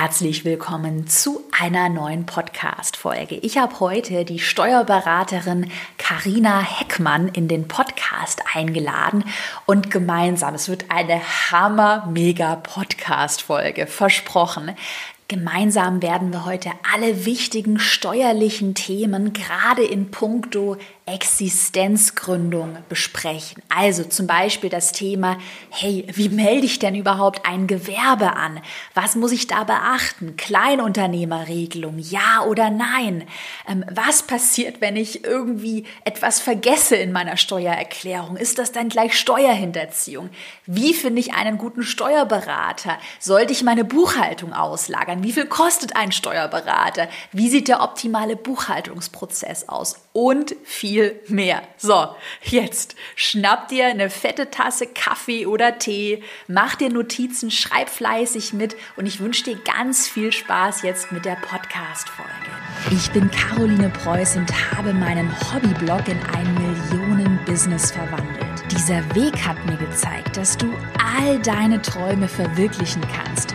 Herzlich 0.00 0.46
willkommen 0.46 1.06
zu 1.08 1.42
einer 1.52 1.90
neuen 1.90 2.24
Podcast-Folge. 2.24 3.34
Ich 3.34 3.58
habe 3.58 3.80
heute 3.80 4.24
die 4.24 4.38
Steuerberaterin 4.38 5.70
Karina 5.98 6.62
Heckmann 6.62 7.28
in 7.28 7.48
den 7.48 7.68
Podcast 7.68 8.40
eingeladen 8.54 9.24
und 9.66 9.90
gemeinsam, 9.90 10.54
es 10.54 10.70
wird 10.70 10.86
eine 10.88 11.20
hammer-mega-Podcast-Folge, 11.50 13.86
versprochen, 13.86 14.74
Gemeinsam 15.30 16.02
werden 16.02 16.32
wir 16.32 16.44
heute 16.44 16.72
alle 16.92 17.24
wichtigen 17.24 17.78
steuerlichen 17.78 18.74
Themen 18.74 19.32
gerade 19.32 19.84
in 19.84 20.10
puncto 20.10 20.76
Existenzgründung 21.06 22.78
besprechen. 22.88 23.62
Also 23.68 24.04
zum 24.04 24.26
Beispiel 24.26 24.70
das 24.70 24.92
Thema, 24.92 25.38
hey, 25.70 26.04
wie 26.12 26.28
melde 26.28 26.66
ich 26.66 26.78
denn 26.78 26.94
überhaupt 26.94 27.46
ein 27.46 27.66
Gewerbe 27.66 28.34
an? 28.36 28.60
Was 28.94 29.16
muss 29.16 29.32
ich 29.32 29.46
da 29.46 29.64
beachten? 29.64 30.36
Kleinunternehmerregelung, 30.36 31.98
ja 31.98 32.44
oder 32.46 32.70
nein? 32.70 33.24
Ähm, 33.68 33.84
was 33.90 34.24
passiert, 34.24 34.80
wenn 34.80 34.96
ich 34.96 35.24
irgendwie 35.24 35.84
etwas 36.04 36.40
vergesse 36.40 36.96
in 36.96 37.12
meiner 37.12 37.36
Steuererklärung? 37.36 38.36
Ist 38.36 38.58
das 38.58 38.72
dann 38.72 38.88
gleich 38.88 39.18
Steuerhinterziehung? 39.18 40.30
Wie 40.66 40.94
finde 40.94 41.20
ich 41.20 41.34
einen 41.34 41.58
guten 41.58 41.82
Steuerberater? 41.82 42.98
Sollte 43.18 43.52
ich 43.52 43.62
meine 43.62 43.84
Buchhaltung 43.84 44.52
auslagern? 44.52 45.19
Wie 45.22 45.32
viel 45.32 45.46
kostet 45.46 45.96
ein 45.96 46.12
Steuerberater? 46.12 47.08
Wie 47.32 47.50
sieht 47.50 47.68
der 47.68 47.82
optimale 47.82 48.36
Buchhaltungsprozess 48.36 49.68
aus? 49.68 49.96
Und 50.12 50.54
viel 50.64 51.20
mehr. 51.28 51.62
So, 51.76 52.08
jetzt 52.42 52.96
schnapp 53.16 53.68
dir 53.68 53.86
eine 53.86 54.08
fette 54.08 54.50
Tasse 54.50 54.86
Kaffee 54.86 55.46
oder 55.46 55.78
Tee, 55.78 56.22
mach 56.48 56.74
dir 56.74 56.90
Notizen, 56.90 57.50
schreib 57.50 57.90
fleißig 57.90 58.54
mit 58.54 58.76
und 58.96 59.06
ich 59.06 59.20
wünsche 59.20 59.44
dir 59.44 59.56
ganz 59.56 60.08
viel 60.08 60.32
Spaß 60.32 60.82
jetzt 60.82 61.12
mit 61.12 61.24
der 61.26 61.36
Podcast-Folge. 61.36 62.30
Ich 62.90 63.10
bin 63.10 63.30
Caroline 63.30 63.90
Preuß 63.90 64.36
und 64.36 64.50
habe 64.74 64.94
meinen 64.94 65.30
Hobbyblog 65.52 66.08
in 66.08 66.18
ein 66.34 66.54
Millionen-Business 66.54 67.90
verwandelt. 67.90 68.64
Dieser 68.70 69.02
Weg 69.14 69.36
hat 69.46 69.64
mir 69.66 69.76
gezeigt, 69.76 70.36
dass 70.36 70.56
du 70.56 70.72
all 70.98 71.38
deine 71.40 71.82
Träume 71.82 72.26
verwirklichen 72.26 73.02
kannst, 73.14 73.54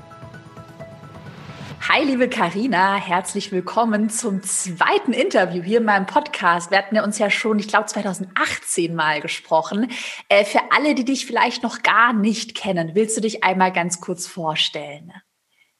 Hi, 1.89 2.03
liebe 2.03 2.29
Karina, 2.29 2.93
herzlich 2.93 3.51
willkommen 3.51 4.11
zum 4.11 4.43
zweiten 4.43 5.13
Interview 5.13 5.63
hier 5.63 5.79
in 5.79 5.85
meinem 5.85 6.05
Podcast. 6.05 6.69
Wir 6.69 6.77
hatten 6.77 6.95
ja 6.95 7.03
uns 7.03 7.17
ja 7.17 7.31
schon, 7.31 7.57
ich 7.57 7.67
glaube, 7.67 7.87
2018 7.87 8.93
mal 8.93 9.19
gesprochen. 9.19 9.91
Äh, 10.29 10.45
für 10.45 10.59
alle, 10.69 10.93
die 10.93 11.05
dich 11.05 11.25
vielleicht 11.25 11.63
noch 11.63 11.81
gar 11.81 12.13
nicht 12.13 12.53
kennen, 12.53 12.91
willst 12.93 13.17
du 13.17 13.21
dich 13.21 13.43
einmal 13.43 13.71
ganz 13.71 13.99
kurz 13.99 14.27
vorstellen? 14.27 15.11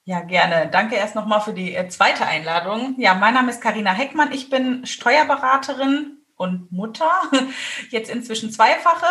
Ja, 0.03 0.21
gerne. 0.21 0.69
Danke 0.71 0.95
erst 0.95 1.13
nochmal 1.13 1.41
für 1.41 1.53
die 1.53 1.75
äh, 1.75 1.87
zweite 1.89 2.25
Einladung. 2.25 2.95
Ja, 2.97 3.13
mein 3.13 3.35
Name 3.35 3.51
ist 3.51 3.61
Karina 3.61 3.93
Heckmann. 3.93 4.31
Ich 4.31 4.49
bin 4.49 4.87
Steuerberaterin 4.87 6.17
und 6.35 6.71
Mutter, 6.71 7.11
jetzt 7.91 8.09
inzwischen 8.09 8.51
zweifache. 8.51 9.05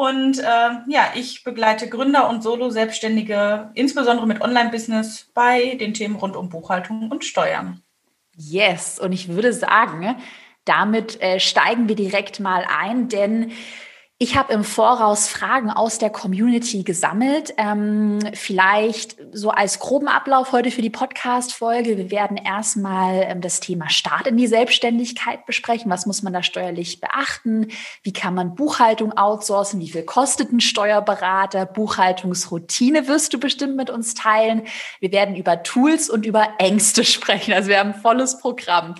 Und 0.00 0.38
äh, 0.38 0.70
ja, 0.86 1.12
ich 1.14 1.44
begleite 1.44 1.86
Gründer 1.86 2.30
und 2.30 2.42
Solo-Selbstständige, 2.42 3.70
insbesondere 3.74 4.26
mit 4.26 4.40
Online-Business, 4.40 5.30
bei 5.34 5.74
den 5.74 5.92
Themen 5.92 6.16
rund 6.16 6.36
um 6.36 6.48
Buchhaltung 6.48 7.10
und 7.10 7.22
Steuern. 7.22 7.82
Yes, 8.34 8.98
und 8.98 9.12
ich 9.12 9.28
würde 9.28 9.52
sagen, 9.52 10.16
damit 10.64 11.20
äh, 11.20 11.38
steigen 11.38 11.86
wir 11.86 11.96
direkt 11.96 12.40
mal 12.40 12.64
ein, 12.66 13.10
denn 13.10 13.52
ich 14.22 14.36
habe 14.36 14.52
im 14.52 14.64
Voraus 14.64 15.28
Fragen 15.28 15.70
aus 15.70 15.96
der 15.96 16.10
Community 16.10 16.82
gesammelt. 16.82 17.54
Ähm, 17.56 18.18
vielleicht 18.34 19.16
so 19.32 19.48
als 19.48 19.78
groben 19.78 20.08
Ablauf 20.08 20.52
heute 20.52 20.70
für 20.70 20.82
die 20.82 20.90
Podcast-Folge. 20.90 21.96
Wir 21.96 22.10
werden 22.10 22.36
erstmal 22.36 23.22
ähm, 23.22 23.40
das 23.40 23.60
Thema 23.60 23.88
Start 23.88 24.26
in 24.26 24.36
die 24.36 24.46
Selbstständigkeit 24.46 25.46
besprechen. 25.46 25.90
Was 25.90 26.04
muss 26.04 26.20
man 26.20 26.34
da 26.34 26.42
steuerlich 26.42 27.00
beachten? 27.00 27.68
Wie 28.02 28.12
kann 28.12 28.34
man 28.34 28.54
Buchhaltung 28.54 29.16
outsourcen? 29.16 29.80
Wie 29.80 29.88
viel 29.88 30.02
kostet 30.02 30.52
ein 30.52 30.60
Steuerberater? 30.60 31.64
Buchhaltungsroutine 31.64 33.08
wirst 33.08 33.32
du 33.32 33.40
bestimmt 33.40 33.76
mit 33.76 33.88
uns 33.88 34.12
teilen. 34.12 34.64
Wir 35.00 35.12
werden 35.12 35.34
über 35.34 35.62
Tools 35.62 36.10
und 36.10 36.26
über 36.26 36.46
Ängste 36.58 37.04
sprechen. 37.06 37.54
Also 37.54 37.70
wir 37.70 37.78
haben 37.78 37.94
ein 37.94 38.00
volles 38.02 38.38
Programm. 38.38 38.96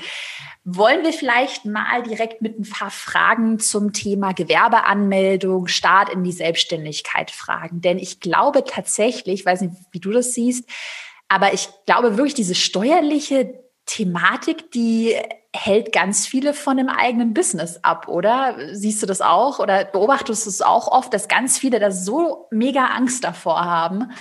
Wollen 0.64 1.02
wir 1.04 1.12
vielleicht 1.12 1.64
mal 1.64 2.02
direkt 2.02 2.42
mit 2.42 2.58
ein 2.58 2.68
paar 2.68 2.90
Fragen 2.90 3.58
zum 3.58 3.94
Thema 3.94 4.32
Gewerbeanmeldung, 4.32 5.68
Start 5.68 6.10
in 6.10 6.22
die 6.22 6.32
Selbstständigkeit 6.32 7.30
fragen? 7.30 7.80
Denn 7.80 7.98
ich 7.98 8.20
glaube 8.20 8.64
tatsächlich, 8.64 9.40
ich 9.40 9.46
weiß 9.46 9.62
nicht, 9.62 9.74
wie 9.90 10.00
du 10.00 10.12
das 10.12 10.34
siehst, 10.34 10.68
aber 11.28 11.54
ich 11.54 11.68
glaube 11.86 12.16
wirklich, 12.16 12.34
diese 12.34 12.54
steuerliche 12.54 13.64
Thematik, 13.86 14.70
die 14.72 15.16
hält 15.54 15.92
ganz 15.92 16.26
viele 16.26 16.54
von 16.54 16.76
dem 16.76 16.88
eigenen 16.88 17.34
Business 17.34 17.80
ab, 17.82 18.08
oder? 18.08 18.56
Siehst 18.72 19.02
du 19.02 19.06
das 19.06 19.20
auch 19.20 19.58
oder 19.58 19.84
beobachtest 19.84 20.46
du 20.46 20.50
es 20.50 20.62
auch 20.62 20.88
oft, 20.88 21.12
dass 21.14 21.26
ganz 21.26 21.58
viele 21.58 21.80
da 21.80 21.90
so 21.90 22.46
mega 22.50 22.86
Angst 22.86 23.24
davor 23.24 23.64
haben? 23.64 24.12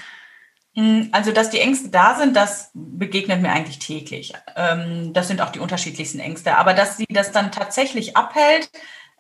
Mm, 0.76 1.04
also, 1.12 1.32
dass 1.32 1.50
die 1.50 1.60
Ängste 1.60 1.90
da 1.90 2.16
sind, 2.16 2.36
das 2.36 2.72
begegnet 2.74 3.42
mir 3.42 3.52
eigentlich 3.52 3.80
täglich. 3.80 4.34
Ähm, 4.56 5.14
das 5.14 5.28
sind 5.28 5.42
auch 5.42 5.50
die 5.52 5.60
unterschiedlichsten 5.60 6.20
Ängste. 6.20 6.58
Aber 6.58 6.74
dass 6.74 6.98
sie 6.98 7.08
das 7.10 7.32
dann 7.32 7.52
tatsächlich 7.52 8.16
abhält, 8.16 8.70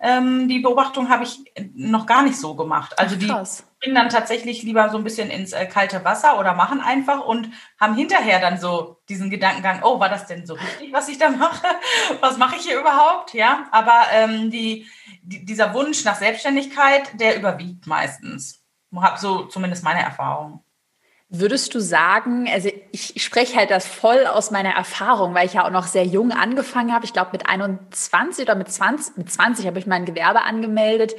ähm, 0.01 0.47
die 0.47 0.59
Beobachtung 0.59 1.09
habe 1.09 1.25
ich 1.25 1.39
noch 1.73 2.05
gar 2.05 2.23
nicht 2.23 2.37
so 2.39 2.55
gemacht. 2.55 2.97
Also 2.97 3.17
die 3.17 3.27
bringen 3.27 3.95
dann 3.95 4.07
tatsächlich 4.09 4.63
lieber 4.63 4.89
so 4.89 4.97
ein 4.97 5.03
bisschen 5.03 5.29
ins 5.29 5.51
äh, 5.51 5.65
kalte 5.65 6.05
Wasser 6.05 6.39
oder 6.39 6.53
machen 6.53 6.79
einfach 6.79 7.25
und 7.25 7.49
haben 7.79 7.95
hinterher 7.95 8.39
dann 8.39 8.57
so 8.59 9.01
diesen 9.09 9.29
Gedankengang, 9.29 9.81
oh, 9.83 9.99
war 9.99 10.07
das 10.07 10.25
denn 10.25 10.45
so 10.45 10.53
richtig, 10.53 10.93
was 10.93 11.09
ich 11.09 11.17
da 11.17 11.29
mache? 11.29 11.67
Was 12.21 12.37
mache 12.37 12.55
ich 12.55 12.63
hier 12.63 12.79
überhaupt? 12.79 13.33
Ja, 13.33 13.67
aber 13.71 14.03
ähm, 14.13 14.49
die, 14.51 14.87
die, 15.21 15.45
dieser 15.45 15.73
Wunsch 15.73 16.03
nach 16.05 16.15
Selbstständigkeit, 16.15 17.19
der 17.19 17.37
überwiegt 17.37 17.85
meistens. 17.87 18.63
Habe 18.95 19.19
so 19.19 19.43
zumindest 19.43 19.83
meine 19.83 20.01
Erfahrung. 20.01 20.63
Würdest 21.31 21.75
du 21.75 21.79
sagen, 21.79 22.49
also 22.51 22.69
ich, 22.91 23.21
spreche 23.23 23.55
halt 23.55 23.69
das 23.69 23.85
voll 23.85 24.25
aus 24.25 24.49
meiner 24.49 24.71
Erfahrung, 24.71 25.35
weil 25.35 25.45
ich 25.45 25.53
ja 25.53 25.65
auch 25.65 25.69
noch 25.69 25.85
sehr 25.85 26.05
jung 26.05 26.31
angefangen 26.31 26.91
habe. 26.91 27.05
Ich 27.05 27.13
glaube 27.13 27.29
mit 27.33 27.47
21 27.47 28.45
oder 28.45 28.55
mit 28.55 28.71
20, 28.71 29.15
mit 29.17 29.31
20 29.31 29.67
habe 29.67 29.77
ich 29.77 29.85
mein 29.85 30.05
Gewerbe 30.05 30.41
angemeldet. 30.41 31.13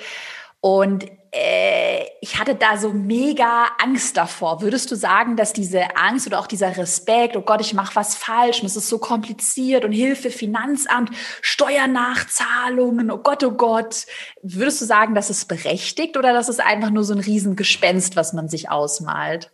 Und 0.61 1.07
äh, 1.31 2.05
ich 2.21 2.41
hatte 2.41 2.57
da 2.57 2.77
so 2.77 2.93
mega 2.93 3.69
Angst 3.81 4.17
davor. 4.17 4.63
Würdest 4.63 4.91
du 4.91 4.97
sagen, 4.97 5.37
dass 5.37 5.53
diese 5.53 5.97
Angst 5.97 6.27
oder 6.27 6.41
auch 6.41 6.49
dieser 6.49 6.77
Respekt, 6.77 7.37
oh 7.37 7.43
Gott, 7.43 7.61
ich 7.61 7.73
mache 7.73 7.95
was 7.95 8.17
falsch 8.17 8.61
und 8.61 8.67
es 8.67 8.77
ist 8.77 8.89
so 8.89 8.99
kompliziert 8.99 9.85
und 9.85 9.93
Hilfe, 9.93 10.31
Finanzamt, 10.31 11.11
Steuernachzahlungen, 11.41 13.13
oh 13.13 13.19
Gott, 13.19 13.45
oh 13.45 13.53
Gott, 13.53 14.07
würdest 14.43 14.81
du 14.81 14.87
sagen, 14.87 15.15
dass 15.15 15.31
es 15.31 15.45
berechtigt 15.45 16.17
oder 16.17 16.33
dass 16.33 16.49
es 16.49 16.59
einfach 16.59 16.91
nur 16.91 17.05
so 17.05 17.15
ein 17.15 17.21
Riesengespenst, 17.21 18.17
was 18.17 18.33
man 18.33 18.49
sich 18.49 18.71
ausmalt? 18.71 19.53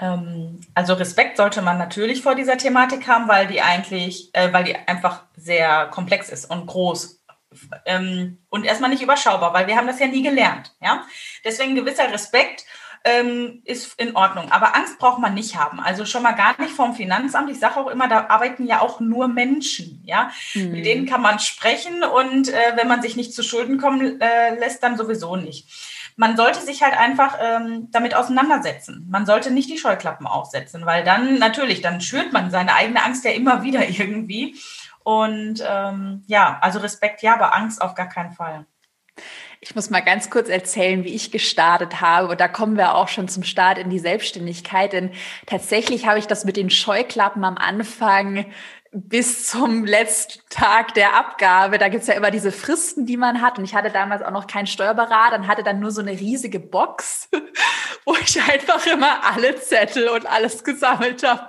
Ähm, 0.00 0.60
also 0.74 0.94
Respekt 0.94 1.36
sollte 1.36 1.62
man 1.62 1.78
natürlich 1.78 2.22
vor 2.22 2.34
dieser 2.34 2.56
Thematik 2.56 3.08
haben, 3.08 3.28
weil 3.28 3.46
die 3.46 3.60
eigentlich, 3.60 4.30
äh, 4.34 4.52
weil 4.52 4.64
die 4.64 4.76
einfach 4.76 5.24
sehr 5.36 5.86
komplex 5.86 6.28
ist 6.28 6.50
und 6.50 6.66
groß 6.66 7.18
ähm, 7.86 8.38
und 8.50 8.64
erstmal 8.64 8.90
nicht 8.90 9.02
überschaubar, 9.02 9.54
weil 9.54 9.66
wir 9.66 9.76
haben 9.76 9.86
das 9.86 9.98
ja 9.98 10.06
nie 10.06 10.22
gelernt. 10.22 10.74
Ja, 10.80 11.04
deswegen 11.44 11.74
gewisser 11.74 12.12
Respekt 12.12 12.64
ähm, 13.04 13.62
ist 13.64 13.98
in 13.98 14.16
Ordnung. 14.16 14.50
Aber 14.50 14.74
Angst 14.74 14.98
braucht 14.98 15.20
man 15.20 15.34
nicht 15.34 15.56
haben. 15.56 15.80
Also 15.80 16.04
schon 16.04 16.22
mal 16.22 16.32
gar 16.32 16.60
nicht 16.60 16.74
vom 16.74 16.94
Finanzamt. 16.94 17.50
Ich 17.50 17.58
sage 17.58 17.76
auch 17.76 17.88
immer, 17.88 18.08
da 18.08 18.26
arbeiten 18.28 18.66
ja 18.66 18.80
auch 18.80 19.00
nur 19.00 19.28
Menschen. 19.28 20.02
Ja, 20.04 20.30
mhm. 20.54 20.72
mit 20.72 20.86
denen 20.86 21.06
kann 21.06 21.22
man 21.22 21.38
sprechen 21.38 22.02
und 22.02 22.48
äh, 22.48 22.76
wenn 22.76 22.88
man 22.88 23.02
sich 23.02 23.16
nicht 23.16 23.32
zu 23.32 23.42
Schulden 23.42 23.78
kommen 23.78 24.20
äh, 24.20 24.54
lässt, 24.58 24.82
dann 24.82 24.96
sowieso 24.96 25.36
nicht 25.36 25.68
man 26.18 26.36
sollte 26.36 26.60
sich 26.60 26.82
halt 26.82 26.98
einfach 26.98 27.38
ähm, 27.40 27.88
damit 27.92 28.14
auseinandersetzen. 28.14 29.06
Man 29.08 29.24
sollte 29.24 29.52
nicht 29.52 29.70
die 29.70 29.78
Scheuklappen 29.78 30.26
aufsetzen, 30.26 30.84
weil 30.84 31.04
dann 31.04 31.38
natürlich, 31.38 31.80
dann 31.80 32.00
schürt 32.00 32.32
man 32.32 32.50
seine 32.50 32.74
eigene 32.74 33.04
Angst 33.04 33.24
ja 33.24 33.30
immer 33.30 33.62
wieder 33.62 33.88
irgendwie. 33.88 34.56
Und 35.04 35.64
ähm, 35.66 36.24
ja, 36.26 36.58
also 36.60 36.80
Respekt 36.80 37.22
ja, 37.22 37.34
aber 37.34 37.54
Angst 37.54 37.80
auf 37.80 37.94
gar 37.94 38.08
keinen 38.08 38.32
Fall. 38.32 38.66
Ich 39.60 39.74
muss 39.74 39.90
mal 39.90 40.00
ganz 40.00 40.28
kurz 40.28 40.48
erzählen, 40.48 41.04
wie 41.04 41.14
ich 41.14 41.30
gestartet 41.30 42.00
habe. 42.00 42.28
Und 42.28 42.40
da 42.40 42.48
kommen 42.48 42.76
wir 42.76 42.94
auch 42.94 43.08
schon 43.08 43.28
zum 43.28 43.42
Start 43.44 43.78
in 43.78 43.90
die 43.90 43.98
Selbstständigkeit. 43.98 44.92
Denn 44.92 45.10
tatsächlich 45.46 46.06
habe 46.06 46.18
ich 46.18 46.26
das 46.26 46.44
mit 46.44 46.56
den 46.56 46.70
Scheuklappen 46.70 47.44
am 47.44 47.56
Anfang 47.56 48.46
bis 49.02 49.46
zum 49.46 49.84
letzten 49.84 50.40
Tag 50.48 50.94
der 50.94 51.14
Abgabe. 51.14 51.78
Da 51.78 51.88
gibt's 51.88 52.06
ja 52.06 52.14
immer 52.14 52.30
diese 52.30 52.52
Fristen, 52.52 53.06
die 53.06 53.16
man 53.16 53.42
hat. 53.42 53.58
Und 53.58 53.64
ich 53.64 53.74
hatte 53.74 53.90
damals 53.90 54.22
auch 54.22 54.30
noch 54.30 54.46
keinen 54.46 54.66
Steuerberater 54.66 55.36
und 55.36 55.46
hatte 55.46 55.62
dann 55.62 55.80
nur 55.80 55.90
so 55.90 56.00
eine 56.00 56.12
riesige 56.12 56.60
Box, 56.60 57.28
wo 58.04 58.14
ich 58.16 58.40
einfach 58.42 58.86
immer 58.86 59.24
alle 59.24 59.56
Zettel 59.56 60.08
und 60.08 60.26
alles 60.26 60.64
gesammelt 60.64 61.22
habe. 61.22 61.46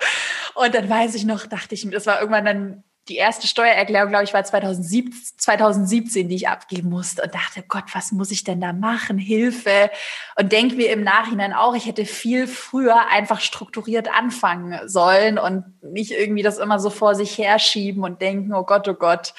Und 0.56 0.76
dann 0.76 0.90
weiß 0.90 1.16
ich 1.16 1.26
noch, 1.26 1.46
dachte 1.46 1.76
ich, 1.76 1.90
das 1.90 2.06
war 2.06 2.20
irgendwann 2.20 2.46
dann 2.46 2.84
die 3.10 3.18
erste 3.18 3.48
Steuererklärung, 3.48 4.10
glaube 4.10 4.24
ich, 4.24 4.34
war 4.34 4.44
2017, 4.44 5.38
2017, 5.38 6.30
die 6.30 6.36
ich 6.36 6.48
abgeben 6.48 6.90
musste 6.90 7.24
und 7.24 7.34
dachte, 7.34 7.64
Gott, 7.68 7.86
was 7.94 8.12
muss 8.12 8.32
ich 8.32 8.44
denn 8.44 8.62
da 8.62 8.72
machen? 8.72 9.18
Hilfe. 9.18 9.90
Und 10.38 10.52
denke 10.52 10.76
mir 10.76 10.92
im 10.92 11.04
Nachhinein 11.04 11.54
auch, 11.54 11.76
ich 11.76 11.86
hätte 11.86 12.06
viel 12.06 12.48
früher 12.48 13.10
einfach 13.10 13.42
strukturiert 13.42 14.10
anfangen 14.14 14.88
sollen 14.88 15.38
und 15.40 15.66
nicht 15.82 16.12
irgendwie 16.12 16.44
das 16.44 16.60
immer 16.60 16.80
so 16.80 16.90
vor 16.90 17.16
sich 17.16 17.38
herschieben 17.38 18.04
und 18.04 18.22
denken, 18.22 18.54
oh 18.54 18.64
Gott, 18.64 18.88
oh 18.88 18.94
Gott. 18.94 19.34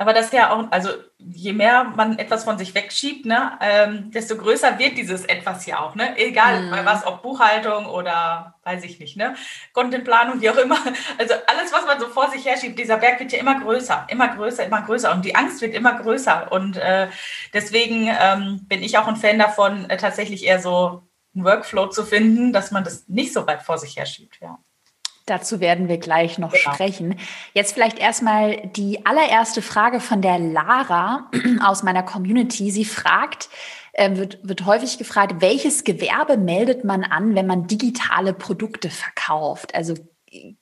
Aber 0.00 0.14
das 0.14 0.26
ist 0.26 0.32
ja 0.32 0.50
auch, 0.50 0.64
also 0.70 0.88
je 1.18 1.52
mehr 1.52 1.84
man 1.84 2.18
etwas 2.18 2.44
von 2.44 2.56
sich 2.56 2.74
wegschiebt, 2.74 3.26
ne, 3.26 3.58
ähm, 3.60 4.10
desto 4.10 4.34
größer 4.34 4.78
wird 4.78 4.96
dieses 4.96 5.26
etwas 5.26 5.66
ja 5.66 5.80
auch, 5.80 5.94
ne? 5.94 6.16
Egal 6.16 6.62
mhm. 6.62 6.70
bei 6.70 6.86
was, 6.86 7.06
ob 7.06 7.20
Buchhaltung 7.20 7.84
oder 7.84 8.54
weiß 8.62 8.82
ich 8.84 8.98
nicht, 8.98 9.18
ne? 9.18 9.34
Contentplanung, 9.74 10.40
wie 10.40 10.48
auch 10.48 10.56
immer. 10.56 10.78
Also 11.18 11.34
alles, 11.46 11.70
was 11.70 11.84
man 11.84 12.00
so 12.00 12.06
vor 12.06 12.30
sich 12.30 12.46
herschiebt, 12.46 12.78
dieser 12.78 12.96
Berg 12.96 13.20
wird 13.20 13.32
ja 13.32 13.40
immer 13.40 13.60
größer, 13.60 14.06
immer 14.08 14.28
größer, 14.28 14.64
immer 14.64 14.80
größer. 14.80 15.12
Und 15.12 15.26
die 15.26 15.34
Angst 15.34 15.60
wird 15.60 15.74
immer 15.74 16.00
größer. 16.00 16.50
Und 16.50 16.78
äh, 16.78 17.08
deswegen 17.52 18.08
ähm, 18.18 18.66
bin 18.68 18.82
ich 18.82 18.96
auch 18.96 19.06
ein 19.06 19.16
Fan 19.16 19.38
davon, 19.38 19.90
äh, 19.90 19.98
tatsächlich 19.98 20.46
eher 20.46 20.60
so 20.60 21.02
einen 21.34 21.44
Workflow 21.44 21.88
zu 21.88 22.06
finden, 22.06 22.54
dass 22.54 22.70
man 22.70 22.84
das 22.84 23.06
nicht 23.06 23.34
so 23.34 23.46
weit 23.46 23.62
vor 23.62 23.76
sich 23.76 23.98
herschiebt, 23.98 24.38
ja. 24.40 24.58
Dazu 25.30 25.60
werden 25.60 25.88
wir 25.88 25.98
gleich 25.98 26.38
noch 26.38 26.52
genau. 26.52 26.74
sprechen. 26.74 27.14
Jetzt 27.54 27.74
vielleicht 27.74 28.00
erstmal 28.00 28.66
die 28.74 29.06
allererste 29.06 29.62
Frage 29.62 30.00
von 30.00 30.22
der 30.22 30.40
Lara 30.40 31.30
aus 31.64 31.84
meiner 31.84 32.02
Community. 32.02 32.72
Sie 32.72 32.84
fragt, 32.84 33.48
äh, 33.92 34.16
wird, 34.16 34.40
wird 34.42 34.66
häufig 34.66 34.98
gefragt, 34.98 35.36
welches 35.38 35.84
Gewerbe 35.84 36.36
meldet 36.36 36.82
man 36.82 37.04
an, 37.04 37.36
wenn 37.36 37.46
man 37.46 37.68
digitale 37.68 38.32
Produkte 38.32 38.90
verkauft? 38.90 39.72
Also 39.72 39.94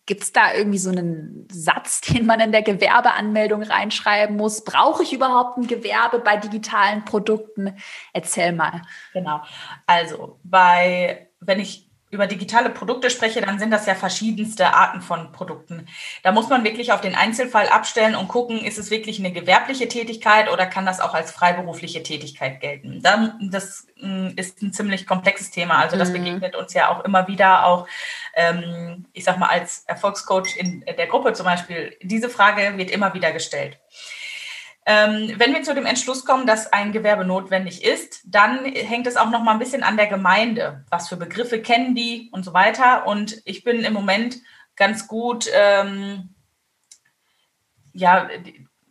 Gibt 0.06 0.22
es 0.22 0.32
da 0.32 0.54
irgendwie 0.54 0.78
so 0.78 0.88
einen 0.88 1.46
Satz, 1.50 2.00
den 2.12 2.24
man 2.24 2.40
in 2.40 2.52
der 2.52 2.62
Gewerbeanmeldung 2.62 3.62
reinschreiben 3.62 4.36
muss? 4.36 4.64
Brauche 4.64 5.02
ich 5.02 5.12
überhaupt 5.12 5.58
ein 5.58 5.66
Gewerbe 5.66 6.20
bei 6.20 6.36
digitalen 6.36 7.04
Produkten? 7.04 7.76
Erzähl 8.12 8.52
mal. 8.52 8.82
Genau. 9.12 9.42
Also 9.86 10.40
bei, 10.42 11.28
wenn 11.40 11.60
ich 11.60 11.87
über 12.10 12.26
digitale 12.26 12.70
Produkte 12.70 13.10
spreche, 13.10 13.40
dann 13.40 13.58
sind 13.58 13.70
das 13.70 13.86
ja 13.86 13.94
verschiedenste 13.94 14.72
Arten 14.72 15.02
von 15.02 15.30
Produkten. 15.32 15.86
Da 16.22 16.32
muss 16.32 16.48
man 16.48 16.64
wirklich 16.64 16.92
auf 16.92 17.02
den 17.02 17.14
Einzelfall 17.14 17.68
abstellen 17.68 18.14
und 18.14 18.28
gucken, 18.28 18.64
ist 18.64 18.78
es 18.78 18.90
wirklich 18.90 19.18
eine 19.18 19.30
gewerbliche 19.30 19.88
Tätigkeit 19.88 20.50
oder 20.50 20.64
kann 20.66 20.86
das 20.86 21.00
auch 21.00 21.12
als 21.12 21.30
freiberufliche 21.30 22.02
Tätigkeit 22.02 22.60
gelten. 22.60 23.02
Dann, 23.02 23.50
das 23.52 23.86
mm, 24.00 24.28
ist 24.36 24.62
ein 24.62 24.72
ziemlich 24.72 25.06
komplexes 25.06 25.50
Thema. 25.50 25.78
Also 25.78 25.98
das 25.98 26.08
mhm. 26.08 26.14
begegnet 26.14 26.56
uns 26.56 26.72
ja 26.72 26.88
auch 26.88 27.04
immer 27.04 27.28
wieder, 27.28 27.66
auch 27.66 27.86
ähm, 28.34 29.06
ich 29.12 29.24
sag 29.24 29.38
mal 29.38 29.48
als 29.48 29.84
Erfolgscoach 29.86 30.56
in 30.56 30.84
der 30.86 31.06
Gruppe 31.06 31.34
zum 31.34 31.44
Beispiel. 31.44 31.96
Diese 32.02 32.30
Frage 32.30 32.78
wird 32.78 32.90
immer 32.90 33.12
wieder 33.12 33.32
gestellt. 33.32 33.78
Ähm, 34.90 35.34
wenn 35.36 35.52
wir 35.52 35.62
zu 35.62 35.74
dem 35.74 35.84
Entschluss 35.84 36.24
kommen, 36.24 36.46
dass 36.46 36.72
ein 36.72 36.92
Gewerbe 36.92 37.26
notwendig 37.26 37.84
ist, 37.84 38.22
dann 38.24 38.64
hängt 38.64 39.06
es 39.06 39.18
auch 39.18 39.28
noch 39.28 39.42
mal 39.42 39.52
ein 39.52 39.58
bisschen 39.58 39.82
an 39.82 39.98
der 39.98 40.06
Gemeinde. 40.06 40.86
Was 40.88 41.10
für 41.10 41.18
Begriffe 41.18 41.60
kennen 41.60 41.94
die 41.94 42.30
und 42.32 42.42
so 42.42 42.54
weiter. 42.54 43.06
Und 43.06 43.42
ich 43.44 43.64
bin 43.64 43.84
im 43.84 43.92
Moment 43.92 44.38
ganz 44.76 45.06
gut, 45.06 45.46
ähm, 45.52 46.34
ja, 47.92 48.30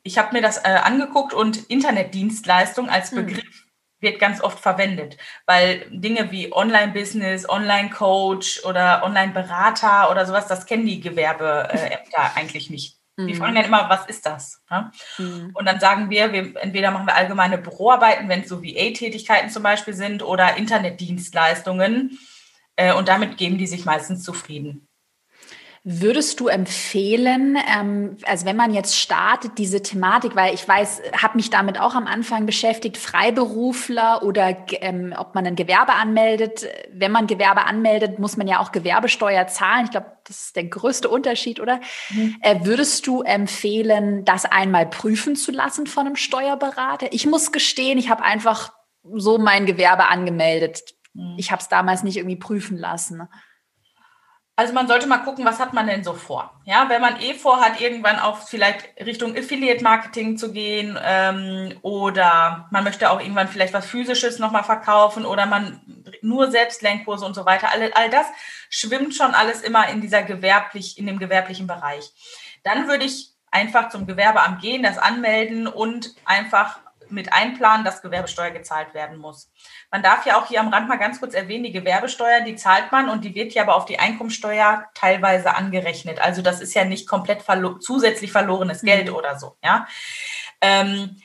ich 0.04 0.20
habe 0.20 0.34
mir 0.34 0.44
das 0.44 0.60
äh, 0.60 0.80
angeguckt 0.84 1.34
und 1.34 1.66
Internetdienstleistung 1.66 2.92
als 2.92 3.10
hm. 3.10 3.26
Begriff 3.26 3.44
hm. 3.44 3.72
wird 4.00 4.20
ganz 4.20 4.40
oft 4.40 4.60
verwendet, 4.60 5.18
weil 5.48 5.88
Dinge 5.90 6.30
wie 6.30 6.54
Online-Business, 6.54 7.50
Online-Coach 7.50 8.66
oder 8.66 9.04
Online-Berater 9.04 10.12
oder 10.12 10.28
sowas, 10.28 10.46
das 10.46 10.68
kennen 10.68 10.86
die 10.86 11.02
Gewerbeämter 11.02 12.34
äh, 12.36 12.40
eigentlich 12.40 12.70
nicht. 12.70 12.97
Die 13.26 13.34
fragen 13.34 13.56
dann 13.56 13.66
immer, 13.66 13.90
was 13.90 14.06
ist 14.06 14.26
das? 14.28 14.62
Ja? 14.70 14.92
Mhm. 15.18 15.50
Und 15.54 15.66
dann 15.66 15.80
sagen 15.80 16.12
wir, 16.12 16.32
wir, 16.34 16.56
entweder 16.58 16.92
machen 16.92 17.08
wir 17.08 17.16
allgemeine 17.16 17.58
Büroarbeiten, 17.58 18.30
wenn 18.30 18.42
es 18.42 18.50
so 18.50 18.64
VA-Tätigkeiten 18.64 19.50
zum 19.50 19.64
Beispiel 19.64 19.96
sind, 19.96 20.22
oder 20.22 20.58
Internetdienstleistungen. 20.58 22.20
Äh, 22.76 22.94
und 22.94 23.08
damit 23.08 23.38
geben 23.38 23.58
die 23.58 23.66
sich 23.66 23.86
meistens 23.86 24.24
zufrieden. 24.24 24.87
Würdest 25.90 26.42
du 26.42 26.50
empfehlen, 26.50 27.58
ähm, 27.74 28.18
also 28.26 28.46
wenn 28.46 28.58
man 28.58 28.74
jetzt 28.74 28.98
startet, 29.00 29.58
diese 29.58 29.82
Thematik, 29.82 30.36
weil 30.36 30.54
ich 30.54 30.68
weiß, 30.68 31.02
habe 31.22 31.38
mich 31.38 31.50
damit 31.50 31.80
auch 31.80 31.96
am 31.96 32.08
Anfang 32.08 32.46
beschäftigt, 32.46 32.98
Freiberufler 32.98 34.22
oder 34.22 34.66
ähm, 34.82 35.16
ob 35.18 35.34
man 35.34 35.48
ein 35.48 35.56
Gewerbe 35.56 35.94
anmeldet. 35.94 36.68
Wenn 36.92 37.14
man 37.14 37.26
Gewerbe 37.26 37.64
anmeldet, 37.64 38.20
muss 38.20 38.36
man 38.36 38.50
ja 38.50 38.60
auch 38.60 38.74
Gewerbesteuer 38.74 39.48
zahlen. 39.48 39.86
Ich 39.86 39.92
glaube, 39.92 40.12
das 40.26 40.48
ist 40.48 40.58
der 40.58 40.66
größte 40.66 41.08
Unterschied, 41.08 41.62
oder? 41.62 41.80
Mhm. 42.10 42.36
Äh, 42.42 42.66
würdest 42.66 43.08
du 43.08 43.22
empfehlen, 43.22 44.26
das 44.26 44.44
einmal 44.44 44.88
prüfen 44.88 45.38
zu 45.38 45.54
lassen 45.54 45.88
von 45.88 46.06
einem 46.06 46.18
Steuerberater? 46.18 47.14
Ich 47.14 47.26
muss 47.26 47.54
gestehen, 47.54 47.98
ich 47.98 48.10
habe 48.10 48.24
einfach 48.24 48.74
so 49.14 49.38
mein 49.38 49.66
Gewerbe 49.66 50.10
angemeldet. 50.10 50.82
Mhm. 51.14 51.36
Ich 51.38 51.54
habe 51.54 51.62
es 51.62 51.70
damals 51.70 52.04
nicht 52.04 52.18
irgendwie 52.18 52.36
prüfen 52.36 52.78
lassen. 52.78 53.30
Also 54.60 54.74
man 54.74 54.88
sollte 54.88 55.06
mal 55.06 55.20
gucken, 55.20 55.46
was 55.46 55.60
hat 55.60 55.74
man 55.74 55.86
denn 55.86 56.04
so 56.04 56.14
vor? 56.14 56.52
Ja, 56.66 56.90
wenn 56.90 57.00
man 57.00 57.22
eh 57.22 57.36
vorhat, 57.36 57.80
irgendwann 57.80 58.18
auch 58.18 58.40
vielleicht 58.40 58.90
Richtung 59.06 59.38
Affiliate-Marketing 59.38 60.36
zu 60.36 60.52
gehen 60.52 60.98
ähm, 61.00 61.78
oder 61.84 62.68
man 62.72 62.84
möchte 62.84 63.12
auch 63.12 63.20
irgendwann 63.20 63.50
vielleicht 63.50 63.76
was 63.76 63.86
Physisches 63.86 64.40
nochmal 64.40 64.64
verkaufen 64.64 65.28
oder 65.28 65.46
man 65.46 65.80
nur 66.24 66.50
Selbstlernkurse 66.50 67.24
und 67.24 67.36
so 67.36 67.46
weiter. 67.46 67.70
All, 67.72 67.92
all 67.94 68.10
das 68.10 68.26
schwimmt 68.72 69.14
schon 69.14 69.36
alles 69.36 69.62
immer 69.62 69.90
in 69.90 70.02
dieser 70.02 70.24
gewerblich, 70.24 70.98
in 70.98 71.06
dem 71.06 71.20
gewerblichen 71.20 71.68
Bereich. 71.68 72.12
Dann 72.64 72.88
würde 72.88 73.06
ich 73.06 73.34
einfach 73.52 73.90
zum 73.90 74.08
Gewerbeamt 74.08 74.60
gehen, 74.60 74.82
das 74.82 74.98
anmelden 74.98 75.68
und 75.68 76.16
einfach 76.26 76.80
mit 77.10 77.34
einplanen, 77.34 77.86
dass 77.86 78.02
Gewerbesteuer 78.02 78.52
gezahlt 78.52 78.94
werden 78.94 79.18
muss. 79.18 79.52
Man 79.92 80.04
darf 80.04 80.26
ja 80.26 80.40
auch 80.40 80.48
hier 80.48 80.60
am 80.60 80.70
Rand 80.70 80.88
mal 80.88 80.98
ganz 80.98 81.20
kurz 81.20 81.34
erwähnen, 81.34 81.64
die 81.64 81.72
Gewerbesteuer, 81.72 82.42
die 82.42 82.56
zahlt 82.56 82.92
man 82.92 83.10
und 83.10 83.24
die 83.24 83.36
wird 83.36 83.54
ja 83.54 83.64
aber 83.64 83.76
auf 83.76 83.86
die 83.86 84.00
Einkommensteuer 84.00 84.86
teilweise 84.94 85.56
angerechnet. 85.56 86.20
Also 86.20 86.42
das 86.42 86.62
ist 86.62 86.74
ja 86.74 86.86
nicht 86.86 87.08
komplett 87.08 87.42
verlo 87.42 87.78
zusätzlich 87.80 88.32
verlorenes 88.32 88.82
Geld 88.82 89.10
mhm. 89.10 89.16
oder 89.16 89.38
so. 89.40 89.58
Ja. 89.64 89.88
Ähm, 90.62 91.18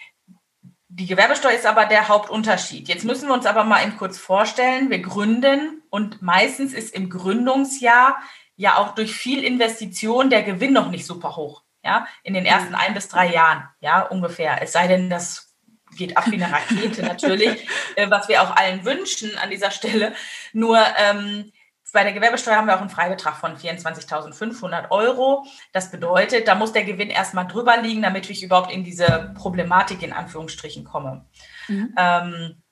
die 0.88 1.06
Gewerbesteuer 1.06 1.52
ist 1.52 1.66
aber 1.66 1.86
der 1.86 2.08
Hauptunterschied. 2.08 2.86
Jetzt 2.88 3.04
müssen 3.04 3.28
wir 3.28 3.34
uns 3.34 3.46
aber 3.46 3.64
mal 3.64 3.82
eben 3.82 3.96
kurz 3.96 4.18
vorstellen, 4.18 4.90
wir 4.90 5.00
gründen 5.00 5.82
und 5.88 6.20
meistens 6.20 6.74
ist 6.74 6.94
im 6.94 7.08
Gründungsjahr 7.08 8.20
ja 8.56 8.76
auch 8.76 8.94
durch 8.94 9.14
viel 9.14 9.42
Investition 9.42 10.28
der 10.28 10.42
Gewinn 10.42 10.74
noch 10.74 10.90
nicht 10.90 11.06
super 11.06 11.36
hoch. 11.36 11.62
Ja, 11.84 12.06
in 12.22 12.34
den 12.34 12.46
ersten 12.46 12.70
mhm. 12.70 12.76
ein 12.76 12.94
bis 12.94 13.08
drei 13.08 13.32
Jahren, 13.32 13.68
ja, 13.80 14.02
ungefähr. 14.02 14.62
Es 14.62 14.72
sei 14.72 14.86
denn, 14.86 15.10
das 15.10 15.51
geht 15.96 16.16
ab 16.16 16.24
wie 16.30 16.42
eine 16.42 16.52
Rakete 16.52 17.02
natürlich, 17.02 17.66
äh, 17.96 18.10
was 18.10 18.28
wir 18.28 18.42
auch 18.42 18.56
allen 18.56 18.84
wünschen 18.84 19.36
an 19.38 19.50
dieser 19.50 19.70
Stelle. 19.70 20.14
Nur 20.52 20.78
ähm, 20.98 21.52
bei 21.92 22.04
der 22.04 22.12
Gewerbesteuer 22.12 22.56
haben 22.56 22.66
wir 22.66 22.76
auch 22.76 22.80
einen 22.80 22.90
Freibetrag 22.90 23.36
von 23.36 23.56
24.500 23.56 24.90
Euro. 24.90 25.44
Das 25.72 25.90
bedeutet, 25.90 26.48
da 26.48 26.54
muss 26.54 26.72
der 26.72 26.84
Gewinn 26.84 27.10
erstmal 27.10 27.46
drüber 27.46 27.76
liegen, 27.76 28.02
damit 28.02 28.28
ich 28.30 28.42
überhaupt 28.42 28.72
in 28.72 28.82
diese 28.82 29.32
Problematik 29.36 30.02
in 30.02 30.12
Anführungsstrichen 30.12 30.84
komme. 30.84 31.26
Mhm. 31.68 31.94
Ähm, 31.98 32.62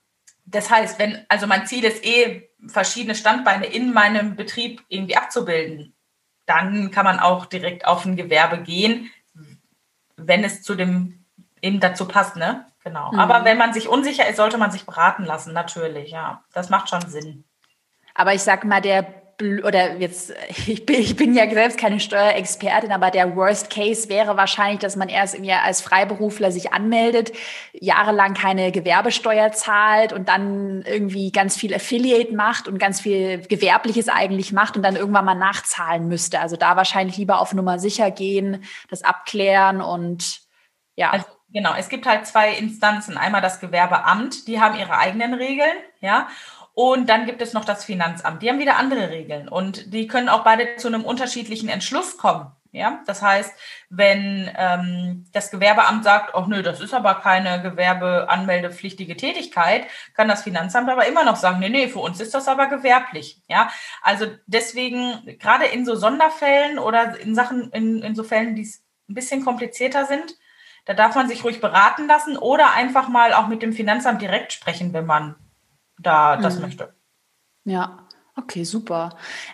das 0.46 0.70
heißt, 0.70 0.98
wenn, 0.98 1.24
also 1.28 1.46
mein 1.46 1.66
Ziel 1.66 1.84
ist 1.84 2.04
eh, 2.04 2.50
verschiedene 2.66 3.14
Standbeine 3.14 3.66
in 3.66 3.92
meinem 3.92 4.36
Betrieb 4.36 4.82
irgendwie 4.88 5.16
abzubilden, 5.16 5.94
dann 6.46 6.90
kann 6.90 7.04
man 7.04 7.20
auch 7.20 7.46
direkt 7.46 7.84
auf 7.84 8.04
ein 8.04 8.16
Gewerbe 8.16 8.62
gehen, 8.62 9.10
wenn 10.16 10.44
es 10.44 10.62
zu 10.62 10.74
dem 10.74 11.19
eben 11.62 11.80
dazu 11.80 12.06
passt, 12.06 12.36
ne? 12.36 12.66
Genau. 12.84 13.12
Mhm. 13.12 13.18
Aber 13.18 13.44
wenn 13.44 13.58
man 13.58 13.72
sich 13.72 13.88
unsicher 13.88 14.28
ist, 14.28 14.36
sollte 14.36 14.58
man 14.58 14.70
sich 14.70 14.86
beraten 14.86 15.24
lassen, 15.24 15.52
natürlich, 15.52 16.10
ja. 16.10 16.42
Das 16.52 16.70
macht 16.70 16.88
schon 16.88 17.02
Sinn. 17.02 17.44
Aber 18.14 18.34
ich 18.34 18.42
sag 18.42 18.64
mal, 18.64 18.80
der 18.80 19.20
oder 19.64 19.96
jetzt, 19.96 20.32
ich 20.66 20.84
bin, 20.86 21.00
ich 21.00 21.16
bin 21.16 21.34
ja 21.34 21.48
selbst 21.50 21.78
keine 21.78 22.00
Steuerexpertin, 22.00 22.92
aber 22.92 23.10
der 23.10 23.36
Worst 23.36 23.70
Case 23.70 24.08
wäre 24.08 24.36
wahrscheinlich, 24.36 24.80
dass 24.80 24.96
man 24.96 25.08
erst 25.08 25.34
im 25.34 25.44
Jahr 25.44 25.62
als 25.62 25.80
Freiberufler 25.80 26.52
sich 26.52 26.72
anmeldet, 26.72 27.32
jahrelang 27.72 28.34
keine 28.34 28.72
Gewerbesteuer 28.72 29.52
zahlt 29.52 30.12
und 30.12 30.28
dann 30.28 30.82
irgendwie 30.82 31.32
ganz 31.32 31.56
viel 31.56 31.74
Affiliate 31.74 32.34
macht 32.34 32.68
und 32.68 32.78
ganz 32.78 33.00
viel 33.00 33.40
Gewerbliches 33.40 34.08
eigentlich 34.08 34.52
macht 34.52 34.76
und 34.76 34.82
dann 34.82 34.96
irgendwann 34.96 35.24
mal 35.24 35.34
nachzahlen 35.34 36.08
müsste. 36.08 36.40
Also 36.40 36.56
da 36.56 36.76
wahrscheinlich 36.76 37.16
lieber 37.16 37.40
auf 37.40 37.54
Nummer 37.54 37.78
sicher 37.78 38.10
gehen, 38.10 38.64
das 38.88 39.02
abklären 39.02 39.80
und 39.80 40.40
ja. 40.96 41.10
Also 41.10 41.26
Genau, 41.52 41.74
es 41.76 41.88
gibt 41.88 42.06
halt 42.06 42.26
zwei 42.26 42.52
Instanzen. 42.52 43.16
Einmal 43.18 43.40
das 43.40 43.60
Gewerbeamt, 43.60 44.46
die 44.46 44.60
haben 44.60 44.78
ihre 44.78 44.96
eigenen 44.96 45.34
Regeln, 45.34 45.76
ja. 46.00 46.28
Und 46.74 47.08
dann 47.08 47.26
gibt 47.26 47.42
es 47.42 47.52
noch 47.52 47.64
das 47.64 47.84
Finanzamt, 47.84 48.42
die 48.42 48.48
haben 48.48 48.60
wieder 48.60 48.76
andere 48.76 49.10
Regeln 49.10 49.48
und 49.48 49.92
die 49.92 50.06
können 50.06 50.28
auch 50.28 50.44
beide 50.44 50.76
zu 50.76 50.88
einem 50.88 51.04
unterschiedlichen 51.04 51.68
Entschluss 51.68 52.16
kommen. 52.16 52.52
Ja, 52.72 53.02
das 53.06 53.20
heißt, 53.20 53.52
wenn 53.88 54.48
ähm, 54.56 55.26
das 55.32 55.50
Gewerbeamt 55.50 56.04
sagt, 56.04 56.36
oh 56.36 56.44
nö, 56.46 56.62
das 56.62 56.80
ist 56.80 56.94
aber 56.94 57.16
keine 57.16 57.60
gewerbeanmeldepflichtige 57.62 59.16
Tätigkeit, 59.16 59.88
kann 60.14 60.28
das 60.28 60.44
Finanzamt 60.44 60.88
aber 60.88 61.08
immer 61.08 61.24
noch 61.24 61.34
sagen, 61.34 61.58
nee, 61.58 61.68
nee, 61.68 61.88
für 61.88 61.98
uns 61.98 62.20
ist 62.20 62.32
das 62.32 62.46
aber 62.46 62.68
gewerblich. 62.68 63.42
Ja, 63.48 63.70
also 64.02 64.26
deswegen 64.46 65.36
gerade 65.40 65.64
in 65.64 65.84
so 65.84 65.96
Sonderfällen 65.96 66.78
oder 66.78 67.18
in 67.18 67.34
Sachen, 67.34 67.72
in, 67.72 68.02
in 68.02 68.14
so 68.14 68.22
Fällen, 68.22 68.54
die 68.54 68.62
ein 69.08 69.14
bisschen 69.14 69.44
komplizierter 69.44 70.06
sind, 70.06 70.36
da 70.84 70.94
darf 70.94 71.14
man 71.14 71.28
sich 71.28 71.44
ruhig 71.44 71.60
beraten 71.60 72.06
lassen 72.06 72.36
oder 72.36 72.72
einfach 72.72 73.08
mal 73.08 73.32
auch 73.32 73.46
mit 73.46 73.62
dem 73.62 73.72
Finanzamt 73.72 74.22
direkt 74.22 74.52
sprechen, 74.52 74.92
wenn 74.92 75.06
man 75.06 75.36
da 75.98 76.36
das 76.36 76.56
mhm. 76.56 76.62
möchte. 76.62 76.94
Ja. 77.64 78.06
Okay, 78.36 78.64
super. 78.64 79.10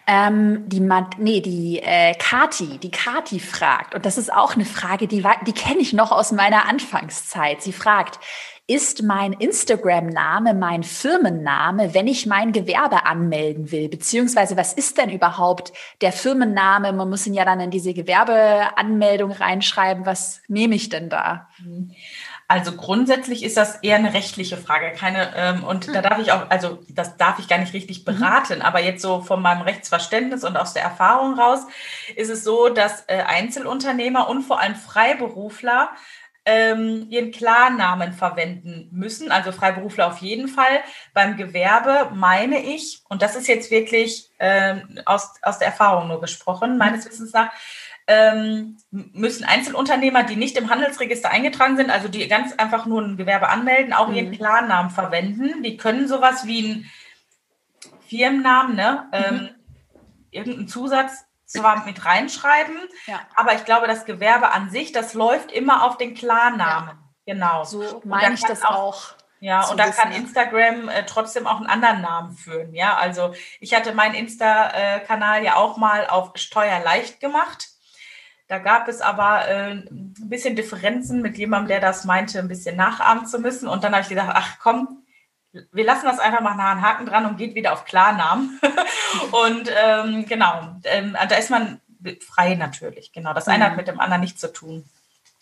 Ähm, 0.06 0.68
die 0.68 0.80
Mad 0.80 1.16
nee, 1.18 1.40
die 1.40 1.80
äh, 1.82 2.14
Kati, 2.14 2.78
die 2.78 2.90
Kati 2.90 3.40
fragt, 3.40 3.94
und 3.94 4.06
das 4.06 4.16
ist 4.16 4.32
auch 4.32 4.54
eine 4.54 4.64
Frage, 4.66 5.08
die, 5.08 5.24
die 5.46 5.52
kenne 5.52 5.80
ich 5.80 5.92
noch 5.92 6.12
aus 6.12 6.30
meiner 6.30 6.68
Anfangszeit. 6.68 7.62
Sie 7.62 7.72
fragt, 7.72 8.20
ist 8.68 9.02
mein 9.02 9.32
Instagram-Name 9.32 10.54
mein 10.54 10.82
Firmenname, 10.82 11.94
wenn 11.94 12.08
ich 12.08 12.26
mein 12.26 12.50
Gewerbe 12.52 13.06
anmelden 13.06 13.70
will? 13.70 13.88
Beziehungsweise 13.88 14.56
was 14.56 14.72
ist 14.72 14.98
denn 14.98 15.10
überhaupt 15.10 15.72
der 16.00 16.12
Firmenname? 16.12 16.92
Man 16.92 17.08
muss 17.08 17.26
ihn 17.26 17.34
ja 17.34 17.44
dann 17.44 17.60
in 17.60 17.70
diese 17.70 17.94
Gewerbeanmeldung 17.94 19.30
reinschreiben. 19.30 20.04
Was 20.04 20.42
nehme 20.48 20.74
ich 20.74 20.88
denn 20.88 21.08
da? 21.08 21.48
Mhm. 21.58 21.92
Also 22.48 22.72
grundsätzlich 22.72 23.42
ist 23.42 23.56
das 23.56 23.76
eher 23.76 23.96
eine 23.96 24.14
rechtliche 24.14 24.56
Frage, 24.56 24.92
keine 24.92 25.34
ähm, 25.34 25.64
und 25.64 25.88
da 25.88 25.94
hm. 25.94 26.02
darf 26.02 26.18
ich 26.20 26.30
auch, 26.30 26.48
also 26.48 26.78
das 26.88 27.16
darf 27.16 27.40
ich 27.40 27.48
gar 27.48 27.58
nicht 27.58 27.72
richtig 27.72 28.00
mhm. 28.00 28.04
beraten, 28.04 28.62
aber 28.62 28.80
jetzt 28.80 29.02
so 29.02 29.20
von 29.20 29.42
meinem 29.42 29.62
Rechtsverständnis 29.62 30.44
und 30.44 30.56
aus 30.56 30.72
der 30.72 30.84
Erfahrung 30.84 31.36
raus 31.36 31.66
ist 32.14 32.30
es 32.30 32.44
so, 32.44 32.68
dass 32.68 33.02
äh, 33.08 33.22
Einzelunternehmer 33.26 34.28
und 34.28 34.44
vor 34.44 34.60
allem 34.60 34.76
Freiberufler 34.76 35.90
ähm, 36.46 37.08
ihren 37.10 37.32
Klarnamen 37.32 38.12
verwenden 38.12 38.88
müssen, 38.92 39.32
also 39.32 39.50
Freiberufler 39.50 40.06
auf 40.06 40.18
jeden 40.18 40.46
Fall. 40.46 40.80
Beim 41.12 41.36
Gewerbe 41.36 42.12
meine 42.14 42.60
ich, 42.60 43.02
und 43.08 43.20
das 43.20 43.34
ist 43.34 43.48
jetzt 43.48 43.70
wirklich 43.72 44.30
ähm, 44.38 45.00
aus, 45.04 45.34
aus 45.42 45.58
der 45.58 45.66
Erfahrung 45.66 46.06
nur 46.06 46.20
gesprochen, 46.20 46.78
meines 46.78 47.04
Wissens 47.04 47.32
nach, 47.32 47.50
ähm, 48.06 48.76
müssen 48.92 49.44
Einzelunternehmer, 49.44 50.22
die 50.22 50.36
nicht 50.36 50.56
im 50.56 50.70
Handelsregister 50.70 51.30
eingetragen 51.30 51.76
sind, 51.76 51.90
also 51.90 52.06
die 52.06 52.28
ganz 52.28 52.52
einfach 52.52 52.86
nur 52.86 53.02
ein 53.02 53.16
Gewerbe 53.16 53.48
anmelden, 53.48 53.92
auch 53.92 54.08
mhm. 54.08 54.14
ihren 54.14 54.30
Klarnamen 54.32 54.92
verwenden. 54.92 55.64
Die 55.64 55.76
können 55.76 56.06
sowas 56.06 56.46
wie 56.46 56.64
einen 56.64 56.90
Firmennamen, 58.06 58.76
ne? 58.76 59.08
Mhm. 59.10 59.12
Ähm, 59.12 59.48
irgendeinen 60.30 60.68
Zusatz 60.68 61.25
zwar 61.46 61.84
mit 61.84 62.04
reinschreiben, 62.04 62.76
ja. 63.06 63.20
aber 63.34 63.54
ich 63.54 63.64
glaube, 63.64 63.86
das 63.86 64.04
Gewerbe 64.04 64.52
an 64.52 64.70
sich, 64.70 64.92
das 64.92 65.14
läuft 65.14 65.52
immer 65.52 65.84
auf 65.84 65.96
den 65.96 66.14
Klarnamen. 66.14 66.90
Ja. 66.90 67.34
Genau. 67.34 67.64
So 67.64 68.02
meine 68.04 68.34
ich 68.34 68.42
das 68.42 68.62
auch. 68.62 69.14
ja, 69.40 69.66
und 69.66 69.78
da 69.78 69.90
kann 69.90 70.12
Instagram 70.12 70.88
äh, 70.88 71.04
trotzdem 71.06 71.46
auch 71.46 71.56
einen 71.56 71.66
anderen 71.66 72.00
Namen 72.00 72.36
führen. 72.36 72.72
Ja, 72.72 72.96
also 72.96 73.34
ich 73.60 73.74
hatte 73.74 73.92
meinen 73.94 74.14
Insta-Kanal 74.14 75.42
ja 75.42 75.56
auch 75.56 75.76
mal 75.76 76.06
auf 76.06 76.30
Steuerleicht 76.36 77.20
gemacht. 77.20 77.68
Da 78.48 78.58
gab 78.58 78.86
es 78.86 79.00
aber 79.00 79.48
äh, 79.48 79.70
ein 79.72 80.14
bisschen 80.16 80.54
Differenzen 80.54 81.20
mit 81.20 81.36
jemandem, 81.36 81.68
der 81.68 81.80
das 81.80 82.04
meinte, 82.04 82.38
ein 82.38 82.46
bisschen 82.46 82.76
nachahmen 82.76 83.26
zu 83.26 83.40
müssen. 83.40 83.68
Und 83.68 83.82
dann 83.82 83.92
habe 83.92 84.02
ich 84.02 84.08
gedacht, 84.08 84.30
ach 84.32 84.58
komm, 84.60 85.04
wir 85.72 85.84
lassen 85.84 86.06
das 86.06 86.18
einfach 86.18 86.40
mal 86.40 86.54
nach 86.54 86.72
einen 86.72 86.82
Haken 86.82 87.06
dran 87.06 87.26
und 87.26 87.36
geht 87.36 87.54
wieder 87.54 87.72
auf 87.72 87.84
Klarnamen. 87.84 88.60
und 89.46 89.70
ähm, 89.84 90.26
genau, 90.26 90.76
ähm, 90.84 91.16
da 91.28 91.36
ist 91.36 91.50
man 91.50 91.80
frei 92.26 92.54
natürlich. 92.54 93.12
Genau, 93.12 93.32
das 93.32 93.48
eine 93.48 93.64
mhm. 93.64 93.68
hat 93.70 93.76
mit 93.76 93.88
dem 93.88 94.00
anderen 94.00 94.20
nichts 94.20 94.40
zu 94.40 94.52
tun. 94.52 94.84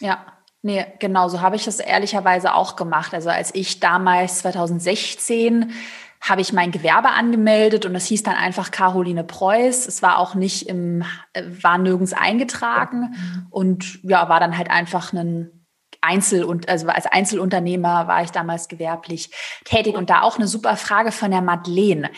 Ja, 0.00 0.24
Nee, 0.66 0.86
genau, 0.98 1.28
so 1.28 1.42
habe 1.42 1.56
ich 1.56 1.64
das 1.66 1.78
ehrlicherweise 1.78 2.54
auch 2.54 2.74
gemacht. 2.74 3.12
Also 3.12 3.28
als 3.28 3.54
ich 3.54 3.80
damals 3.80 4.38
2016 4.38 5.74
habe 6.22 6.40
ich 6.40 6.54
mein 6.54 6.70
Gewerbe 6.70 7.10
angemeldet 7.10 7.84
und 7.84 7.92
das 7.92 8.06
hieß 8.06 8.22
dann 8.22 8.34
einfach 8.34 8.70
Caroline 8.70 9.24
Preuß. 9.24 9.86
Es 9.86 10.00
war 10.00 10.16
auch 10.16 10.34
nicht 10.34 10.66
im, 10.66 11.04
äh, 11.34 11.42
war 11.60 11.76
nirgends 11.76 12.14
eingetragen 12.14 13.14
und 13.50 14.02
ja, 14.04 14.26
war 14.30 14.40
dann 14.40 14.56
halt 14.56 14.70
einfach 14.70 15.12
ein 15.12 15.63
Einzel 16.04 16.44
und 16.44 16.68
also 16.68 16.88
als 16.88 17.06
Einzelunternehmer 17.06 18.06
war 18.06 18.22
ich 18.22 18.30
damals 18.30 18.68
gewerblich 18.68 19.30
tätig 19.64 19.96
und 19.96 20.10
da 20.10 20.22
auch 20.22 20.36
eine 20.36 20.46
super 20.46 20.76
Frage 20.76 21.12
von 21.12 21.30
der 21.30 21.42
Madeleine. 21.42 22.10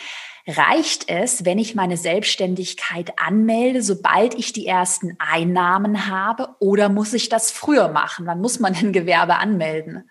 Reicht 0.49 1.09
es, 1.09 1.43
wenn 1.43 1.59
ich 1.59 1.75
meine 1.75 1.97
Selbstständigkeit 1.97 3.13
anmelde, 3.17 3.81
sobald 3.81 4.33
ich 4.33 4.53
die 4.53 4.65
ersten 4.65 5.17
Einnahmen 5.19 6.07
habe, 6.07 6.55
oder 6.59 6.87
muss 6.87 7.13
ich 7.13 7.27
das 7.27 7.51
früher 7.51 7.89
machen? 7.89 8.25
Wann 8.27 8.39
muss 8.39 8.59
man 8.59 8.73
ein 8.73 8.93
Gewerbe 8.93 9.35
anmelden? 9.35 10.09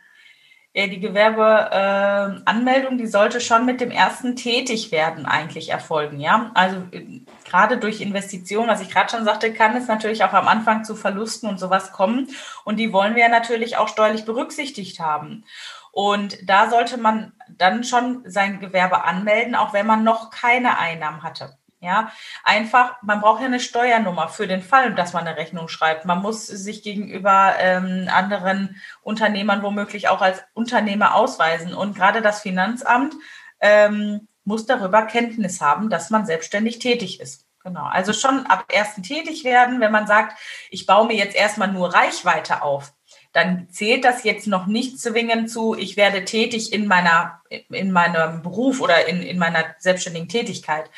Die 0.77 1.01
Gewerbeanmeldung, 1.01 2.95
äh, 2.95 2.97
die 2.99 3.07
sollte 3.07 3.41
schon 3.41 3.65
mit 3.65 3.81
dem 3.81 3.91
ersten 3.91 4.37
Tätigwerden 4.37 5.25
eigentlich 5.25 5.71
erfolgen, 5.71 6.21
ja. 6.21 6.51
Also 6.53 6.77
äh, 6.93 7.23
gerade 7.49 7.79
durch 7.79 8.03
Investitionen, 8.03 8.69
was 8.69 8.83
ich 8.83 8.91
gerade 8.91 9.11
schon 9.11 9.25
sagte, 9.25 9.55
kann 9.55 9.75
es 9.75 9.89
natürlich 9.89 10.23
auch 10.23 10.35
am 10.35 10.49
Anfang 10.49 10.85
zu 10.85 10.95
Verlusten 10.95 11.49
und 11.49 11.59
sowas 11.59 11.93
kommen. 11.93 12.29
Und 12.65 12.77
die 12.77 12.93
wollen 12.93 13.17
wir 13.17 13.29
natürlich 13.31 13.79
auch 13.79 13.89
steuerlich 13.89 14.27
berücksichtigt 14.27 15.01
haben. 15.01 15.45
Und 15.93 16.37
da 16.47 16.69
sollte 16.69 16.99
man 16.99 17.33
dann 17.49 17.83
schon 17.83 18.23
sein 18.27 18.61
Gewerbe 18.61 19.05
anmelden, 19.05 19.55
auch 19.55 19.73
wenn 19.73 19.87
man 19.87 20.05
noch 20.05 20.31
keine 20.31 20.79
Einnahmen 20.79 21.23
hatte. 21.23 21.57
Ja, 21.81 22.11
einfach, 22.43 22.97
man 23.03 23.21
braucht 23.21 23.41
ja 23.41 23.47
eine 23.47 23.61
Steuernummer 23.61 24.29
für 24.29 24.47
den 24.47 24.63
Fall, 24.63 24.95
dass 24.95 25.13
man 25.13 25.27
eine 25.27 25.37
Rechnung 25.37 25.69
schreibt. 25.69 26.07
Man 26.07 26.23
muss 26.23 26.47
sich 26.47 26.83
gegenüber 26.83 27.55
ähm, 27.59 28.09
anderen 28.11 28.81
Unternehmern 29.03 29.63
womöglich 29.63 30.09
auch 30.09 30.23
als 30.23 30.43
Unternehmer 30.55 31.15
ausweisen. 31.15 31.75
Und 31.75 31.95
gerade 31.95 32.23
das 32.23 32.41
Finanzamt 32.41 33.15
ähm, 33.61 34.27
muss 34.45 34.65
darüber 34.65 35.03
Kenntnis 35.03 35.61
haben, 35.61 35.91
dass 35.91 36.09
man 36.09 36.25
selbstständig 36.25 36.79
tätig 36.79 37.21
ist. 37.21 37.47
Genau. 37.63 37.85
Also 37.85 38.13
schon 38.13 38.47
ab 38.47 38.67
ersten 38.73 39.03
tätig 39.03 39.45
werden, 39.45 39.81
wenn 39.81 39.93
man 39.93 40.07
sagt, 40.07 40.39
ich 40.71 40.87
baue 40.87 41.09
mir 41.09 41.17
jetzt 41.17 41.35
erstmal 41.35 41.73
nur 41.73 41.93
Reichweite 41.93 42.63
auf, 42.63 42.95
dann 43.33 43.69
zählt 43.71 44.05
das 44.05 44.25
jetzt 44.25 44.47
noch 44.47 44.67
nicht 44.67 45.01
zwingend 45.01 45.51
zu, 45.51 45.75
ich 45.75 45.97
werde 45.97 46.25
tätig 46.25 46.73
in 46.73 46.87
meiner, 46.87 47.43
in 47.51 47.91
meinem 47.91 48.43
Beruf 48.43 48.81
oder 48.81 49.09
in, 49.09 49.21
in 49.21 49.37
meiner 49.37 49.75
selbstständigen 49.79 50.29
Tätigkeit 50.29 50.91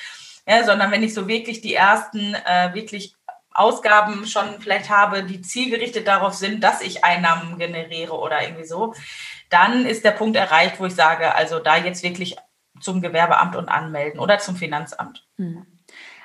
ja, 0.48 0.64
sondern 0.64 0.90
wenn 0.90 1.02
ich 1.02 1.12
so 1.12 1.28
wirklich 1.28 1.60
die 1.60 1.74
ersten 1.74 2.34
äh, 2.34 2.72
wirklich 2.72 3.14
Ausgaben 3.52 4.26
schon 4.26 4.60
vielleicht 4.60 4.88
habe, 4.88 5.24
die 5.24 5.42
zielgerichtet 5.42 6.06
darauf 6.06 6.32
sind, 6.34 6.64
dass 6.64 6.80
ich 6.80 7.04
Einnahmen 7.04 7.58
generiere 7.58 8.18
oder 8.18 8.42
irgendwie 8.42 8.64
so, 8.64 8.94
dann 9.50 9.84
ist 9.84 10.04
der 10.04 10.12
Punkt 10.12 10.36
erreicht, 10.36 10.80
wo 10.80 10.86
ich 10.86 10.94
sage, 10.94 11.34
also 11.34 11.58
da 11.58 11.76
jetzt 11.76 12.02
wirklich 12.02 12.36
zum 12.80 13.02
Gewerbeamt 13.02 13.56
und 13.56 13.68
anmelden 13.68 14.20
oder 14.20 14.38
zum 14.38 14.56
Finanzamt. 14.56 15.26
Mhm. 15.36 15.66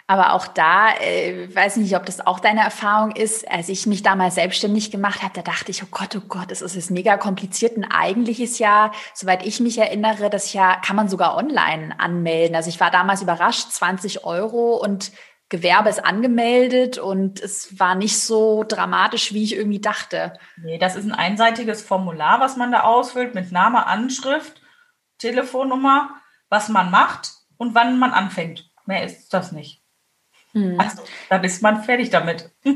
Aber 0.05 0.33
auch 0.33 0.47
da, 0.47 0.89
äh, 0.99 1.47
weiß 1.53 1.77
nicht, 1.77 1.95
ob 1.95 2.05
das 2.05 2.25
auch 2.25 2.39
deine 2.39 2.61
Erfahrung 2.61 3.11
ist. 3.11 3.49
Als 3.49 3.69
ich 3.69 3.85
mich 3.85 4.03
damals 4.03 4.35
selbstständig 4.35 4.91
gemacht 4.91 5.21
habe, 5.21 5.33
da 5.33 5.41
dachte 5.41 5.71
ich, 5.71 5.81
oh 5.81 5.87
Gott, 5.91 6.15
oh 6.15 6.27
Gott, 6.27 6.51
das 6.51 6.61
ist 6.61 6.91
mega 6.91 7.17
kompliziert. 7.17 7.77
Und 7.77 7.85
eigentlich 7.85 8.41
ist 8.41 8.59
ja, 8.59 8.91
soweit 9.13 9.45
ich 9.45 9.59
mich 9.61 9.77
erinnere, 9.77 10.29
das 10.29 10.51
ja, 10.51 10.75
kann 10.75 10.97
man 10.97 11.07
sogar 11.07 11.37
online 11.37 11.97
anmelden. 11.99 12.55
Also 12.55 12.69
ich 12.69 12.79
war 12.79 12.91
damals 12.91 13.21
überrascht, 13.21 13.71
20 13.71 14.25
Euro 14.25 14.75
und 14.75 15.11
Gewerbe 15.53 15.89
ist 15.89 16.03
angemeldet 16.03 16.97
und 16.97 17.39
es 17.39 17.79
war 17.79 17.93
nicht 17.93 18.19
so 18.19 18.63
dramatisch, 18.63 19.33
wie 19.33 19.43
ich 19.43 19.55
irgendwie 19.55 19.79
dachte. 19.79 20.33
Nee, 20.57 20.79
das 20.79 20.95
ist 20.95 21.05
ein 21.05 21.11
einseitiges 21.11 21.83
Formular, 21.83 22.39
was 22.39 22.57
man 22.57 22.71
da 22.71 22.81
ausfüllt 22.81 23.35
mit 23.35 23.51
Name, 23.51 23.85
Anschrift, 23.85 24.61
Telefonnummer, 25.19 26.09
was 26.49 26.69
man 26.69 26.89
macht 26.89 27.33
und 27.57 27.75
wann 27.75 27.99
man 27.99 28.13
anfängt. 28.13 28.71
Mehr 28.87 29.03
ist 29.03 29.31
das 29.31 29.51
nicht. 29.51 29.82
Mhm. 30.53 30.79
Also, 30.79 31.03
dann 31.29 31.43
ist 31.43 31.61
man 31.61 31.83
fertig 31.83 32.09
damit. 32.09 32.51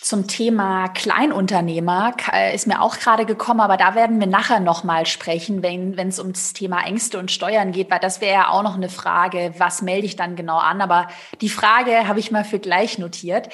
Zum 0.00 0.28
Thema 0.28 0.86
Kleinunternehmer 0.86 2.14
äh, 2.32 2.54
ist 2.54 2.68
mir 2.68 2.80
auch 2.80 2.96
gerade 2.96 3.26
gekommen, 3.26 3.58
aber 3.58 3.76
da 3.76 3.96
werden 3.96 4.20
wir 4.20 4.28
nachher 4.28 4.60
nochmal 4.60 5.04
sprechen, 5.04 5.64
wenn 5.64 5.96
es 5.96 6.20
um 6.20 6.32
das 6.32 6.52
Thema 6.52 6.86
Ängste 6.86 7.18
und 7.18 7.32
Steuern 7.32 7.72
geht, 7.72 7.90
weil 7.90 7.98
das 7.98 8.20
wäre 8.20 8.34
ja 8.34 8.48
auch 8.50 8.62
noch 8.62 8.76
eine 8.76 8.88
Frage, 8.88 9.52
was 9.58 9.82
melde 9.82 10.06
ich 10.06 10.14
dann 10.14 10.36
genau 10.36 10.58
an? 10.58 10.80
Aber 10.80 11.08
die 11.40 11.48
Frage 11.48 12.06
habe 12.06 12.20
ich 12.20 12.30
mal 12.30 12.44
für 12.44 12.60
gleich 12.60 12.98
notiert. 12.98 13.48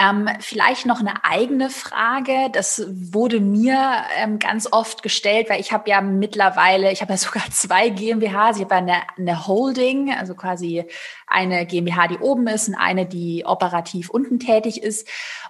Ähm, 0.00 0.28
vielleicht 0.38 0.86
noch 0.86 1.00
eine 1.00 1.24
eigene 1.24 1.70
Frage. 1.70 2.50
Das 2.52 2.86
wurde 2.88 3.40
mir 3.40 4.04
ähm, 4.16 4.38
ganz 4.38 4.68
oft 4.70 5.02
gestellt, 5.02 5.50
weil 5.50 5.60
ich 5.60 5.72
habe 5.72 5.90
ja 5.90 6.00
mittlerweile, 6.00 6.92
ich 6.92 7.00
habe 7.00 7.14
ja 7.14 7.16
sogar 7.18 7.42
zwei 7.50 7.88
GmbHs. 7.88 8.58
Ich 8.58 8.62
habe 8.62 8.74
ja 8.74 8.78
eine, 8.78 9.02
eine 9.16 9.46
Holding, 9.48 10.12
also 10.12 10.36
quasi 10.36 10.84
eine 11.26 11.66
GmbH, 11.66 12.06
die 12.06 12.18
oben 12.18 12.46
ist 12.46 12.68
und 12.68 12.76
eine, 12.76 13.06
die 13.06 13.44
operativ 13.44 14.08
unten 14.08 14.38
tätig 14.38 14.82
ist. 14.82 15.08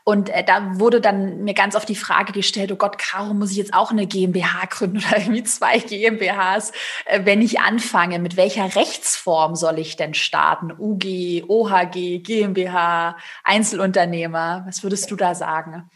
Und 0.09 0.31
äh, 0.31 0.43
da 0.43 0.79
wurde 0.81 1.03
dann 1.03 1.45
mir 1.45 1.53
ganz 1.53 1.77
oft 1.77 1.87
die 1.87 1.95
Frage 1.95 2.33
gestellt, 2.33 2.73
oh 2.73 2.77
Gott, 2.77 2.97
Caro, 2.97 3.35
muss 3.35 3.51
ich 3.51 3.59
jetzt 3.59 3.75
auch 3.75 3.91
eine 3.91 4.07
GmbH 4.07 4.65
gründen 4.71 5.05
oder 5.07 5.19
irgendwie 5.19 5.43
zwei 5.43 5.77
GmbHs, 5.81 6.73
äh, 7.05 7.27
wenn 7.27 7.43
ich 7.43 7.61
anfange? 7.61 8.19
Mit 8.19 8.39
welcher 8.39 8.75
Rechtsform 8.75 9.55
soll 9.55 9.79
ich 9.79 9.97
denn 9.97 10.15
starten? 10.15 10.73
UG, 10.73 11.45
OHG, 11.47 12.21
GmbH, 12.21 13.19
Einzelunternehmer? 13.45 14.65
Was 14.67 14.83
würdest 14.83 15.11
du 15.11 15.17
da 15.17 15.35
sagen? 15.35 15.91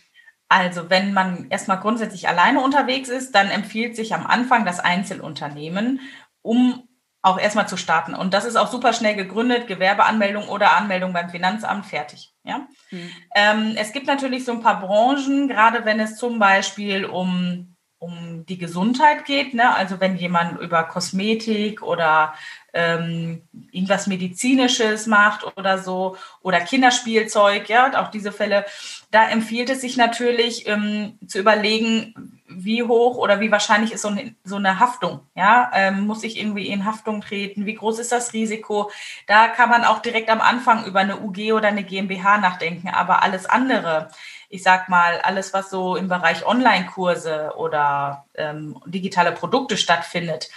Also, 0.51 0.91
wenn 0.91 1.15
man 1.15 1.47
erstmal 1.49 1.81
grundsätzlich 1.81 2.29
alleine 2.29 2.61
unterwegs 2.61 3.09
ist, 3.09 3.35
dann 3.35 3.49
empfiehlt 3.49 3.97
sich 3.97 4.13
am 4.13 4.27
Anfang 4.27 4.67
das 4.67 4.79
Einzelunternehmen, 4.79 6.01
um 6.43 6.87
auch 7.23 7.39
erstmal 7.39 7.69
zu 7.69 7.77
starten. 7.77 8.15
Und 8.15 8.35
das 8.35 8.45
ist 8.45 8.57
auch 8.57 8.67
super 8.71 8.93
schnell 8.93 9.15
gegründet, 9.15 9.69
Gewerbeanmeldung 9.69 10.49
oder 10.49 10.77
Anmeldung 10.77 11.13
beim 11.13 11.31
Finanzamt 11.31 11.87
fertig. 11.87 12.35
Ja? 12.43 12.67
Mhm. 12.91 13.11
Ähm, 13.35 13.75
es 13.77 13.93
gibt 13.93 14.09
natürlich 14.09 14.45
so 14.45 14.53
ein 14.53 14.61
paar 14.61 14.81
Branchen, 14.81 15.49
gerade 15.49 15.85
wenn 15.85 16.01
es 16.01 16.17
zum 16.17 16.41
Beispiel 16.41 17.05
um, 17.05 17.77
um 17.99 18.45
die 18.47 18.59
Gesundheit 18.59 19.25
geht, 19.25 19.55
ne? 19.55 19.73
also 19.75 20.01
wenn 20.01 20.17
jemand 20.17 20.61
über 20.61 20.83
Kosmetik 20.83 21.83
oder 21.83 22.35
ähm, 22.73 23.43
irgendwas 23.71 24.07
Medizinisches 24.07 25.07
macht 25.07 25.45
oder 25.57 25.79
so 25.79 26.17
oder 26.41 26.61
Kinderspielzeug, 26.61 27.69
ja, 27.69 28.01
auch 28.01 28.09
diese 28.11 28.33
Fälle, 28.33 28.65
da 29.11 29.29
empfiehlt 29.29 29.71
es 29.71 29.83
sich 29.83 29.97
natürlich 29.97 30.67
ähm, 30.67 31.19
zu 31.27 31.39
überlegen, 31.39 32.41
wie 32.49 32.83
hoch 32.83 33.17
oder 33.17 33.41
wie 33.41 33.51
wahrscheinlich 33.51 33.93
ist 33.93 34.03
so 34.03 34.09
eine, 34.09 34.35
so 34.45 34.57
eine 34.57 34.79
Haftung, 34.79 35.21
ja, 35.35 35.71
ähm, 35.75 36.07
muss 36.07 36.23
ich 36.23 36.39
irgendwie 36.39 36.69
in 36.69 36.85
Haftung 36.85 37.21
treten, 37.21 37.67
wie 37.67 37.75
groß 37.75 37.99
ist 37.99 38.13
das 38.13 38.33
Risiko? 38.33 38.91
Da 39.27 39.49
kann 39.49 39.71
man 39.71 39.85
auch 39.85 40.01
direkt 40.01 40.31
am 40.31 40.41
Anfang 40.41 40.85
über 40.85 41.01
eine 41.01 41.21
UG 41.21 41.53
oder 41.53 41.69
eine 41.69 41.85
GmbH 41.85 42.39
nachdenken, 42.39 42.89
aber 42.89 43.23
alles 43.23 43.47
andere, 43.47 44.09
ich 44.49 44.63
sag 44.63 44.89
mal, 44.89 45.21
alles, 45.23 45.55
was 45.55 45.71
so 45.71 45.97
im 45.97 46.09
Bereich 46.09 46.47
Online-Kurse 46.47 47.55
oder 47.57 48.27
ähm, 48.35 48.79
digitale 48.87 49.33
Produkte 49.33 49.77
stattfindet, 49.77 50.51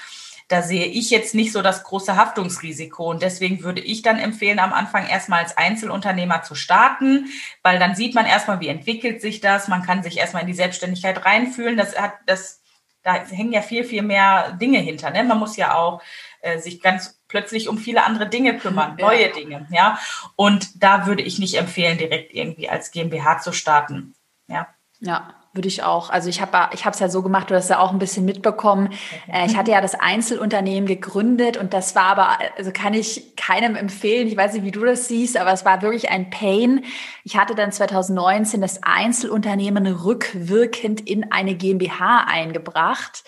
da 0.47 0.61
sehe 0.61 0.85
ich 0.85 1.09
jetzt 1.09 1.33
nicht 1.33 1.51
so 1.51 1.61
das 1.61 1.83
große 1.83 2.15
Haftungsrisiko. 2.15 3.09
Und 3.09 3.21
deswegen 3.23 3.63
würde 3.63 3.81
ich 3.81 4.03
dann 4.03 4.19
empfehlen, 4.19 4.59
am 4.59 4.73
Anfang 4.73 5.07
erstmal 5.07 5.43
als 5.43 5.57
Einzelunternehmer 5.57 6.43
zu 6.43 6.53
starten, 6.53 7.27
weil 7.63 7.79
dann 7.79 7.95
sieht 7.95 8.13
man 8.13 8.25
erstmal, 8.25 8.59
wie 8.59 8.67
entwickelt 8.67 9.21
sich 9.21 9.41
das. 9.41 9.67
Man 9.67 9.83
kann 9.83 10.03
sich 10.03 10.17
erstmal 10.17 10.43
in 10.43 10.47
die 10.47 10.53
Selbstständigkeit 10.53 11.25
reinfühlen. 11.25 11.77
Das 11.77 11.99
hat, 11.99 12.13
das, 12.27 12.61
da 13.01 13.15
hängen 13.15 13.53
ja 13.53 13.61
viel, 13.61 13.83
viel 13.83 14.03
mehr 14.03 14.51
Dinge 14.51 14.79
hinter. 14.79 15.09
Ne? 15.09 15.23
Man 15.23 15.39
muss 15.39 15.57
ja 15.57 15.73
auch 15.73 16.01
äh, 16.41 16.59
sich 16.59 16.79
ganz 16.79 17.19
plötzlich 17.27 17.67
um 17.67 17.79
viele 17.79 18.03
andere 18.03 18.29
Dinge 18.29 18.57
kümmern, 18.59 18.97
ja. 18.99 19.07
neue 19.07 19.29
Dinge, 19.31 19.67
ja. 19.71 19.99
Und 20.35 20.83
da 20.83 21.07
würde 21.07 21.23
ich 21.23 21.39
nicht 21.39 21.55
empfehlen, 21.55 21.97
direkt 21.97 22.33
irgendwie 22.33 22.69
als 22.69 22.91
GmbH 22.91 23.39
zu 23.39 23.51
starten. 23.51 24.13
Ja. 24.47 24.67
Ja, 24.99 25.33
würde 25.55 25.67
ich 25.67 25.83
auch. 25.83 26.09
Also 26.09 26.29
ich 26.29 26.41
habe 26.41 26.69
ich 26.73 26.83
es 26.85 26.99
ja 26.99 27.09
so 27.09 27.21
gemacht, 27.21 27.49
du 27.49 27.55
hast 27.55 27.69
ja 27.69 27.79
auch 27.79 27.91
ein 27.91 27.99
bisschen 27.99 28.25
mitbekommen. 28.25 28.89
Äh, 29.31 29.45
ich 29.45 29.55
hatte 29.55 29.71
ja 29.71 29.79
das 29.81 29.95
Einzelunternehmen 29.95 30.85
gegründet 30.85 31.55
und 31.57 31.73
das 31.73 31.95
war 31.95 32.07
aber, 32.07 32.37
also 32.57 32.71
kann 32.71 32.93
ich 32.93 33.37
keinem 33.37 33.75
empfehlen. 33.75 34.27
Ich 34.27 34.35
weiß 34.35 34.53
nicht, 34.53 34.65
wie 34.65 34.71
du 34.71 34.83
das 34.83 35.07
siehst, 35.07 35.37
aber 35.37 35.53
es 35.53 35.63
war 35.65 35.81
wirklich 35.81 36.09
ein 36.09 36.29
Pain. 36.29 36.83
Ich 37.23 37.37
hatte 37.37 37.55
dann 37.55 37.71
2019 37.71 38.59
das 38.61 38.83
Einzelunternehmen 38.83 39.87
rückwirkend 39.87 40.99
in 41.01 41.31
eine 41.31 41.55
GmbH 41.55 42.25
eingebracht. 42.27 43.23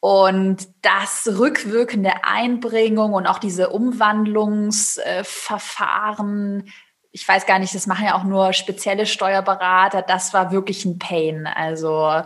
Und 0.00 0.68
das 0.82 1.26
rückwirkende 1.26 2.12
Einbringung 2.22 3.14
und 3.14 3.26
auch 3.26 3.38
diese 3.38 3.70
Umwandlungsverfahren, 3.70 6.70
ich 7.16 7.26
weiß 7.26 7.46
gar 7.46 7.58
nicht, 7.58 7.74
das 7.74 7.86
machen 7.86 8.04
ja 8.04 8.14
auch 8.14 8.24
nur 8.24 8.52
spezielle 8.52 9.06
Steuerberater. 9.06 10.02
Das 10.02 10.34
war 10.34 10.52
wirklich 10.52 10.84
ein 10.84 10.98
Pain. 10.98 11.46
Also 11.46 12.20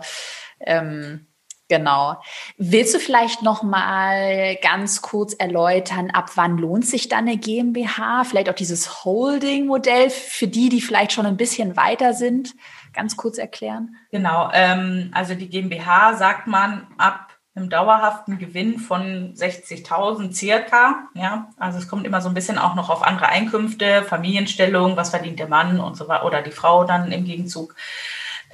ähm, 0.59 1.27
genau. 1.69 2.21
Willst 2.57 2.93
du 2.93 2.99
vielleicht 2.99 3.41
noch 3.41 3.63
mal 3.63 4.57
ganz 4.61 5.01
kurz 5.01 5.33
erläutern, 5.33 6.11
ab 6.11 6.31
wann 6.35 6.57
lohnt 6.57 6.85
sich 6.85 7.07
dann 7.07 7.19
eine 7.19 7.37
GmbH? 7.37 8.25
Vielleicht 8.25 8.49
auch 8.49 8.53
dieses 8.53 9.05
Holding-Modell 9.05 10.09
für 10.09 10.47
die, 10.47 10.67
die 10.67 10.81
vielleicht 10.81 11.13
schon 11.13 11.25
ein 11.25 11.37
bisschen 11.37 11.77
weiter 11.77 12.13
sind. 12.13 12.53
Ganz 12.91 13.15
kurz 13.15 13.37
erklären. 13.37 13.95
Genau. 14.11 14.49
Ähm, 14.51 15.09
also 15.13 15.35
die 15.35 15.47
GmbH 15.47 16.15
sagt 16.15 16.47
man 16.47 16.85
ab 16.97 17.30
einem 17.55 17.69
dauerhaften 17.69 18.39
Gewinn 18.39 18.79
von 18.79 19.33
60.000 19.33 20.33
circa. 20.33 21.07
Ja, 21.13 21.49
also 21.57 21.77
es 21.77 21.87
kommt 21.87 22.05
immer 22.05 22.21
so 22.21 22.29
ein 22.29 22.33
bisschen 22.33 22.57
auch 22.57 22.75
noch 22.75 22.89
auf 22.89 23.03
andere 23.03 23.27
Einkünfte, 23.27 24.03
Familienstellung, 24.03 24.95
was 24.95 25.09
verdient 25.09 25.39
der 25.39 25.49
Mann 25.49 25.79
und 25.79 25.97
so 25.97 26.07
weiter 26.07 26.25
oder 26.25 26.41
die 26.41 26.51
Frau 26.51 26.85
dann 26.85 27.11
im 27.11 27.25
Gegenzug. 27.25 27.75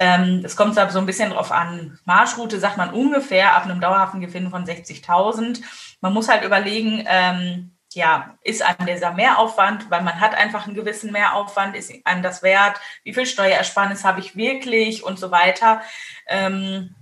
Ähm, 0.00 0.42
es 0.44 0.56
kommt 0.56 0.74
so 0.74 0.80
ein 0.80 1.06
bisschen 1.06 1.30
drauf 1.30 1.52
an. 1.52 1.98
Marschroute 2.04 2.58
sagt 2.58 2.76
man 2.76 2.90
ungefähr 2.90 3.56
ab 3.56 3.64
einem 3.64 3.80
dauerhaften 3.80 4.20
Gewinn 4.20 4.50
von 4.50 4.64
60.000. 4.64 5.60
Man 6.00 6.12
muss 6.12 6.28
halt 6.28 6.44
überlegen, 6.44 7.04
ähm, 7.06 7.72
ja, 7.94 8.36
ist 8.42 8.62
einem 8.62 8.86
dieser 8.86 9.12
Mehraufwand, 9.12 9.90
weil 9.90 10.02
man 10.02 10.20
hat 10.20 10.34
einfach 10.34 10.66
einen 10.66 10.76
gewissen 10.76 11.10
Mehraufwand, 11.10 11.74
ist 11.74 11.92
einem 12.04 12.22
das 12.22 12.42
wert, 12.42 12.78
wie 13.02 13.14
viel 13.14 13.26
Steuerersparnis 13.26 14.04
habe 14.04 14.20
ich 14.20 14.36
wirklich 14.36 15.02
und 15.04 15.18
so 15.18 15.30
weiter. 15.30 15.80
Ähm, 16.28 16.94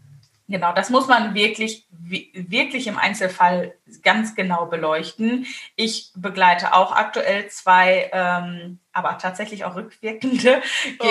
Genau, 0.49 0.73
das 0.73 0.91
muss 0.91 1.09
man 1.09 1.35
wirklich, 1.35 1.87
wirklich 1.91 2.87
im 2.87 2.99
Einzelfall 2.99 3.75
ganz 4.03 4.37
genau 4.37 4.67
beleuchten. 4.67 5.47
Ich 5.75 6.13
begleite 6.15 6.73
auch 6.73 6.93
aktuell 6.93 7.49
zwei, 7.49 8.11
ähm, 8.13 8.79
aber 8.93 9.19
tatsächlich 9.19 9.65
auch 9.65 9.75
rückwirkende 9.75 10.63
oh. 11.01 11.07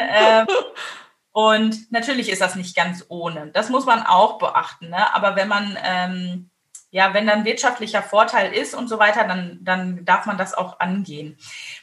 ähm, 0.00 0.46
und 1.32 1.92
natürlich 1.92 2.28
ist 2.28 2.42
das 2.42 2.56
nicht 2.56 2.74
ganz 2.74 3.04
ohne. 3.08 3.48
Das 3.48 3.68
muss 3.68 3.86
man 3.86 4.04
auch 4.04 4.38
beachten. 4.38 4.88
Ne? 4.88 5.14
Aber 5.14 5.36
wenn 5.36 5.48
man 5.48 5.78
ähm, 5.84 6.50
ja, 6.92 7.14
wenn 7.14 7.26
dann 7.26 7.46
wirtschaftlicher 7.46 8.02
Vorteil 8.02 8.52
ist 8.52 8.74
und 8.74 8.86
so 8.86 8.98
weiter, 8.98 9.24
dann, 9.24 9.58
dann 9.62 10.04
darf 10.04 10.26
man 10.26 10.36
das 10.36 10.52
auch 10.52 10.78
angehen. 10.78 11.38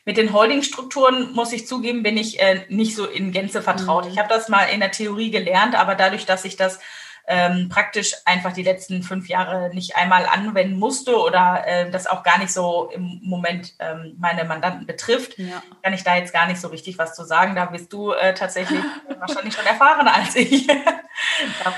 Mit 0.06 0.17
den 0.17 0.32
Holdingstrukturen 0.32 1.34
muss 1.34 1.52
ich 1.52 1.67
zugeben, 1.67 2.04
bin 2.04 2.15
ich 2.15 2.39
äh, 2.39 2.63
nicht 2.69 2.95
so 2.95 3.08
in 3.08 3.32
Gänze 3.32 3.63
vertraut. 3.63 4.06
Mhm. 4.06 4.12
Ich 4.12 4.19
habe 4.19 4.30
das 4.30 4.50
mal 4.50 4.65
in 4.65 4.82
der 4.82 4.91
Theorie 4.91 5.32
gelernt, 5.32 5.74
aber 5.74 5.95
dadurch, 5.95 6.28
dass 6.28 6.45
ich 6.45 6.58
das 6.58 6.80
ähm, 7.28 7.69
praktisch 7.69 8.13
einfach 8.26 8.54
die 8.54 8.62
letzten 8.62 9.02
fünf 9.02 9.28
Jahre 9.30 9.72
nicht 9.74 9.95
einmal 9.95 10.28
anwenden 10.28 10.78
musste 10.78 11.17
oder 11.17 11.63
äh, 11.65 11.89
das 11.89 12.06
auch 12.06 12.22
gar 12.22 12.38
nicht 12.38 12.54
so 12.54 12.91
im 12.93 13.19
Moment 13.24 13.74
ähm, 13.80 14.15
meine 14.19 14.43
Mandanten 14.43 14.86
betrifft, 14.86 15.39
ja. 15.39 15.63
kann 15.82 15.93
ich 15.93 16.04
da 16.04 16.17
jetzt 16.17 16.34
gar 16.34 16.45
nicht 16.45 16.62
so 16.62 16.67
richtig 16.67 17.00
was 17.00 17.15
zu 17.15 17.24
sagen. 17.24 17.56
Da 17.56 17.65
bist 17.65 17.91
du 17.91 18.12
äh, 18.12 18.36
tatsächlich 18.36 18.82
wahrscheinlich 19.19 19.56
schon 19.56 19.65
erfahrener 19.65 20.13
als 20.13 20.36
ich. 20.36 20.67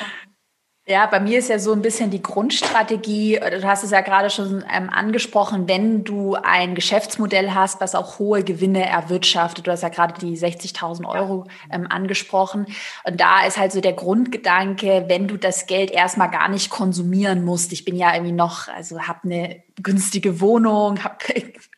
Ja, 0.92 1.06
bei 1.06 1.22
mir 1.22 1.40
ist 1.40 1.48
ja 1.48 1.58
so 1.58 1.72
ein 1.72 1.82
bisschen 1.82 2.10
die 2.10 2.22
Grundstrategie, 2.22 3.40
du 3.40 3.64
hast 3.64 3.86
es 3.86 3.92
ja 3.92 4.02
gerade 4.02 4.30
schon 4.30 4.66
ähm, 4.70 4.90
angesprochen, 4.90 5.70
wenn 5.70 6.04
du 6.04 6.36
ein 6.36 6.76
Geschäftsmodell 6.76 7.52
hast, 7.52 7.80
was 7.80 7.96
auch 7.96 8.20
hohe 8.20 8.44
Gewinne 8.44 8.86
erwirtschaftet, 8.86 9.66
du 9.66 9.72
hast 9.72 9.84
ja 9.84 9.88
gerade 9.90 10.20
die 10.20 10.38
60.000 10.38 11.08
Euro 11.08 11.48
ähm, 11.72 11.88
angesprochen. 11.90 12.66
Und 13.06 13.22
da 13.22 13.46
ist 13.46 13.58
halt 13.58 13.72
so 13.72 13.80
der 13.80 13.94
Grundgedanke, 13.94 15.06
wenn 15.08 15.30
du 15.30 15.38
das 15.38 15.66
Geld 15.66 15.92
erstmal 15.92 16.30
gar 16.30 16.50
nicht 16.50 16.70
konsumieren 16.70 17.46
musst, 17.46 17.72
ich 17.72 17.86
bin 17.86 17.96
ja 17.96 18.14
irgendwie 18.14 18.34
noch, 18.34 18.68
also 18.68 19.00
habe 19.00 19.20
eine 19.24 19.64
günstige 19.84 20.40
Wohnung, 20.40 21.04
habe 21.04 21.18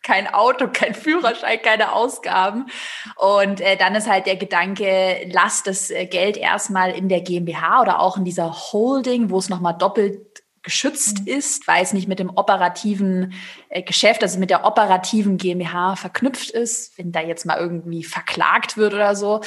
kein 0.03 0.33
Auto, 0.33 0.67
kein 0.67 0.93
Führerschein, 0.93 1.61
keine 1.61 1.93
Ausgaben. 1.93 2.67
Und 3.15 3.61
äh, 3.61 3.77
dann 3.77 3.95
ist 3.95 4.09
halt 4.09 4.25
der 4.25 4.35
Gedanke, 4.35 5.27
lass 5.31 5.63
das 5.63 5.89
äh, 5.89 6.05
Geld 6.05 6.37
erstmal 6.37 6.91
in 6.91 7.09
der 7.09 7.21
GmbH 7.21 7.81
oder 7.81 7.99
auch 7.99 8.17
in 8.17 8.25
dieser 8.25 8.51
Holding, 8.51 9.29
wo 9.29 9.37
es 9.37 9.49
nochmal 9.49 9.77
doppelt 9.77 10.43
geschützt 10.63 11.21
mhm. 11.21 11.27
ist, 11.27 11.67
weil 11.67 11.83
es 11.83 11.93
nicht 11.93 12.07
mit 12.07 12.19
dem 12.19 12.29
operativen 12.29 13.33
äh, 13.69 13.83
Geschäft, 13.83 14.23
also 14.23 14.39
mit 14.39 14.49
der 14.49 14.65
operativen 14.65 15.37
GmbH 15.37 15.95
verknüpft 15.95 16.49
ist. 16.49 16.97
Wenn 16.97 17.11
da 17.11 17.21
jetzt 17.21 17.45
mal 17.45 17.57
irgendwie 17.57 18.03
verklagt 18.03 18.77
wird 18.77 18.93
oder 18.93 19.15
so, 19.15 19.41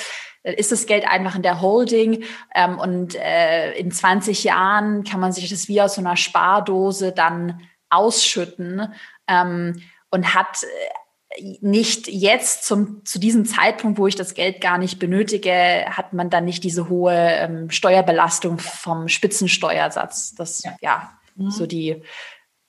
dann 0.45 0.55
ist 0.55 0.71
das 0.71 0.87
Geld 0.87 1.09
einfach 1.09 1.35
in 1.35 1.43
der 1.43 1.61
Holding. 1.61 2.25
Ähm, 2.55 2.79
und 2.79 3.17
äh, 3.17 3.73
in 3.73 3.91
20 3.91 4.45
Jahren 4.45 5.05
kann 5.05 5.21
man 5.21 5.33
sich 5.33 5.49
das 5.49 5.69
wie 5.69 5.81
aus 5.81 5.97
so 5.97 6.01
einer 6.01 6.17
Spardose 6.17 7.13
dann 7.13 7.63
ausschütten. 7.91 8.93
Ähm, 9.29 9.83
und 10.11 10.35
hat 10.35 10.63
äh, 10.63 11.57
nicht 11.61 12.09
jetzt 12.09 12.65
zum, 12.65 13.05
zu 13.05 13.19
diesem 13.19 13.45
Zeitpunkt, 13.45 13.99
wo 13.99 14.07
ich 14.07 14.15
das 14.15 14.35
Geld 14.35 14.61
gar 14.61 14.79
nicht 14.79 14.99
benötige, 14.99 15.85
hat 15.91 16.13
man 16.13 16.31
dann 16.31 16.45
nicht 16.45 16.65
diese 16.65 16.89
hohe 16.89 17.15
ähm, 17.15 17.71
Steuerbelastung 17.71 18.59
vom 18.59 19.09
Spitzensteuersatz. 19.09 20.35
Das, 20.35 20.63
ja, 20.63 20.77
ja 20.81 21.13
mhm. 21.35 21.51
so 21.51 21.67
die 21.67 22.03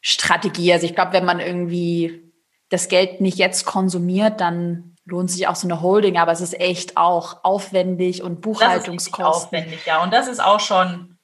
Strategie. 0.02 0.74
Also 0.74 0.86
ich 0.86 0.96
glaube, 0.96 1.14
wenn 1.14 1.26
man 1.26 1.40
irgendwie 1.40 2.34
das 2.70 2.90
Geld 2.90 3.22
nicht 3.22 3.38
jetzt 3.38 3.66
konsumiert, 3.66 4.42
dann 4.42 4.96
lohnt 5.06 5.32
sich 5.32 5.48
auch 5.48 5.56
so 5.56 5.68
eine 5.68 5.82
Holding, 5.82 6.18
aber 6.18 6.34
es 6.34 6.42
ist 6.42 6.60
echt 6.60 6.98
auch 6.98 7.44
aufwendig 7.44 8.22
und 8.22 8.42
Buchhaltungskosten. 8.42 9.24
Das 9.24 9.38
ist 9.38 9.46
aufwendig, 9.46 9.86
ja. 9.86 10.04
Und 10.04 10.12
das 10.12 10.28
ist 10.28 10.44
auch 10.44 10.60
schon 10.60 11.17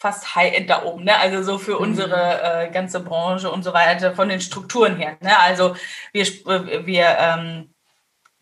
fast 0.00 0.34
High-End 0.34 0.70
da 0.70 0.82
oben, 0.84 1.04
ne? 1.04 1.16
Also 1.18 1.42
so 1.42 1.58
für 1.58 1.74
mhm. 1.74 1.82
unsere 1.82 2.42
äh, 2.42 2.70
ganze 2.70 3.00
Branche 3.00 3.50
und 3.50 3.62
so 3.62 3.74
weiter, 3.74 4.14
von 4.14 4.30
den 4.30 4.40
Strukturen 4.40 4.96
her. 4.96 5.18
Ne? 5.20 5.38
Also 5.38 5.76
wir, 6.12 6.24
wir 6.86 7.16
ähm, 7.18 7.68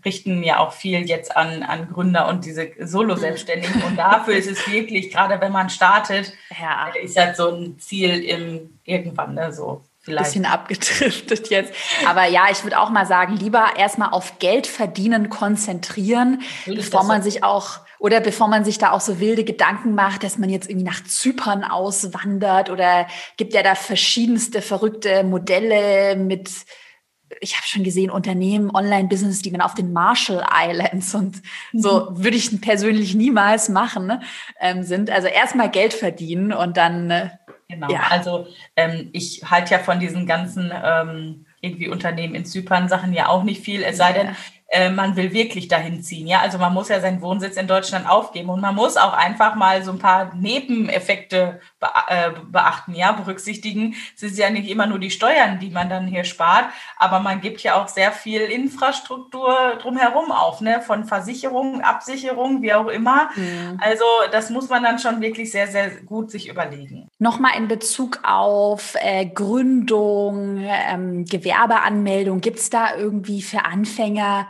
richten 0.04 0.44
ja 0.44 0.60
auch 0.60 0.72
viel 0.72 1.00
jetzt 1.00 1.36
an, 1.36 1.64
an 1.64 1.88
Gründer 1.92 2.28
und 2.28 2.44
diese 2.44 2.70
Solo-Selbstständigen. 2.78 3.82
Und 3.82 3.96
dafür 3.96 4.36
ist 4.36 4.48
es 4.48 4.70
wirklich, 4.70 5.10
gerade 5.10 5.40
wenn 5.40 5.50
man 5.50 5.68
startet, 5.68 6.32
ja. 6.60 6.92
Äh, 6.94 7.04
ist 7.04 7.18
halt 7.18 7.36
so 7.36 7.50
ein 7.50 7.76
Ziel 7.80 8.22
im 8.22 8.78
irgendwann, 8.84 9.34
ne? 9.34 9.52
So 9.52 9.82
vielleicht. 9.98 10.26
Bisschen 10.26 10.46
abgedriftet 10.46 11.50
jetzt. 11.50 11.74
Aber 12.06 12.26
ja, 12.26 12.46
ich 12.52 12.62
würde 12.62 12.78
auch 12.78 12.90
mal 12.90 13.04
sagen, 13.04 13.36
lieber 13.36 13.66
erstmal 13.76 14.10
auf 14.10 14.38
Geld 14.38 14.68
verdienen 14.68 15.28
konzentrieren, 15.28 16.42
bevor 16.66 17.02
man 17.02 17.20
so. 17.20 17.30
sich 17.30 17.42
auch 17.42 17.80
oder 17.98 18.20
bevor 18.20 18.48
man 18.48 18.64
sich 18.64 18.78
da 18.78 18.92
auch 18.92 19.00
so 19.00 19.20
wilde 19.20 19.44
Gedanken 19.44 19.94
macht, 19.94 20.22
dass 20.24 20.38
man 20.38 20.50
jetzt 20.50 20.68
irgendwie 20.68 20.86
nach 20.86 21.02
Zypern 21.04 21.64
auswandert 21.64 22.70
oder 22.70 23.06
gibt 23.36 23.54
ja 23.54 23.62
da 23.62 23.74
verschiedenste 23.74 24.62
verrückte 24.62 25.24
Modelle 25.24 26.16
mit 26.16 26.50
ich 27.40 27.56
habe 27.56 27.66
schon 27.66 27.84
gesehen, 27.84 28.10
Unternehmen, 28.10 28.74
Online-Business, 28.74 29.42
die 29.42 29.50
man 29.50 29.60
auf 29.60 29.74
den 29.74 29.92
Marshall 29.92 30.44
Islands 30.50 31.14
und 31.14 31.42
so 31.72 32.10
mhm. 32.10 32.24
würde 32.24 32.36
ich 32.36 32.60
persönlich 32.60 33.14
niemals 33.14 33.68
machen, 33.68 34.06
ne, 34.06 34.20
ähm, 34.60 34.82
sind. 34.82 35.10
Also 35.10 35.28
erstmal 35.28 35.70
Geld 35.70 35.92
verdienen 35.92 36.52
und 36.52 36.76
dann. 36.76 37.10
Äh, 37.10 37.30
genau, 37.68 37.90
ja. 37.90 38.04
also 38.08 38.46
ähm, 38.76 39.10
ich 39.12 39.42
halte 39.44 39.72
ja 39.72 39.78
von 39.78 40.00
diesen 40.00 40.26
ganzen 40.26 40.72
ähm, 40.72 41.46
irgendwie 41.60 41.88
Unternehmen 41.88 42.34
in 42.34 42.44
Zypern 42.44 42.88
Sachen 42.88 43.12
ja 43.12 43.28
auch 43.28 43.42
nicht 43.42 43.62
viel, 43.62 43.82
es 43.82 43.96
sei 43.96 44.12
denn, 44.12 44.36
äh, 44.68 44.90
man 44.90 45.16
will 45.16 45.32
wirklich 45.32 45.68
dahin 45.68 46.02
ziehen. 46.02 46.26
Ja, 46.26 46.40
also 46.40 46.58
man 46.58 46.74
muss 46.74 46.88
ja 46.88 47.00
seinen 47.00 47.22
Wohnsitz 47.22 47.56
in 47.56 47.66
Deutschland 47.66 48.08
aufgeben 48.08 48.50
und 48.50 48.60
man 48.60 48.74
muss 48.74 48.96
auch 48.96 49.14
einfach 49.14 49.54
mal 49.54 49.82
so 49.82 49.92
ein 49.92 49.98
paar 49.98 50.34
Nebeneffekte 50.34 51.60
beachten, 51.78 52.94
ja, 52.94 53.12
berücksichtigen. 53.12 53.94
Es 54.16 54.22
ist 54.22 54.38
ja 54.38 54.50
nicht 54.50 54.68
immer 54.68 54.86
nur 54.86 54.98
die 54.98 55.10
Steuern, 55.10 55.58
die 55.58 55.70
man 55.70 55.88
dann 55.88 56.06
hier 56.06 56.24
spart, 56.24 56.66
aber 56.96 57.20
man 57.20 57.40
gibt 57.40 57.62
ja 57.62 57.80
auch 57.80 57.88
sehr 57.88 58.12
viel 58.12 58.42
Infrastruktur 58.42 59.76
drumherum 59.80 60.32
auf, 60.32 60.60
ne, 60.60 60.80
von 60.80 61.04
Versicherungen, 61.04 61.82
Absicherungen, 61.82 62.62
wie 62.62 62.74
auch 62.74 62.88
immer. 62.88 63.30
Mhm. 63.36 63.80
Also 63.80 64.04
das 64.32 64.50
muss 64.50 64.68
man 64.68 64.82
dann 64.82 64.98
schon 64.98 65.20
wirklich 65.20 65.50
sehr, 65.50 65.68
sehr 65.68 65.90
gut 66.02 66.30
sich 66.30 66.48
überlegen. 66.48 67.08
Nochmal 67.18 67.56
in 67.56 67.68
Bezug 67.68 68.20
auf 68.22 68.94
äh, 69.00 69.26
Gründung, 69.26 70.60
ähm, 70.60 71.24
Gewerbeanmeldung, 71.24 72.40
gibt 72.40 72.58
es 72.58 72.70
da 72.70 72.96
irgendwie 72.96 73.42
für 73.42 73.64
Anfänger 73.64 74.48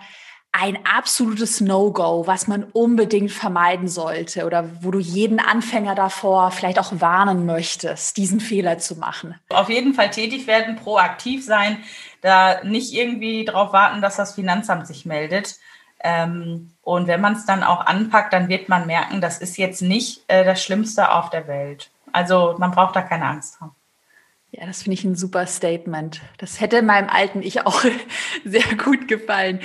ein 0.53 0.79
absolutes 0.85 1.61
No-Go, 1.61 2.27
was 2.27 2.49
man 2.49 2.65
unbedingt 2.65 3.31
vermeiden 3.31 3.87
sollte 3.87 4.47
oder 4.47 4.83
wo 4.83 4.91
du 4.91 4.99
jeden 4.99 5.41
Anfänger 5.41 5.95
davor 5.95 6.51
vielleicht 6.51 6.79
auch 6.79 6.93
warnen 7.01 7.47
möchtest, 7.47 8.17
diesen 8.17 8.41
Fehler 8.41 8.79
zu 8.79 8.97
machen? 8.97 9.35
Auf 9.51 9.69
jeden 9.69 9.95
Fall 9.95 10.11
tätig 10.11 10.47
werden, 10.47 10.77
proaktiv 10.77 11.45
sein, 11.45 11.79
da 12.23 12.65
nicht 12.65 12.93
irgendwie 12.93 13.45
darauf 13.45 13.73
warten, 13.73 14.01
dass 14.01 14.17
das 14.17 14.35
Finanzamt 14.35 14.87
sich 14.87 15.07
meldet. 15.07 15.57
Ähm, 16.01 16.73
und 16.83 17.07
wenn 17.07 17.21
man 17.21 17.35
es 17.35 17.45
dann 17.45 17.63
auch 17.63 17.87
anpackt, 17.87 18.33
dann 18.33 18.49
wird 18.49 18.69
man 18.69 18.87
merken, 18.87 19.21
das 19.21 19.39
ist 19.39 19.59
jetzt 19.59 19.83
nicht 19.83 20.23
äh, 20.29 20.45
das 20.45 20.63
Schlimmste 20.63 21.13
auf 21.13 21.31
der 21.31 21.47
Welt. 21.47 21.91
Also 22.13 22.57
man 22.59 22.71
braucht 22.71 22.97
da 22.97 23.03
keine 23.03 23.27
Angst 23.27 23.61
haben. 23.61 23.75
Ja, 24.51 24.67
das 24.67 24.83
finde 24.83 24.95
ich 24.95 25.05
ein 25.05 25.15
super 25.15 25.47
Statement. 25.47 26.23
Das 26.39 26.61
hätte 26.61 26.81
meinem 26.83 27.11
alten 27.11 27.43
Ich 27.43 27.67
auch 27.67 27.85
sehr 28.45 28.77
gut 28.77 29.07
gefallen. 29.09 29.61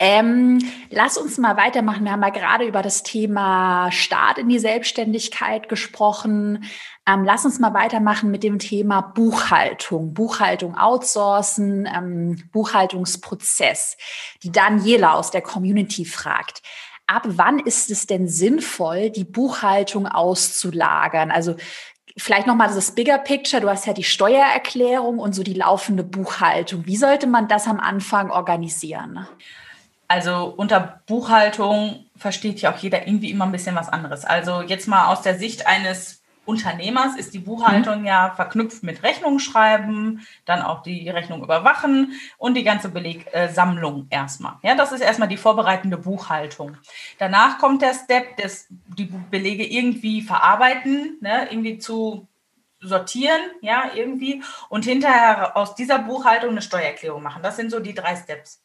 Ähm, 0.00 0.58
lass 0.90 1.16
uns 1.16 1.38
mal 1.38 1.56
weitermachen. 1.56 2.04
Wir 2.04 2.12
haben 2.12 2.22
ja 2.22 2.30
gerade 2.30 2.66
über 2.66 2.82
das 2.82 3.02
Thema 3.04 3.92
Start 3.92 4.38
in 4.38 4.48
die 4.48 4.58
Selbstständigkeit 4.58 5.68
gesprochen. 5.68 6.64
Ähm, 7.06 7.24
lass 7.24 7.44
uns 7.44 7.60
mal 7.60 7.74
weitermachen 7.74 8.30
mit 8.30 8.42
dem 8.42 8.58
Thema 8.58 9.00
Buchhaltung. 9.00 10.12
Buchhaltung 10.12 10.76
outsourcen, 10.76 11.86
ähm, 11.86 12.48
Buchhaltungsprozess. 12.52 13.96
Die 14.42 14.50
Daniela 14.50 15.14
aus 15.14 15.30
der 15.30 15.42
Community 15.42 16.04
fragt, 16.04 16.62
ab 17.06 17.22
wann 17.26 17.60
ist 17.60 17.90
es 17.90 18.06
denn 18.06 18.26
sinnvoll, 18.26 19.10
die 19.10 19.24
Buchhaltung 19.24 20.06
auszulagern? 20.06 21.30
Also 21.30 21.56
Vielleicht 22.16 22.46
nochmal 22.46 22.68
das 22.72 22.92
Bigger 22.92 23.18
Picture. 23.18 23.60
Du 23.60 23.68
hast 23.68 23.86
ja 23.86 23.92
die 23.92 24.04
Steuererklärung 24.04 25.18
und 25.18 25.34
so 25.34 25.42
die 25.42 25.54
laufende 25.54 26.04
Buchhaltung. 26.04 26.86
Wie 26.86 26.96
sollte 26.96 27.26
man 27.26 27.48
das 27.48 27.66
am 27.66 27.80
Anfang 27.80 28.30
organisieren? 28.30 29.26
Also 30.08 30.54
unter 30.56 31.00
Buchhaltung 31.06 32.06
versteht 32.16 32.60
ja 32.60 32.72
auch 32.72 32.78
jeder 32.78 33.06
irgendwie 33.06 33.30
immer 33.30 33.46
ein 33.46 33.52
bisschen 33.52 33.74
was 33.74 33.88
anderes. 33.88 34.24
Also 34.24 34.62
jetzt 34.62 34.86
mal 34.86 35.06
aus 35.06 35.22
der 35.22 35.38
Sicht 35.38 35.66
eines 35.66 36.24
Unternehmers 36.46 37.16
ist 37.16 37.32
die 37.32 37.38
Buchhaltung 37.38 38.00
mhm. 38.00 38.06
ja 38.06 38.32
verknüpft 38.34 38.82
mit 38.82 39.02
Rechnung 39.02 39.38
schreiben, 39.38 40.26
dann 40.44 40.62
auch 40.62 40.82
die 40.82 41.08
Rechnung 41.08 41.42
überwachen 41.42 42.12
und 42.36 42.54
die 42.54 42.64
ganze 42.64 42.90
Belegsammlung 42.90 44.06
äh, 44.10 44.16
erstmal. 44.16 44.56
Ja, 44.62 44.74
das 44.74 44.92
ist 44.92 45.00
erstmal 45.00 45.28
die 45.28 45.36
vorbereitende 45.36 45.96
Buchhaltung. 45.96 46.76
Danach 47.18 47.58
kommt 47.58 47.82
der 47.82 47.94
Step, 47.94 48.36
des, 48.36 48.66
die 48.68 49.10
Belege 49.30 49.64
irgendwie 49.64 50.22
verarbeiten, 50.22 51.16
ne, 51.20 51.48
irgendwie 51.50 51.78
zu 51.78 52.28
sortieren, 52.80 53.40
ja, 53.62 53.90
irgendwie 53.94 54.42
und 54.68 54.84
hinterher 54.84 55.56
aus 55.56 55.74
dieser 55.74 55.98
Buchhaltung 56.00 56.50
eine 56.50 56.62
Steuererklärung 56.62 57.22
machen. 57.22 57.42
Das 57.42 57.56
sind 57.56 57.70
so 57.70 57.80
die 57.80 57.94
drei 57.94 58.16
Steps. 58.16 58.63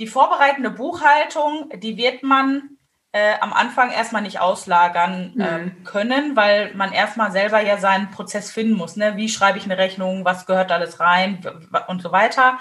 Die 0.00 0.06
vorbereitende 0.06 0.70
Buchhaltung, 0.70 1.70
die 1.76 1.96
wird 1.96 2.22
man 2.22 2.78
äh, 3.12 3.34
am 3.40 3.52
Anfang 3.52 3.90
erstmal 3.90 4.22
nicht 4.22 4.40
auslagern 4.40 5.38
äh, 5.38 5.58
mhm. 5.58 5.84
können, 5.84 6.36
weil 6.36 6.74
man 6.74 6.92
erstmal 6.92 7.32
selber 7.32 7.60
ja 7.60 7.76
seinen 7.76 8.10
Prozess 8.10 8.50
finden 8.50 8.74
muss. 8.74 8.96
Ne? 8.96 9.16
Wie 9.16 9.28
schreibe 9.28 9.58
ich 9.58 9.64
eine 9.64 9.76
Rechnung, 9.76 10.24
was 10.24 10.46
gehört 10.46 10.72
alles 10.72 11.00
rein 11.00 11.40
und 11.88 12.00
so 12.00 12.12
weiter. 12.12 12.58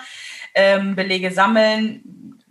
Ähm, 0.53 0.95
Belege 0.95 1.31
sammeln, 1.31 2.41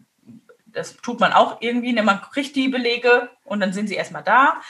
das 0.66 0.96
tut 0.96 1.20
man 1.20 1.33
auch 1.33 1.61
irgendwie. 1.61 1.92
Ne? 1.92 2.03
Man 2.03 2.22
kriegt 2.22 2.57
die 2.57 2.68
Belege 2.68 3.31
und 3.44 3.61
dann 3.61 3.72
sind 3.72 3.88
sie 3.88 3.96
erstmal 3.96 4.22
da. 4.22 4.61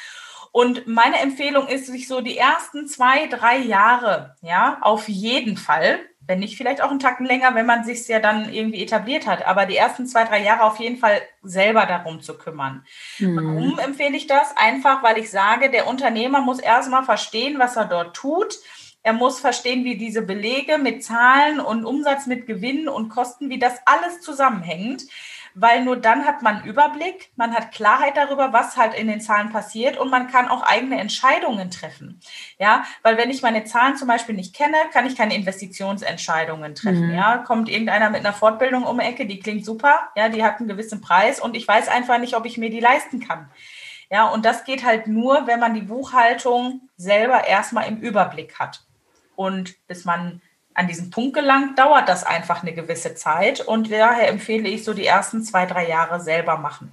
Und 0.50 0.87
meine 0.88 1.20
Empfehlung 1.20 1.68
ist, 1.68 1.87
sich 1.87 2.09
so 2.09 2.20
die 2.20 2.38
ersten 2.38 2.87
zwei, 2.88 3.26
drei 3.26 3.59
Jahre, 3.59 4.35
ja, 4.40 4.78
auf 4.81 5.09
jeden 5.09 5.57
Fall 5.57 6.00
wenn 6.28 6.40
nicht 6.40 6.58
vielleicht 6.58 6.82
auch 6.82 6.90
einen 6.90 7.00
Tacken 7.00 7.24
länger, 7.24 7.54
wenn 7.54 7.64
man 7.64 7.84
sich 7.84 8.06
ja 8.06 8.20
dann 8.20 8.52
irgendwie 8.52 8.82
etabliert 8.82 9.26
hat. 9.26 9.46
Aber 9.46 9.64
die 9.64 9.76
ersten 9.76 10.06
zwei, 10.06 10.24
drei 10.24 10.42
Jahre 10.42 10.64
auf 10.64 10.78
jeden 10.78 10.98
Fall 10.98 11.22
selber 11.42 11.86
darum 11.86 12.20
zu 12.20 12.36
kümmern. 12.36 12.84
Mhm. 13.18 13.36
Warum 13.36 13.78
empfehle 13.78 14.16
ich 14.16 14.26
das? 14.26 14.54
Einfach, 14.56 15.02
weil 15.02 15.16
ich 15.16 15.30
sage, 15.30 15.70
der 15.70 15.88
Unternehmer 15.88 16.42
muss 16.42 16.60
erstmal 16.60 17.02
verstehen, 17.02 17.58
was 17.58 17.76
er 17.76 17.86
dort 17.86 18.14
tut. 18.14 18.58
Er 19.02 19.14
muss 19.14 19.40
verstehen, 19.40 19.84
wie 19.84 19.96
diese 19.96 20.20
Belege 20.20 20.76
mit 20.76 21.02
Zahlen 21.02 21.60
und 21.60 21.86
Umsatz 21.86 22.26
mit 22.26 22.46
Gewinnen 22.46 22.88
und 22.88 23.08
Kosten, 23.08 23.48
wie 23.48 23.58
das 23.58 23.80
alles 23.86 24.20
zusammenhängt 24.20 25.04
weil 25.60 25.84
nur 25.84 25.96
dann 25.96 26.24
hat 26.24 26.42
man 26.42 26.64
Überblick, 26.64 27.30
man 27.36 27.54
hat 27.54 27.72
Klarheit 27.72 28.16
darüber, 28.16 28.52
was 28.52 28.76
halt 28.76 28.94
in 28.94 29.08
den 29.08 29.20
Zahlen 29.20 29.50
passiert 29.50 29.96
und 29.96 30.10
man 30.10 30.28
kann 30.28 30.48
auch 30.48 30.62
eigene 30.62 31.00
Entscheidungen 31.00 31.70
treffen. 31.70 32.20
Ja, 32.58 32.84
weil 33.02 33.16
wenn 33.16 33.30
ich 33.30 33.42
meine 33.42 33.64
Zahlen 33.64 33.96
zum 33.96 34.08
Beispiel 34.08 34.34
nicht 34.34 34.54
kenne, 34.54 34.76
kann 34.92 35.06
ich 35.06 35.16
keine 35.16 35.34
Investitionsentscheidungen 35.34 36.74
treffen. 36.74 37.08
Mhm. 37.08 37.14
Ja, 37.14 37.38
kommt 37.38 37.68
irgendeiner 37.68 38.10
mit 38.10 38.20
einer 38.20 38.32
Fortbildung 38.32 38.84
um 38.84 38.98
die 38.98 39.04
Ecke, 39.04 39.26
die 39.26 39.40
klingt 39.40 39.64
super, 39.64 40.10
ja, 40.16 40.28
die 40.28 40.44
hat 40.44 40.58
einen 40.58 40.68
gewissen 40.68 41.00
Preis 41.00 41.40
und 41.40 41.56
ich 41.56 41.66
weiß 41.66 41.88
einfach 41.88 42.18
nicht, 42.18 42.36
ob 42.36 42.46
ich 42.46 42.58
mir 42.58 42.70
die 42.70 42.80
leisten 42.80 43.20
kann. 43.20 43.50
Ja, 44.10 44.28
und 44.28 44.44
das 44.44 44.64
geht 44.64 44.84
halt 44.84 45.06
nur, 45.06 45.46
wenn 45.46 45.60
man 45.60 45.74
die 45.74 45.82
Buchhaltung 45.82 46.88
selber 46.96 47.46
erstmal 47.46 47.88
im 47.88 47.98
Überblick 47.98 48.58
hat. 48.58 48.82
Und 49.36 49.74
bis 49.86 50.04
man 50.04 50.40
an 50.78 50.86
diesen 50.86 51.10
Punkt 51.10 51.34
gelangt, 51.34 51.76
dauert 51.76 52.08
das 52.08 52.24
einfach 52.24 52.62
eine 52.62 52.72
gewisse 52.72 53.16
Zeit. 53.16 53.60
Und 53.60 53.90
daher 53.90 54.28
empfehle 54.28 54.68
ich 54.68 54.84
so 54.84 54.94
die 54.94 55.06
ersten 55.06 55.42
zwei, 55.42 55.66
drei 55.66 55.88
Jahre 55.88 56.20
selber 56.20 56.56
machen. 56.56 56.92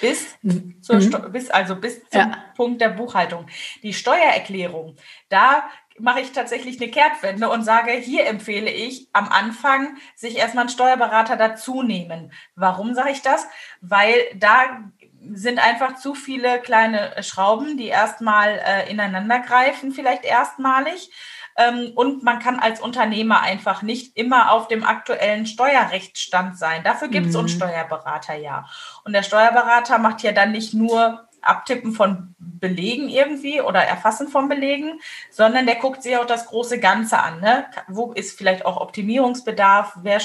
Bis, 0.00 0.36
mhm. 0.42 0.80
zur, 0.80 0.98
bis 1.30 1.50
also 1.50 1.74
bis 1.74 2.00
zum 2.10 2.20
ja. 2.20 2.38
Punkt 2.54 2.80
der 2.80 2.90
Buchhaltung. 2.90 3.46
Die 3.82 3.94
Steuererklärung, 3.94 4.96
da 5.28 5.64
mache 5.98 6.20
ich 6.20 6.32
tatsächlich 6.32 6.80
eine 6.80 6.90
Kehrtwende 6.90 7.48
und 7.48 7.64
sage, 7.64 7.92
hier 7.92 8.26
empfehle 8.26 8.70
ich 8.70 9.08
am 9.12 9.28
Anfang 9.28 9.96
sich 10.14 10.36
erstmal 10.36 10.62
einen 10.62 10.70
Steuerberater 10.70 11.36
dazu 11.36 11.82
nehmen. 11.82 12.32
Warum 12.54 12.94
sage 12.94 13.10
ich 13.10 13.22
das? 13.22 13.48
Weil 13.80 14.14
da 14.36 14.84
sind 15.32 15.58
einfach 15.58 15.96
zu 15.96 16.14
viele 16.14 16.60
kleine 16.60 17.22
Schrauben, 17.22 17.76
die 17.76 17.88
erstmal 17.88 18.60
äh, 18.64 18.90
ineinander 18.90 19.40
greifen, 19.40 19.90
vielleicht 19.90 20.24
erstmalig. 20.24 21.10
Ähm, 21.56 21.92
und 21.94 22.22
man 22.22 22.38
kann 22.38 22.58
als 22.58 22.80
Unternehmer 22.80 23.40
einfach 23.40 23.82
nicht 23.82 24.16
immer 24.16 24.52
auf 24.52 24.68
dem 24.68 24.84
aktuellen 24.84 25.46
Steuerrechtsstand 25.46 26.58
sein. 26.58 26.84
Dafür 26.84 27.08
gibt 27.08 27.28
es 27.28 27.34
mhm. 27.34 27.40
uns 27.40 27.52
Steuerberater 27.52 28.34
ja. 28.34 28.66
Und 29.04 29.12
der 29.12 29.22
Steuerberater 29.22 29.98
macht 29.98 30.22
ja 30.22 30.32
dann 30.32 30.52
nicht 30.52 30.74
nur 30.74 31.26
Abtippen 31.46 31.92
von 31.92 32.34
Belegen 32.38 33.08
irgendwie 33.08 33.60
oder 33.60 33.80
Erfassen 33.80 34.28
von 34.28 34.48
Belegen, 34.48 35.00
sondern 35.30 35.66
der 35.66 35.76
guckt 35.76 36.02
sich 36.02 36.16
auch 36.16 36.26
das 36.26 36.46
große 36.46 36.80
Ganze 36.80 37.18
an. 37.18 37.40
Ne? 37.40 37.66
Wo 37.88 38.12
ist 38.12 38.36
vielleicht 38.36 38.66
auch 38.66 38.78
Optimierungsbedarf? 38.78 39.98
Wer 40.02 40.20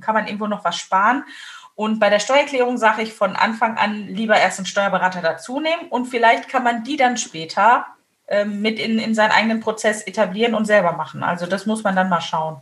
kann 0.00 0.14
man 0.14 0.26
irgendwo 0.26 0.46
noch 0.46 0.64
was 0.64 0.76
sparen? 0.76 1.24
Und 1.74 2.00
bei 2.00 2.10
der 2.10 2.18
Steuererklärung 2.18 2.76
sage 2.76 3.02
ich 3.02 3.12
von 3.12 3.34
Anfang 3.34 3.78
an 3.78 4.06
lieber 4.06 4.36
erst 4.36 4.58
einen 4.58 4.66
Steuerberater 4.66 5.22
dazu 5.22 5.58
nehmen 5.60 5.88
und 5.88 6.06
vielleicht 6.06 6.48
kann 6.48 6.64
man 6.64 6.84
die 6.84 6.96
dann 6.96 7.16
später 7.16 7.86
ähm, 8.32 8.62
mit 8.62 8.78
in, 8.78 8.98
in 8.98 9.14
seinen 9.14 9.30
eigenen 9.30 9.60
Prozess 9.60 10.02
etablieren 10.02 10.54
und 10.54 10.64
selber 10.64 10.92
machen. 10.92 11.22
Also 11.22 11.44
das 11.44 11.66
muss 11.66 11.84
man 11.84 11.94
dann 11.94 12.08
mal 12.08 12.22
schauen. 12.22 12.56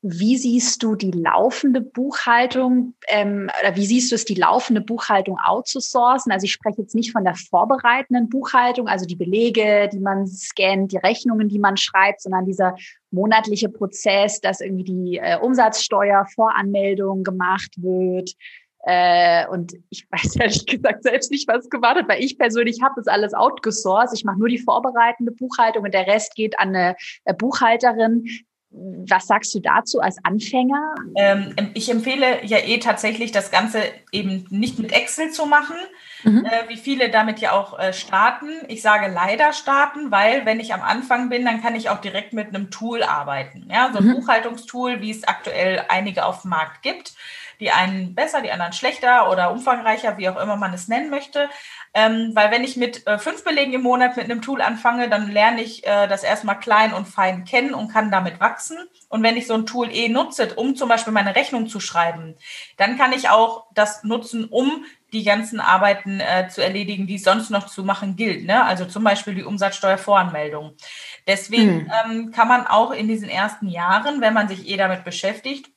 Wie 0.00 0.38
siehst 0.38 0.82
du 0.82 0.96
die 0.96 1.10
laufende 1.10 1.82
Buchhaltung 1.82 2.94
ähm, 3.08 3.50
oder 3.62 3.76
wie 3.76 3.84
siehst 3.84 4.10
du 4.10 4.14
es, 4.14 4.24
die 4.24 4.34
laufende 4.34 4.80
Buchhaltung 4.80 5.38
outzusourcen? 5.38 6.32
Also 6.32 6.44
ich 6.44 6.52
spreche 6.52 6.80
jetzt 6.80 6.94
nicht 6.94 7.12
von 7.12 7.24
der 7.24 7.34
vorbereitenden 7.34 8.30
Buchhaltung, 8.30 8.88
also 8.88 9.04
die 9.04 9.16
Belege, 9.16 9.90
die 9.92 10.00
man 10.00 10.26
scannt, 10.26 10.92
die 10.92 10.98
Rechnungen, 10.98 11.48
die 11.48 11.58
man 11.58 11.76
schreibt, 11.76 12.22
sondern 12.22 12.46
dieser 12.46 12.74
monatliche 13.10 13.68
Prozess, 13.68 14.40
dass 14.40 14.60
irgendwie 14.60 14.84
die 14.84 15.18
äh, 15.18 15.38
Umsatzsteuervoranmeldung 15.38 17.22
gemacht 17.22 17.72
wird. 17.76 18.32
Äh, 18.86 19.46
und 19.48 19.74
ich 19.90 20.06
weiß 20.10 20.36
ehrlich 20.40 20.66
gesagt 20.66 21.02
selbst 21.02 21.30
nicht, 21.30 21.48
was 21.48 21.70
gewartet, 21.70 22.08
weil 22.08 22.22
ich 22.22 22.38
persönlich 22.38 22.82
habe 22.82 22.94
das 22.96 23.06
alles 23.06 23.34
outgesourced. 23.34 24.14
Ich 24.14 24.24
mache 24.24 24.38
nur 24.38 24.48
die 24.48 24.58
vorbereitende 24.58 25.32
Buchhaltung 25.32 25.84
und 25.84 25.94
der 25.94 26.06
Rest 26.06 26.34
geht 26.34 26.58
an 26.58 26.68
eine 26.68 26.96
äh, 27.24 27.34
Buchhalterin, 27.34 28.26
was 28.74 29.26
sagst 29.26 29.54
du 29.54 29.60
dazu 29.60 30.00
als 30.00 30.16
Anfänger? 30.24 30.94
Ähm, 31.16 31.54
ich 31.74 31.90
empfehle 31.90 32.44
ja 32.44 32.58
eh 32.58 32.78
tatsächlich, 32.78 33.30
das 33.30 33.50
Ganze 33.50 33.80
eben 34.10 34.46
nicht 34.50 34.78
mit 34.78 34.92
Excel 34.92 35.30
zu 35.30 35.46
machen, 35.46 35.76
mhm. 36.24 36.44
äh, 36.44 36.68
wie 36.68 36.76
viele 36.76 37.08
damit 37.10 37.38
ja 37.38 37.52
auch 37.52 37.78
äh, 37.78 37.92
starten. 37.92 38.48
Ich 38.68 38.82
sage 38.82 39.12
leider 39.12 39.52
starten, 39.52 40.10
weil 40.10 40.44
wenn 40.44 40.58
ich 40.58 40.74
am 40.74 40.82
Anfang 40.82 41.28
bin, 41.28 41.44
dann 41.44 41.62
kann 41.62 41.76
ich 41.76 41.88
auch 41.88 42.00
direkt 42.00 42.32
mit 42.32 42.48
einem 42.48 42.70
Tool 42.70 43.02
arbeiten. 43.02 43.68
Ja, 43.70 43.90
so 43.92 43.98
ein 43.98 44.06
mhm. 44.06 44.14
Buchhaltungstool, 44.14 45.00
wie 45.00 45.10
es 45.10 45.24
aktuell 45.24 45.84
einige 45.88 46.24
auf 46.24 46.42
dem 46.42 46.50
Markt 46.50 46.82
gibt. 46.82 47.14
Die 47.64 47.70
einen 47.70 48.14
besser, 48.14 48.42
die 48.42 48.52
anderen 48.52 48.74
schlechter 48.74 49.30
oder 49.30 49.50
umfangreicher, 49.50 50.18
wie 50.18 50.28
auch 50.28 50.38
immer 50.38 50.56
man 50.56 50.74
es 50.74 50.86
nennen 50.86 51.08
möchte. 51.08 51.48
Ähm, 51.94 52.32
weil 52.34 52.50
wenn 52.50 52.62
ich 52.62 52.76
mit 52.76 53.06
äh, 53.06 53.18
fünf 53.18 53.42
Belegen 53.42 53.72
im 53.72 53.80
Monat 53.80 54.18
mit 54.18 54.26
einem 54.26 54.42
Tool 54.42 54.60
anfange, 54.60 55.08
dann 55.08 55.30
lerne 55.30 55.62
ich 55.62 55.86
äh, 55.86 56.06
das 56.06 56.24
erstmal 56.24 56.58
klein 56.58 56.92
und 56.92 57.06
fein 57.06 57.46
kennen 57.46 57.72
und 57.72 57.88
kann 57.88 58.10
damit 58.10 58.38
wachsen. 58.38 58.76
Und 59.08 59.22
wenn 59.22 59.38
ich 59.38 59.46
so 59.46 59.54
ein 59.54 59.64
Tool 59.64 59.90
eh 59.90 60.10
nutze, 60.10 60.54
um 60.56 60.76
zum 60.76 60.90
Beispiel 60.90 61.14
meine 61.14 61.36
Rechnung 61.36 61.66
zu 61.66 61.80
schreiben, 61.80 62.34
dann 62.76 62.98
kann 62.98 63.14
ich 63.14 63.30
auch 63.30 63.64
das 63.72 64.04
nutzen, 64.04 64.44
um 64.44 64.84
die 65.14 65.24
ganzen 65.24 65.60
Arbeiten 65.60 66.20
äh, 66.20 66.48
zu 66.48 66.62
erledigen, 66.62 67.06
die 67.06 67.14
es 67.14 67.22
sonst 67.22 67.48
noch 67.48 67.66
zu 67.66 67.82
machen 67.82 68.16
gilt. 68.16 68.44
Ne? 68.44 68.62
Also 68.62 68.84
zum 68.84 69.04
Beispiel 69.04 69.34
die 69.34 69.44
Umsatzsteuervoranmeldung. 69.44 70.74
Deswegen 71.26 71.88
hm. 71.88 71.92
ähm, 72.04 72.30
kann 72.32 72.48
man 72.48 72.66
auch 72.66 72.90
in 72.90 73.08
diesen 73.08 73.30
ersten 73.30 73.68
Jahren, 73.68 74.20
wenn 74.20 74.34
man 74.34 74.48
sich 74.48 74.68
eh 74.68 74.76
damit 74.76 75.04
beschäftigt, 75.04 75.70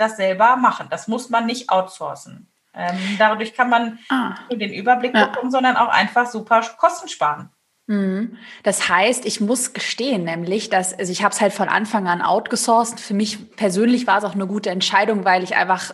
das 0.00 0.16
selber 0.16 0.56
machen. 0.56 0.88
Das 0.90 1.08
muss 1.08 1.30
man 1.30 1.46
nicht 1.46 1.70
outsourcen. 1.70 2.48
Ähm, 2.74 3.16
dadurch 3.18 3.54
kann 3.54 3.68
man 3.68 3.98
ah. 4.08 4.30
nicht 4.30 4.50
nur 4.50 4.58
den 4.58 4.72
Überblick 4.72 5.14
ja. 5.14 5.26
bekommen, 5.26 5.50
sondern 5.50 5.76
auch 5.76 5.88
einfach 5.88 6.26
super 6.26 6.62
Kosten 6.78 7.08
sparen. 7.08 7.50
Mhm. 7.86 8.36
Das 8.62 8.88
heißt, 8.88 9.26
ich 9.26 9.40
muss 9.40 9.72
gestehen, 9.72 10.22
nämlich, 10.22 10.70
dass 10.70 10.96
also 10.96 11.10
ich 11.10 11.24
habe 11.24 11.34
es 11.34 11.40
halt 11.40 11.52
von 11.52 11.68
Anfang 11.68 12.06
an 12.06 12.22
outgesourced. 12.22 13.00
Für 13.00 13.14
mich 13.14 13.56
persönlich 13.56 14.06
war 14.06 14.18
es 14.18 14.24
auch 14.24 14.34
eine 14.34 14.46
gute 14.46 14.70
Entscheidung, 14.70 15.24
weil 15.24 15.42
ich 15.42 15.56
einfach, 15.56 15.92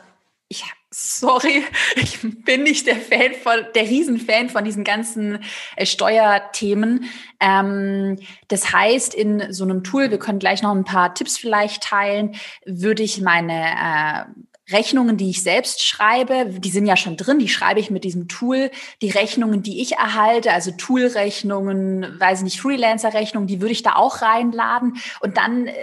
ich 0.49 0.65
sorry, 0.97 1.63
ich 1.97 2.19
bin 2.45 2.63
nicht 2.63 2.87
der 2.87 2.97
Fan 2.97 3.35
von, 3.35 3.67
der 3.75 3.83
Riesenfan 3.83 4.49
von 4.49 4.65
diesen 4.65 4.83
ganzen 4.83 5.39
äh, 5.77 5.85
Steuerthemen. 5.85 7.05
Ähm, 7.39 8.19
das 8.49 8.73
heißt, 8.73 9.15
in 9.15 9.53
so 9.53 9.65
einem 9.65 9.85
Tool, 9.85 10.11
wir 10.11 10.19
können 10.19 10.39
gleich 10.39 10.63
noch 10.63 10.75
ein 10.75 10.85
paar 10.85 11.15
Tipps 11.15 11.37
vielleicht 11.37 11.83
teilen, 11.83 12.37
würde 12.65 13.03
ich 13.03 13.21
meine 13.21 13.53
äh, 13.53 14.73
Rechnungen, 14.73 15.17
die 15.17 15.31
ich 15.31 15.43
selbst 15.43 15.85
schreibe, 15.85 16.47
die 16.47 16.71
sind 16.71 16.87
ja 16.87 16.97
schon 16.97 17.17
drin, 17.17 17.39
die 17.39 17.49
schreibe 17.49 17.79
ich 17.79 17.91
mit 17.91 18.03
diesem 18.03 18.27
Tool. 18.27 18.71
Die 19.01 19.11
Rechnungen, 19.11 19.63
die 19.63 19.81
ich 19.81 19.93
erhalte, 19.93 20.53
also 20.53 20.73
Tool-Rechnungen, 20.73 22.19
weiß 22.19 22.43
nicht, 22.43 22.61
Freelancer-Rechnungen, 22.61 23.47
die 23.47 23.61
würde 23.61 23.73
ich 23.73 23.85
da 23.85 23.95
auch 23.95 24.23
reinladen. 24.23 24.97
Und 25.21 25.37
dann 25.37 25.69
äh, 25.69 25.75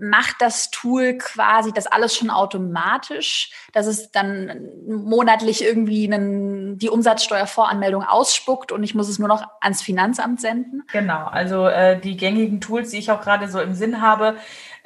macht 0.00 0.36
das 0.40 0.70
Tool 0.70 1.18
quasi 1.18 1.72
das 1.72 1.86
alles 1.86 2.16
schon 2.16 2.30
automatisch, 2.30 3.50
dass 3.72 3.86
es 3.86 4.10
dann 4.10 4.68
monatlich 4.86 5.62
irgendwie 5.62 6.12
einen, 6.12 6.78
die 6.78 6.88
Umsatzsteuervoranmeldung 6.88 8.02
ausspuckt 8.02 8.72
und 8.72 8.82
ich 8.82 8.94
muss 8.94 9.08
es 9.08 9.18
nur 9.18 9.28
noch 9.28 9.46
ans 9.60 9.82
Finanzamt 9.82 10.40
senden. 10.40 10.82
Genau, 10.92 11.26
also 11.26 11.66
äh, 11.66 11.98
die 11.98 12.16
gängigen 12.16 12.60
Tools, 12.60 12.90
die 12.90 12.98
ich 12.98 13.10
auch 13.10 13.20
gerade 13.20 13.48
so 13.48 13.60
im 13.60 13.74
Sinn 13.74 14.00
habe, 14.00 14.36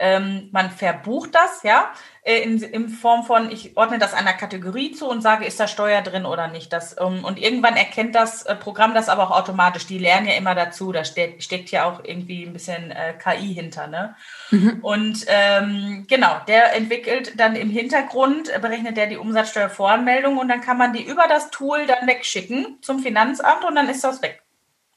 ähm, 0.02 0.48
man 0.50 0.72
verbucht 0.72 1.32
das, 1.32 1.62
ja, 1.62 1.92
äh, 2.24 2.42
in, 2.42 2.60
in 2.60 2.88
Form 2.88 3.22
von, 3.22 3.52
ich 3.52 3.76
ordne 3.76 4.00
das 4.00 4.14
einer 4.14 4.32
Kategorie 4.32 4.90
zu 4.90 5.08
und 5.08 5.22
sage, 5.22 5.44
ist 5.44 5.60
da 5.60 5.68
Steuer 5.68 6.02
drin 6.02 6.26
oder 6.26 6.48
nicht. 6.48 6.72
Das, 6.72 6.96
ähm, 7.00 7.24
und 7.24 7.38
irgendwann 7.38 7.76
erkennt 7.76 8.16
das 8.16 8.42
äh, 8.42 8.56
Programm 8.56 8.94
das 8.94 9.08
aber 9.08 9.22
auch 9.22 9.30
automatisch. 9.30 9.86
Die 9.86 9.98
lernen 9.98 10.26
ja 10.26 10.34
immer 10.34 10.56
dazu. 10.56 10.90
Da 10.90 11.04
steht, 11.04 11.42
steckt 11.44 11.70
ja 11.70 11.84
auch 11.84 12.02
irgendwie 12.02 12.44
ein 12.44 12.52
bisschen 12.52 12.90
äh, 12.90 13.14
KI 13.16 13.54
hinter. 13.54 13.86
Ne? 13.86 14.16
Mhm. 14.50 14.80
Und 14.82 15.24
ähm, 15.28 16.06
genau, 16.08 16.36
der 16.48 16.74
entwickelt 16.74 17.38
dann 17.38 17.54
im 17.54 17.70
Hintergrund, 17.70 18.48
äh, 18.48 18.58
berechnet 18.58 18.96
der 18.96 19.06
die 19.06 19.18
Umsatzsteuervoranmeldung 19.18 20.36
und 20.36 20.48
dann 20.48 20.60
kann 20.60 20.78
man 20.78 20.92
die 20.92 21.04
über 21.04 21.28
das 21.28 21.50
Tool 21.50 21.86
dann 21.86 22.08
wegschicken 22.08 22.78
zum 22.82 22.98
Finanzamt 22.98 23.64
und 23.64 23.76
dann 23.76 23.88
ist 23.88 24.02
das 24.02 24.20
weg. 24.20 24.42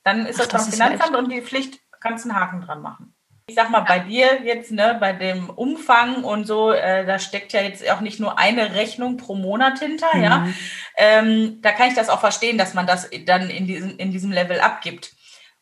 Dann 0.04 0.26
ist 0.26 0.42
Ach, 0.42 0.48
das 0.48 0.66
beim 0.66 0.74
Finanzamt 0.74 1.16
und 1.16 1.32
die 1.32 1.42
Pflicht 1.42 1.80
kannst 2.00 2.26
einen 2.26 2.36
Haken 2.36 2.62
dran 2.62 2.82
machen. 2.82 3.15
Ich 3.48 3.54
sag 3.54 3.70
mal, 3.70 3.82
bei 3.82 4.00
dir 4.00 4.42
jetzt, 4.44 4.72
ne, 4.72 4.98
bei 5.00 5.14
dem 5.14 5.52
Umfang 5.52 6.24
und 6.24 6.48
so, 6.48 6.72
äh, 6.72 7.06
da 7.06 7.20
steckt 7.20 7.54
ja 7.54 7.62
jetzt 7.62 7.88
auch 7.92 8.02
nicht 8.02 8.20
nur 8.20 8.40
eine 8.40 8.74
Rechnung 8.74 9.18
pro 9.18 9.36
Monat 9.36 9.78
hinter, 9.78 10.16
mhm. 10.16 10.24
ja. 10.24 10.48
Ähm, 10.98 11.60
da 11.62 11.72
kann 11.72 11.90
ich 11.90 11.94
das 11.94 12.10
auch 12.10 12.22
verstehen, 12.22 12.58
dass 12.58 12.74
man 12.74 12.88
das 12.88 13.08
dann 13.26 13.52
in 13.52 13.68
diesem, 13.68 13.98
in 13.98 14.12
diesem 14.12 14.32
Level 14.32 14.60
abgibt. 14.60 15.15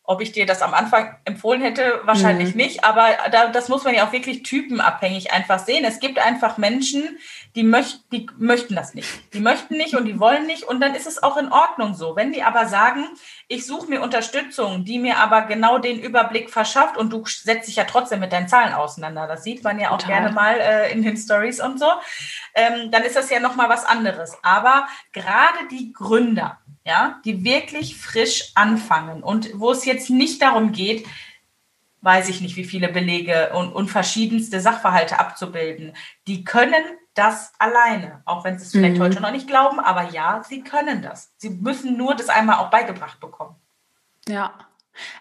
Ob 0.06 0.22
ich 0.22 0.34
dir 0.34 0.46
das 0.46 0.62
am 0.62 0.74
Anfang 0.74 1.16
empfohlen 1.24 1.62
hätte, 1.62 2.02
wahrscheinlich 2.04 2.56
mhm. 2.56 2.62
nicht, 2.62 2.84
aber 2.84 3.08
da, 3.32 3.48
das 3.48 3.70
muss 3.70 3.86
man 3.86 3.96
ja 3.96 4.06
auch 4.06 4.12
wirklich 4.12 4.44
typenabhängig 4.44 5.32
einfach 5.32 5.60
sehen. 5.60 5.86
Es 5.86 6.00
gibt 6.00 6.20
einfach 6.20 6.58
Menschen, 6.58 7.18
die, 7.56 7.64
möcht, 7.64 8.02
die 8.12 8.28
möchten 8.38 8.76
das 8.76 8.94
nicht. 8.94 9.08
Die 9.34 9.40
möchten 9.40 9.78
nicht 9.78 9.96
und 9.96 10.06
die 10.06 10.20
wollen 10.20 10.46
nicht 10.46 10.64
und 10.64 10.82
dann 10.82 10.94
ist 10.94 11.08
es 11.08 11.24
auch 11.24 11.38
in 11.38 11.52
Ordnung 11.52 11.94
so. 11.94 12.16
Wenn 12.16 12.34
die 12.34 12.44
aber 12.44 12.68
sagen, 12.68 13.08
ich 13.48 13.66
suche 13.66 13.88
mir 13.88 14.02
Unterstützung, 14.02 14.84
die 14.84 15.00
mir 15.00 15.20
aber 15.20 15.44
genau 15.44 15.78
den 15.78 16.00
Überblick 16.00 16.50
verschafft 16.50 16.98
und 16.98 17.14
du 17.14 17.24
setzt 17.26 17.68
dich 17.68 17.78
ja 17.78 17.86
trotzdem 17.86 18.20
mit 18.20 18.34
deinen 18.34 18.48
Zahlen 18.48 18.74
auseinander, 18.74 19.28
das 19.28 19.44
sieht 19.44 19.64
man 19.64 19.80
ja 19.80 19.92
auch 19.92 20.00
Total. 20.00 20.22
gerne 20.22 20.32
mal 20.32 20.56
äh, 20.60 20.92
in 20.92 21.04
den 21.04 21.16
Stories 21.16 21.62
und 21.62 21.80
so, 21.80 21.88
ähm, 22.56 22.92
dann 22.92 23.04
ist 23.04 23.16
das 23.16 23.30
ja 23.30 23.40
nochmal 23.40 23.70
was 23.70 23.86
anderes. 23.86 24.38
Aber 24.42 24.88
gerade 25.12 25.68
die 25.72 25.94
Gründer, 25.94 26.60
ja, 26.86 27.22
die 27.26 27.44
wirklich 27.44 27.98
frisch 27.98 28.52
anfangen 28.56 29.24
und 29.24 29.50
wo 29.56 29.72
es 29.72 29.86
jetzt 29.86 30.10
nicht 30.10 30.42
darum 30.42 30.72
geht, 30.72 31.06
weiß 32.02 32.28
ich 32.28 32.42
nicht, 32.42 32.58
wie 32.58 32.66
viele 32.66 32.90
Belege 32.90 33.54
und, 33.54 33.72
und 33.72 33.90
verschiedenste 33.90 34.60
Sachverhalte 34.60 35.20
abzubilden. 35.20 35.96
Die 36.28 36.44
können 36.44 36.84
das 37.14 37.54
alleine, 37.60 38.22
auch 38.26 38.44
wenn 38.44 38.60
sie 38.60 38.66
es 38.66 38.72
vielleicht 38.72 38.98
mhm. 38.98 39.04
heute 39.04 39.22
noch 39.22 39.32
nicht 39.32 39.48
glauben, 39.48 39.80
aber 39.80 40.10
ja, 40.10 40.44
sie 40.48 40.64
können 40.64 41.02
das. 41.02 41.32
Sie 41.38 41.50
müssen 41.50 41.96
nur 41.96 42.16
das 42.16 42.28
einmal 42.28 42.58
auch 42.58 42.70
beigebracht 42.70 43.20
bekommen. 43.22 43.56
Ja, 44.28 44.54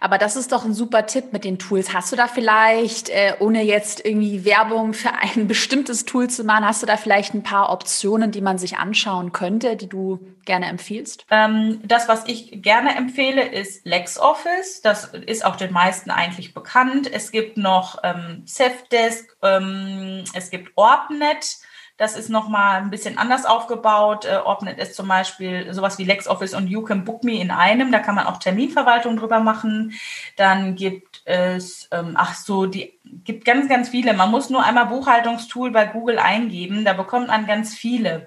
aber 0.01 0.19
das 0.19 0.37
ist 0.37 0.53
doch 0.53 0.65
ein 0.65 0.75
super 0.75 1.07
Tipp 1.07 1.33
mit 1.33 1.45
den 1.45 1.59
Tools. 1.59 1.93
Hast 1.93 2.13
du 2.13 2.17
da 2.17 2.27
vielleicht, 2.27 3.09
äh, 3.09 3.35
ohne 3.41 3.63
jetzt 3.63 4.05
irgendwie 4.05 4.45
Werbung 4.45 4.95
für 4.95 5.13
ein 5.13 5.47
bestimmtes 5.49 6.05
Tool 6.05 6.29
zu 6.29 6.45
machen, 6.45 6.67
hast 6.67 6.83
du 6.83 6.87
da 6.87 6.97
vielleicht 6.97 7.35
ein 7.35 7.43
paar 7.43 7.71
Optionen, 7.71 8.31
die 8.31 8.41
man 8.41 8.59
sich 8.59 8.79
anschauen 8.79 9.33
könnte, 9.33 9.77
die 9.77 9.89
du 9.89 10.21
gerne 10.45 10.67
empfiehlst? 10.67 11.27
Ähm, 11.31 11.81
das, 11.85 12.09
was 12.09 12.27
ich 12.27 12.63
gerne 12.63 12.97
empfehle, 12.97 13.43
ist 13.43 13.87
LexOffice. 13.87 14.83
Das 14.83 15.05
ist 15.05 15.45
auch 15.45 15.57
den 15.57 15.73
meisten 15.73 16.11
eigentlich 16.11 16.55
bekannt. 16.55 17.11
Es 17.13 17.31
gibt 17.31 17.57
noch 17.57 17.99
ähm, 18.03 18.43
Safdesk, 18.45 19.37
ähm, 19.43 20.25
es 20.35 20.51
gibt 20.51 20.73
Orbnet. 20.77 21.59
Das 21.97 22.17
ist 22.17 22.31
nochmal 22.31 22.81
ein 22.81 22.91
bisschen 22.91 23.19
anders 23.19 23.45
aufgebaut. 23.45 24.25
Äh, 24.25 24.39
Ordnet 24.45 24.79
ist 24.79 24.95
zum 24.95 25.09
Beispiel 25.09 25.73
sowas 25.73 25.99
wie 25.99 26.05
LexOffice 26.05 26.55
und 26.55 26.69
You 26.69 26.83
Can 26.83 27.05
Book 27.05 27.23
Me 27.23 27.41
in 27.41 27.51
einem. 27.51 27.93
Da 27.93 27.99
kann 27.99 28.15
man 28.15 28.27
auch 28.27 28.39
Terminverwaltung 28.39 29.17
drüber 29.17 29.41
machen. 29.41 29.93
Dann 30.37 30.75
gibt 30.75 31.23
es, 31.25 31.89
ähm, 31.93 32.15
ach 32.15 32.35
so, 32.35 32.67
die 32.67 32.99
gibt 33.05 33.45
ganz, 33.45 33.69
ganz 33.69 33.91
viele. 33.91 34.15
Man 34.15 34.31
muss 34.31 34.51
nur 34.51 34.65
einmal 34.65 34.87
Buchhaltungstool 34.87 35.71
bei 35.71 35.85
Google 35.85 36.19
eingeben. 36.19 36.85
Da 36.85 36.95
bekommt 36.95 37.29
man 37.29 37.47
ganz 37.47 37.75
viele. 37.75 38.27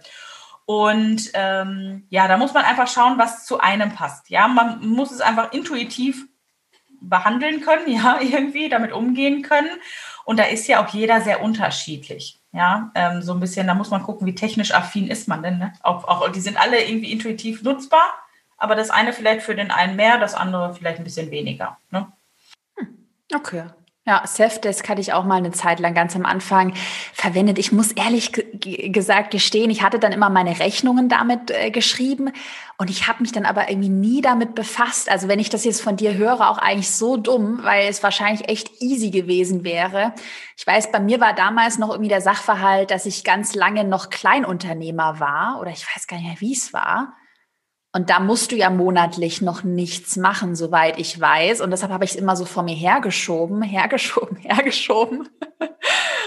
Und 0.66 1.30
ähm, 1.34 2.08
ja, 2.10 2.28
da 2.28 2.38
muss 2.38 2.54
man 2.54 2.66
einfach 2.66 2.88
schauen, 2.88 3.18
was 3.18 3.46
zu 3.46 3.60
einem 3.60 3.92
passt. 3.92 4.30
Ja, 4.30 4.48
man 4.48 4.88
muss 4.88 5.12
es 5.12 5.22
einfach 5.22 5.52
intuitiv 5.54 6.26
behandeln 7.02 7.62
können, 7.62 7.88
ja, 7.92 8.20
irgendwie 8.20 8.70
damit 8.70 8.92
umgehen 8.92 9.42
können. 9.42 9.70
Und 10.24 10.40
da 10.40 10.44
ist 10.44 10.68
ja 10.68 10.84
auch 10.84 10.90
jeder 10.90 11.22
sehr 11.22 11.44
unterschiedlich. 11.44 12.40
Ja, 12.56 12.90
ähm, 12.96 13.22
so 13.22 13.34
ein 13.34 13.42
bisschen, 13.42 13.68
da 13.68 13.74
muss 13.74 13.90
man 13.90 14.02
gucken, 14.02 14.26
wie 14.26 14.34
technisch 14.34 14.74
affin 14.74 15.10
ist 15.10 15.28
man 15.28 15.44
denn. 15.44 15.58
Ne? 15.58 15.74
Auch, 15.84 16.06
auch, 16.06 16.30
die 16.30 16.40
sind 16.40 16.58
alle 16.58 16.82
irgendwie 16.88 17.12
intuitiv 17.12 17.62
nutzbar, 17.64 18.14
aber 18.58 18.76
das 18.76 18.92
eine 18.92 19.12
vielleicht 19.12 19.42
für 19.42 19.56
den 19.56 19.72
einen 19.72 19.98
mehr, 19.98 20.18
das 20.20 20.36
andere 20.36 20.74
vielleicht 20.74 21.00
ein 21.00 21.04
bisschen 21.04 21.32
weniger. 21.32 21.78
Ne? 21.92 22.08
Hm, 22.78 22.88
okay. 23.36 23.66
Ja, 24.08 24.22
Selfdesk 24.24 24.88
hatte 24.88 25.02
ich 25.02 25.14
auch 25.14 25.24
mal 25.24 25.38
eine 25.38 25.50
Zeit 25.50 25.80
lang 25.80 25.96
ganz 25.96 26.16
am 26.16 26.28
Anfang 26.28 26.76
verwendet. 27.12 27.58
Ich 27.58 27.72
muss 27.72 27.92
ehrlich 27.92 28.32
gesagt 28.34 29.32
gestehen, 29.32 29.72
ich 29.72 29.82
hatte 29.82 29.98
dann 29.98 30.12
immer 30.12 30.30
meine 30.30 30.60
Rechnungen 30.60 31.10
damit 31.10 31.50
äh, 31.50 31.72
geschrieben 31.72 32.32
und 32.78 32.92
ich 32.92 33.08
habe 33.08 33.24
mich 33.24 33.32
dann 33.32 33.48
aber 33.48 33.68
irgendwie 33.68 33.90
nie 33.90 34.22
damit 34.22 34.54
befasst. 34.54 35.10
Also 35.10 35.28
wenn 35.28 35.40
ich 35.40 35.50
das 35.50 35.66
jetzt 35.66 35.82
von 35.82 35.98
dir 35.98 36.14
höre, 36.14 36.52
auch 36.52 36.60
eigentlich 36.60 36.92
so 36.92 37.18
dumm, 37.18 37.64
weil 37.64 37.88
es 37.88 38.04
wahrscheinlich 38.04 38.48
echt 38.48 38.80
easy 38.80 39.10
gewesen 39.10 39.64
wäre. 39.64 40.14
Ich 40.56 40.68
weiß, 40.68 40.92
bei 40.92 41.00
mir 41.00 41.20
war 41.20 41.34
damals 41.34 41.80
noch 41.80 41.90
irgendwie 41.90 42.10
der 42.10 42.22
Sachverhalt, 42.22 42.92
dass 42.92 43.08
ich 43.08 43.24
ganz 43.24 43.56
lange 43.56 43.86
noch 43.86 44.12
Kleinunternehmer 44.12 45.20
war 45.20 45.60
oder 45.60 45.72
ich 45.72 45.84
weiß 45.84 46.06
gar 46.06 46.18
nicht 46.18 46.28
mehr, 46.28 46.42
wie 46.42 46.54
es 46.54 46.74
war. 46.74 47.16
Und 47.96 48.10
da 48.10 48.20
musst 48.20 48.52
du 48.52 48.58
ja 48.58 48.70
monatlich 48.70 49.42
noch 49.42 49.64
nichts 49.64 50.18
machen, 50.18 50.58
soweit 50.58 51.00
ich 51.00 51.18
weiß. 51.18 51.62
Und 51.62 51.72
deshalb 51.72 51.94
habe 51.94 52.04
ich 52.04 52.12
es 52.12 52.18
immer 52.18 52.36
so 52.36 52.44
vor 52.44 52.62
mir 52.62 52.76
hergeschoben, 52.76 53.62
hergeschoben, 53.64 54.36
hergeschoben. 54.36 55.30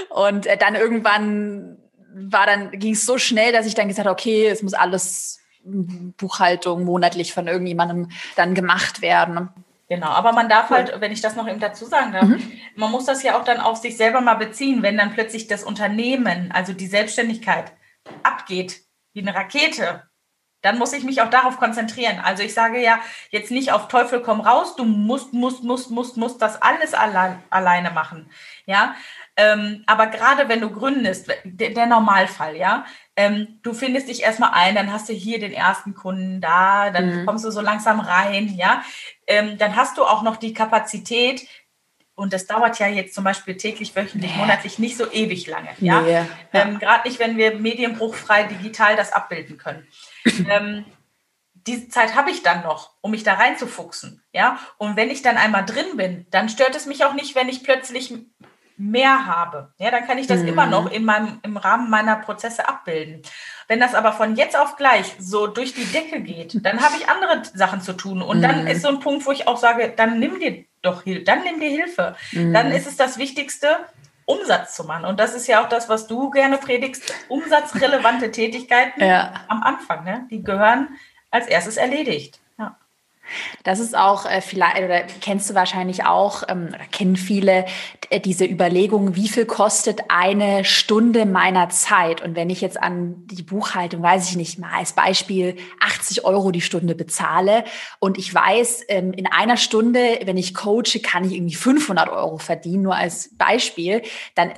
Und 0.09 0.47
äh, 0.47 0.57
dann 0.57 0.75
irgendwann 0.75 1.77
war 2.15 2.47
dann, 2.47 2.71
ging 2.71 2.95
es 2.95 3.05
so 3.05 3.19
schnell, 3.19 3.53
dass 3.53 3.67
ich 3.67 3.75
dann 3.75 3.87
gesagt 3.87 4.09
habe, 4.09 4.15
okay, 4.15 4.47
es 4.47 4.63
muss 4.63 4.73
alles 4.73 5.41
Buchhaltung 5.63 6.85
monatlich 6.85 7.35
von 7.35 7.47
irgendjemandem 7.47 8.09
dann 8.35 8.55
gemacht 8.55 9.03
werden. 9.03 9.51
Genau, 9.91 10.09
aber 10.09 10.33
man 10.33 10.49
darf 10.49 10.71
halt, 10.71 10.99
wenn 11.03 11.13
ich 11.13 11.21
das 11.21 11.37
noch 11.37 11.47
eben 11.47 11.61
dazu 11.61 11.85
sagen 11.85 12.13
darf, 12.13 12.25
mhm. 12.25 12.51
man 12.77 12.91
muss 12.91 13.05
das 13.05 13.23
ja 13.23 13.39
auch 13.39 13.45
dann 13.45 13.61
auf 13.61 13.77
sich 13.77 13.99
selber 13.99 14.23
mal 14.23 14.37
beziehen, 14.37 14.83
wenn 14.83 14.97
dann 14.97 15.13
plötzlich 15.13 15.49
das 15.49 15.65
Unternehmen, 15.65 16.51
also 16.51 16.73
die 16.73 16.87
Selbstständigkeit, 16.87 17.73
abgeht 18.23 18.81
wie 19.13 19.21
eine 19.21 19.35
Rakete, 19.35 20.08
dann 20.63 20.79
muss 20.79 20.93
ich 20.93 21.05
mich 21.05 21.23
auch 21.23 21.31
darauf 21.31 21.59
konzentrieren. 21.59 22.21
Also 22.23 22.43
ich 22.43 22.55
sage 22.55 22.83
ja 22.83 22.99
jetzt 23.31 23.51
nicht 23.51 23.73
auf 23.73 23.89
Teufel 23.89 24.21
komm 24.21 24.41
raus, 24.41 24.77
du 24.77 24.85
musst, 24.85 25.33
musst, 25.33 25.63
musst, 25.63 25.91
musst, 25.91 26.17
musst 26.17 26.43
das 26.43 26.61
alles 26.61 26.95
allein, 26.95 27.43
alleine 27.51 27.91
machen. 27.91 28.31
Ja, 28.67 28.95
ähm, 29.37 29.85
aber 29.87 30.09
gerade 30.09 30.49
wenn 30.49 30.61
du 30.61 30.71
gründest, 30.71 31.33
der, 31.45 31.71
der 31.71 31.87
Normalfall, 31.87 32.57
ja, 32.57 32.85
ähm, 33.15 33.61
du 33.63 33.73
findest 33.73 34.09
dich 34.09 34.23
erstmal 34.23 34.51
ein, 34.53 34.75
dann 34.75 34.93
hast 34.93 35.09
du 35.09 35.13
hier 35.13 35.39
den 35.39 35.53
ersten 35.53 35.95
Kunden 35.95 36.41
da, 36.41 36.91
dann 36.91 37.21
mhm. 37.21 37.27
kommst 37.27 37.45
du 37.45 37.51
so 37.51 37.61
langsam 37.61 38.01
rein, 38.01 38.53
ja, 38.57 38.83
ähm, 39.29 39.57
dann 39.57 39.77
hast 39.77 39.97
du 39.97 40.05
auch 40.05 40.23
noch 40.23 40.37
die 40.37 40.55
Kapazität, 40.55 41.47
und 42.19 42.33
das 42.33 42.49
dauert 42.49 42.81
ja 42.81 42.89
jetzt 42.89 43.15
zum 43.15 43.23
Beispiel 43.23 43.57
täglich, 43.57 43.95
wöchentlich, 43.95 44.33
nee. 44.33 44.39
monatlich 44.39 44.81
nicht 44.81 44.97
so 44.97 45.09
ewig 45.09 45.47
lange. 45.47 45.69
Ja? 45.79 46.01
Nee. 46.01 46.25
Ähm, 46.53 46.81
Gerade 46.81 47.09
nicht, 47.09 47.21
wenn 47.21 47.37
wir 47.37 47.55
medienbruchfrei 47.55 48.43
digital 48.43 48.97
das 48.97 49.13
abbilden 49.13 49.57
können. 49.57 49.87
Ähm, 50.49 50.85
diese 51.67 51.89
Zeit 51.89 52.15
habe 52.15 52.31
ich 52.31 52.43
dann 52.43 52.63
noch, 52.63 52.93
um 53.01 53.11
mich 53.11 53.25
da 53.25 53.35
reinzufuchsen. 53.35 54.23
Ja? 54.33 54.59
Und 54.79 54.97
wenn 54.97 55.11
ich 55.11 55.23
dann 55.23 55.37
einmal 55.37 55.65
drin 55.65 55.97
bin, 55.97 56.27
dann 56.31 56.49
stört 56.49 56.75
es 56.75 56.87
mich 56.87 57.05
auch 57.05 57.15
nicht, 57.15 57.35
wenn 57.35 57.49
ich 57.49 57.63
plötzlich 57.63 58.15
mehr 58.79 59.27
habe. 59.27 59.73
Ja, 59.79 59.91
dann 59.91 60.07
kann 60.07 60.19
ich 60.19 60.29
das 60.29 60.41
mhm. 60.41 60.49
immer 60.49 60.67
noch 60.67 60.91
in 60.91 61.05
meinem, 61.05 61.41
im 61.43 61.57
Rahmen 61.57 61.91
meiner 61.91 62.17
Prozesse 62.17 62.69
abbilden. 62.69 63.23
Wenn 63.67 63.81
das 63.81 63.95
aber 63.95 64.13
von 64.13 64.37
jetzt 64.37 64.57
auf 64.57 64.77
gleich 64.77 65.17
so 65.19 65.49
durch 65.49 65.75
die 65.75 65.85
Decke 65.85 66.21
geht, 66.21 66.65
dann 66.65 66.81
habe 66.81 66.95
ich 66.97 67.09
andere 67.09 67.43
Sachen 67.55 67.81
zu 67.81 67.93
tun. 67.93 68.23
Und 68.23 68.39
mhm. 68.39 68.43
dann 68.43 68.67
ist 68.69 68.83
so 68.83 68.89
ein 68.89 69.01
Punkt, 69.01 69.27
wo 69.27 69.33
ich 69.33 69.49
auch 69.49 69.57
sage, 69.57 69.93
dann 69.95 70.21
nimm 70.21 70.39
dir 70.39 70.65
doch 70.83 71.03
Hilfe, 71.03 71.25
dann 71.25 71.43
nimm 71.43 71.59
dir 71.61 71.71
Hilfe. 71.71 72.15
Mhm. 72.31 72.55
Dann 72.55 72.71
ist 72.71 72.87
es 72.87 72.97
das 72.97 73.19
Wichtigste, 73.19 73.69
Umsatz 74.29 74.77
zu 74.77 74.85
machen. 74.85 75.07
Und 75.07 75.19
das 75.19 75.35
ist 75.35 75.47
ja 75.47 75.65
auch 75.65 75.69
das, 75.71 75.89
was 75.89 76.07
du 76.07 76.31
gerne 76.31 76.59
predigst, 76.59 77.15
umsatzrelevante 77.29 78.31
Tätigkeiten 78.33 79.03
ja. 79.03 79.33
am 79.49 79.63
Anfang. 79.63 80.05
Ne? 80.05 80.27
Die 80.31 80.43
gehören 80.43 80.89
als 81.31 81.47
erstes 81.47 81.79
erledigt. 81.79 82.39
Das 83.65 83.81
ist 83.81 83.97
auch 83.97 84.27
äh, 84.27 84.41
vielleicht, 84.41 84.83
oder 84.83 85.03
kennst 85.21 85.51
du 85.51 85.55
wahrscheinlich 85.55 86.05
auch, 86.05 86.43
ähm, 86.49 86.69
oder 86.69 86.85
kennen 86.91 87.17
viele 87.17 87.67
äh, 88.11 88.21
diese 88.21 88.45
Überlegung, 88.45 89.17
wie 89.17 89.29
viel 89.29 89.47
kostet 89.47 90.03
eine 90.09 90.65
Stunde 90.65 91.27
meiner 91.27 91.69
Zeit? 91.69 92.23
Und 92.23 92.37
wenn 92.37 92.51
ich 92.51 92.61
jetzt 92.61 92.81
an 92.81 93.27
die 93.27 93.43
Buchhaltung, 93.43 94.03
weiß 94.03 94.31
ich 94.31 94.37
nicht 94.37 94.59
mal, 94.59 94.73
als 94.73 94.93
Beispiel 94.93 95.57
80 95.81 96.25
Euro 96.25 96.51
die 96.51 96.61
Stunde 96.61 96.95
bezahle 96.95 97.65
und 97.99 98.19
ich 98.19 98.33
weiß, 98.33 98.85
ähm, 98.89 99.13
in 99.13 99.27
einer 99.27 99.57
Stunde, 99.57 100.21
wenn 100.25 100.37
ich 100.37 100.55
coache, 100.55 101.01
kann 101.03 101.25
ich 101.25 101.35
irgendwie 101.35 101.55
500 101.55 102.09
Euro 102.09 102.39
verdienen, 102.39 102.83
nur 102.83 102.97
als 102.97 103.37
Beispiel, 103.37 104.03
dann 104.35 104.53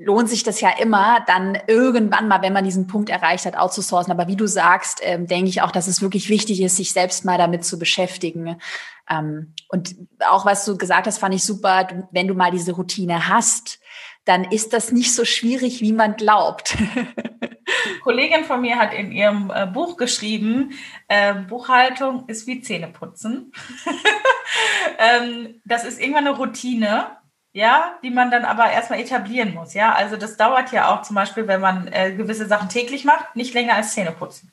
lohnt 0.00 0.28
sich 0.28 0.42
das 0.42 0.60
ja 0.60 0.70
immer, 0.78 1.24
dann 1.26 1.58
irgendwann 1.66 2.28
mal, 2.28 2.42
wenn 2.42 2.52
man 2.52 2.64
diesen 2.64 2.86
Punkt 2.86 3.08
erreicht 3.08 3.46
hat, 3.46 3.56
outzusourcen. 3.56 4.12
Aber 4.12 4.28
wie 4.28 4.36
du 4.36 4.46
sagst, 4.46 5.00
ähm, 5.02 5.26
denke 5.26 5.48
ich 5.48 5.62
auch, 5.62 5.70
dass 5.70 5.88
es 5.88 6.02
wirklich 6.02 6.28
wichtig 6.28 6.60
ist, 6.60 6.76
sich 6.76 6.92
selbst 6.92 7.24
mal 7.24 7.38
damit 7.38 7.64
zu 7.64 7.78
beschäftigen. 7.78 8.60
Ähm, 9.08 9.54
und 9.68 9.96
auch 10.28 10.44
was 10.44 10.64
du 10.64 10.76
gesagt 10.76 11.06
hast, 11.06 11.18
fand 11.18 11.34
ich 11.34 11.44
super. 11.44 11.88
Wenn 12.10 12.28
du 12.28 12.34
mal 12.34 12.50
diese 12.50 12.72
Routine 12.72 13.28
hast, 13.28 13.80
dann 14.26 14.44
ist 14.44 14.74
das 14.74 14.92
nicht 14.92 15.14
so 15.14 15.24
schwierig, 15.24 15.80
wie 15.80 15.92
man 15.92 16.14
glaubt. 16.14 16.76
Eine 16.76 17.98
Kollegin 18.02 18.44
von 18.44 18.60
mir 18.60 18.76
hat 18.76 18.92
in 18.92 19.12
ihrem 19.12 19.50
äh, 19.54 19.66
Buch 19.66 19.96
geschrieben, 19.96 20.72
äh, 21.08 21.34
Buchhaltung 21.34 22.28
ist 22.28 22.46
wie 22.46 22.60
Zähneputzen. 22.60 23.52
ähm, 24.98 25.60
das 25.64 25.84
ist 25.84 25.98
irgendwann 25.98 26.26
eine 26.26 26.36
Routine 26.36 27.16
ja, 27.52 27.98
die 28.02 28.10
man 28.10 28.30
dann 28.30 28.44
aber 28.44 28.70
erstmal 28.70 29.00
etablieren 29.00 29.54
muss, 29.54 29.74
ja. 29.74 29.92
Also 29.92 30.16
das 30.16 30.36
dauert 30.36 30.72
ja 30.72 30.94
auch 30.94 31.02
zum 31.02 31.16
Beispiel, 31.16 31.48
wenn 31.48 31.60
man 31.60 31.88
äh, 31.88 32.12
gewisse 32.12 32.46
Sachen 32.46 32.68
täglich 32.68 33.04
macht, 33.04 33.34
nicht 33.34 33.54
länger 33.54 33.74
als 33.74 33.92
Zähne 33.92 34.12
putzen. 34.12 34.52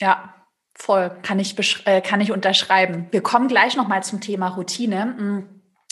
Ja, 0.00 0.34
voll, 0.74 1.10
kann 1.22 1.38
ich, 1.38 1.56
äh, 1.86 2.00
kann 2.00 2.20
ich 2.20 2.32
unterschreiben. 2.32 3.08
Wir 3.10 3.22
kommen 3.22 3.48
gleich 3.48 3.76
nochmal 3.76 4.02
zum 4.02 4.20
Thema 4.20 4.48
Routine. 4.48 5.06
Mm, 5.06 5.48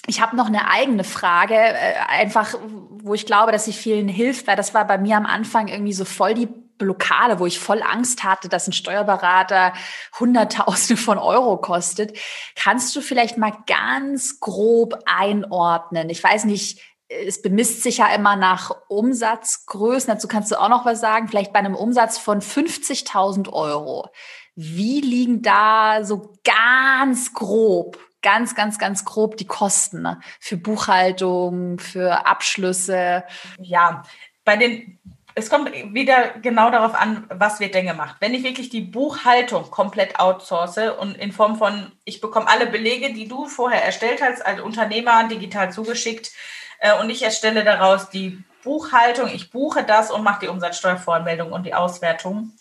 ich 0.07 0.23
habe 0.23 0.35
noch 0.35 0.47
eine 0.47 0.71
eigene 0.71 1.05
Frage, 1.05 1.55
äh, 1.55 1.95
einfach, 2.09 2.55
wo 2.63 3.13
ich 3.13 3.27
glaube, 3.27 3.53
dass 3.53 3.67
sie 3.67 3.75
vielen 3.75 4.09
hilft, 4.09 4.47
weil 4.47 4.57
das 4.57 4.73
war 4.73 4.87
bei 4.87 4.97
mir 4.97 5.17
am 5.17 5.27
Anfang 5.27 5.69
irgendwie 5.69 5.93
so 5.93 6.07
voll 6.07 6.33
die 6.33 6.49
Blockade, 6.79 7.39
wo 7.39 7.47
ich 7.47 7.59
voll 7.59 7.83
Angst 7.83 8.25
hatte, 8.25 8.49
dass 8.49 8.67
ein 8.67 8.73
Steuerberater 8.73 9.73
Hunderttausende 10.19 11.01
von 11.01 11.19
Euro 11.19 11.59
kostet. 11.59 12.17
Kannst 12.55 12.95
du 12.97 13.01
vielleicht 13.01 13.37
mal 13.37 13.53
ganz 13.67 14.41
grob 14.41 14.99
einordnen? 15.07 16.11
Ich 16.11 16.23
weiß 16.23 16.45
nicht, 16.45 16.81
es 17.09 17.41
bemisst 17.41 17.83
sich 17.83 17.99
ja 17.99 18.15
immer 18.15 18.37
nach 18.37 18.71
Umsatzgrößen. 18.89 20.13
Dazu 20.13 20.29
kannst 20.29 20.51
du 20.53 20.61
auch 20.61 20.69
noch 20.69 20.85
was 20.85 21.01
sagen. 21.01 21.29
Vielleicht 21.29 21.53
bei 21.53 21.59
einem 21.59 21.75
Umsatz 21.75 22.19
von 22.19 22.41
50.000 22.41 23.51
Euro. 23.53 24.11
Wie 24.55 25.01
liegen 25.01 25.41
da 25.43 26.05
so 26.05 26.35
ganz 26.45 27.33
grob, 27.33 27.99
ganz, 28.23 28.55
ganz, 28.55 28.79
ganz 28.79 29.05
grob 29.05 29.37
die 29.37 29.47
Kosten 29.47 30.07
für 30.41 30.57
Buchhaltung, 30.57 31.79
für 31.79 32.27
Abschlüsse? 32.27 33.25
Ja, 33.59 34.03
bei 34.45 34.57
den 34.57 34.98
es 35.39 35.49
kommt 35.49 35.73
wieder 35.95 36.31
genau 36.43 36.69
darauf 36.71 36.95
an, 36.95 37.25
was 37.31 37.61
wird 37.61 37.75
denn 37.75 37.87
gemacht. 37.87 38.17
Wenn 38.19 38.35
ich 38.35 38.43
wirklich 38.43 38.71
die 38.71 38.81
Buchhaltung 38.81 39.71
komplett 39.71 40.19
outsource 40.19 40.79
und 40.99 41.17
in 41.17 41.31
Form 41.31 41.57
von, 41.57 41.93
ich 42.05 42.21
bekomme 42.21 42.49
alle 42.49 42.67
Belege, 42.67 43.15
die 43.15 43.29
du 43.29 43.47
vorher 43.47 43.85
erstellt 43.85 44.21
hast, 44.21 44.45
als 44.45 44.61
Unternehmer 44.61 45.29
digital 45.29 45.73
zugeschickt 45.73 46.33
äh, 46.81 46.99
und 46.99 47.09
ich 47.09 47.23
erstelle 47.23 47.63
daraus 47.63 48.11
die 48.11 48.43
Buchhaltung, 48.65 49.29
ich 49.29 49.53
buche 49.53 49.85
das 49.85 50.11
und 50.11 50.25
mache 50.25 50.41
die 50.41 50.49
Umsatzsteuervoranmeldung 50.49 51.53
und 51.53 51.65
die 51.65 51.75
Auswertung. 51.75 52.53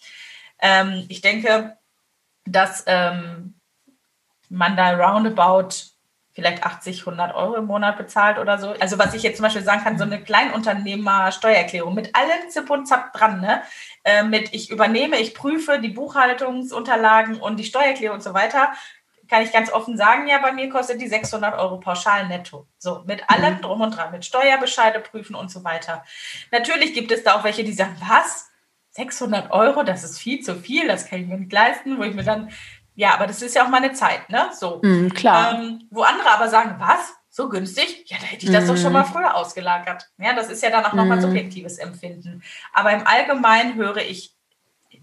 Ähm, 0.59 1.05
ich 1.09 1.21
denke, 1.21 1.77
dass 2.45 2.83
ähm, 2.85 3.59
man 4.49 4.77
da 4.77 4.91
roundabout 4.91 5.69
vielleicht 6.37 6.63
80, 6.63 6.99
100 6.99 7.33
Euro 7.33 7.55
im 7.55 7.65
Monat 7.65 7.97
bezahlt 7.97 8.37
oder 8.37 8.59
so. 8.59 8.69
Also 8.79 8.99
was 8.99 9.15
ich 9.15 9.23
jetzt 9.23 9.37
zum 9.37 9.43
Beispiel 9.45 9.63
sagen 9.63 9.83
kann, 9.83 9.97
so 9.97 10.03
eine 10.03 10.21
Kleinunternehmer-Steuererklärung 10.21 11.95
mit 11.95 12.15
allem 12.15 12.51
Zip 12.51 12.69
und 12.69 12.85
Zap 12.85 13.11
dran, 13.13 13.41
ne? 13.41 13.63
Äh, 14.03 14.21
mit 14.21 14.53
ich 14.53 14.69
übernehme, 14.69 15.17
ich 15.17 15.33
prüfe 15.33 15.79
die 15.79 15.89
Buchhaltungsunterlagen 15.89 17.37
und 17.37 17.57
die 17.57 17.63
Steuererklärung 17.63 18.17
und 18.17 18.21
so 18.21 18.35
weiter, 18.35 18.71
kann 19.27 19.41
ich 19.41 19.51
ganz 19.51 19.73
offen 19.73 19.97
sagen, 19.97 20.27
ja, 20.27 20.37
bei 20.37 20.51
mir 20.51 20.69
kostet 20.69 21.01
die 21.01 21.07
600 21.07 21.57
Euro 21.57 21.79
pauschal 21.79 22.27
netto. 22.27 22.67
So, 22.77 23.03
mit 23.07 23.27
allem 23.31 23.55
mhm. 23.55 23.61
drum 23.61 23.81
und 23.81 23.97
dran, 23.97 24.11
mit 24.11 24.23
Steuerbescheide 24.23 24.99
prüfen 24.99 25.35
und 25.35 25.49
so 25.49 25.63
weiter. 25.63 26.03
Natürlich 26.51 26.93
gibt 26.93 27.11
es 27.11 27.23
da 27.23 27.33
auch 27.33 27.45
welche, 27.45 27.63
die 27.63 27.73
sagen, 27.73 27.97
was? 28.07 28.51
600 28.91 29.51
Euro, 29.51 29.81
das 29.81 30.03
ist 30.03 30.19
viel 30.19 30.41
zu 30.41 30.55
viel, 30.55 30.87
das 30.87 31.07
kann 31.07 31.21
ich 31.21 31.27
mir 31.27 31.37
nicht 31.37 31.51
leisten, 31.51 31.97
wo 31.97 32.03
ich 32.03 32.13
mir 32.13 32.23
dann 32.23 32.49
ja, 32.97 33.13
aber 33.13 33.27
das 33.27 33.43
ist 33.43 33.55
ja 33.55 33.63
auch 33.63 33.69
meine 33.69 33.93
Zeit, 33.93 34.27
ne? 34.31 34.49
So. 34.53 34.81
Mm, 34.81 35.09
klar. 35.09 35.53
Ähm, 35.53 35.87
wo 35.91 36.01
andere 36.01 36.31
aber 36.31 36.49
sagen, 36.49 36.77
was? 36.79 37.13
So 37.29 37.47
günstig? 37.47 38.05
Ja, 38.07 38.17
da 38.19 38.25
hätte 38.25 38.47
ich 38.47 38.51
das 38.51 38.65
mm. 38.65 38.67
doch 38.67 38.77
schon 38.77 38.91
mal 38.91 39.03
mhm. 39.03 39.13
früher 39.13 39.35
ausgelagert. 39.35 40.09
Ja, 40.17 40.33
das 40.33 40.49
ist 40.49 40.63
ja 40.63 40.71
dann 40.71 40.83
auch 40.83 40.93
mm. 40.93 40.97
nochmal 40.97 41.21
subjektives 41.21 41.77
Empfinden. 41.77 42.41
Aber 42.73 42.91
im 42.91 43.05
Allgemeinen 43.05 43.75
höre 43.75 43.97
ich, 43.97 44.33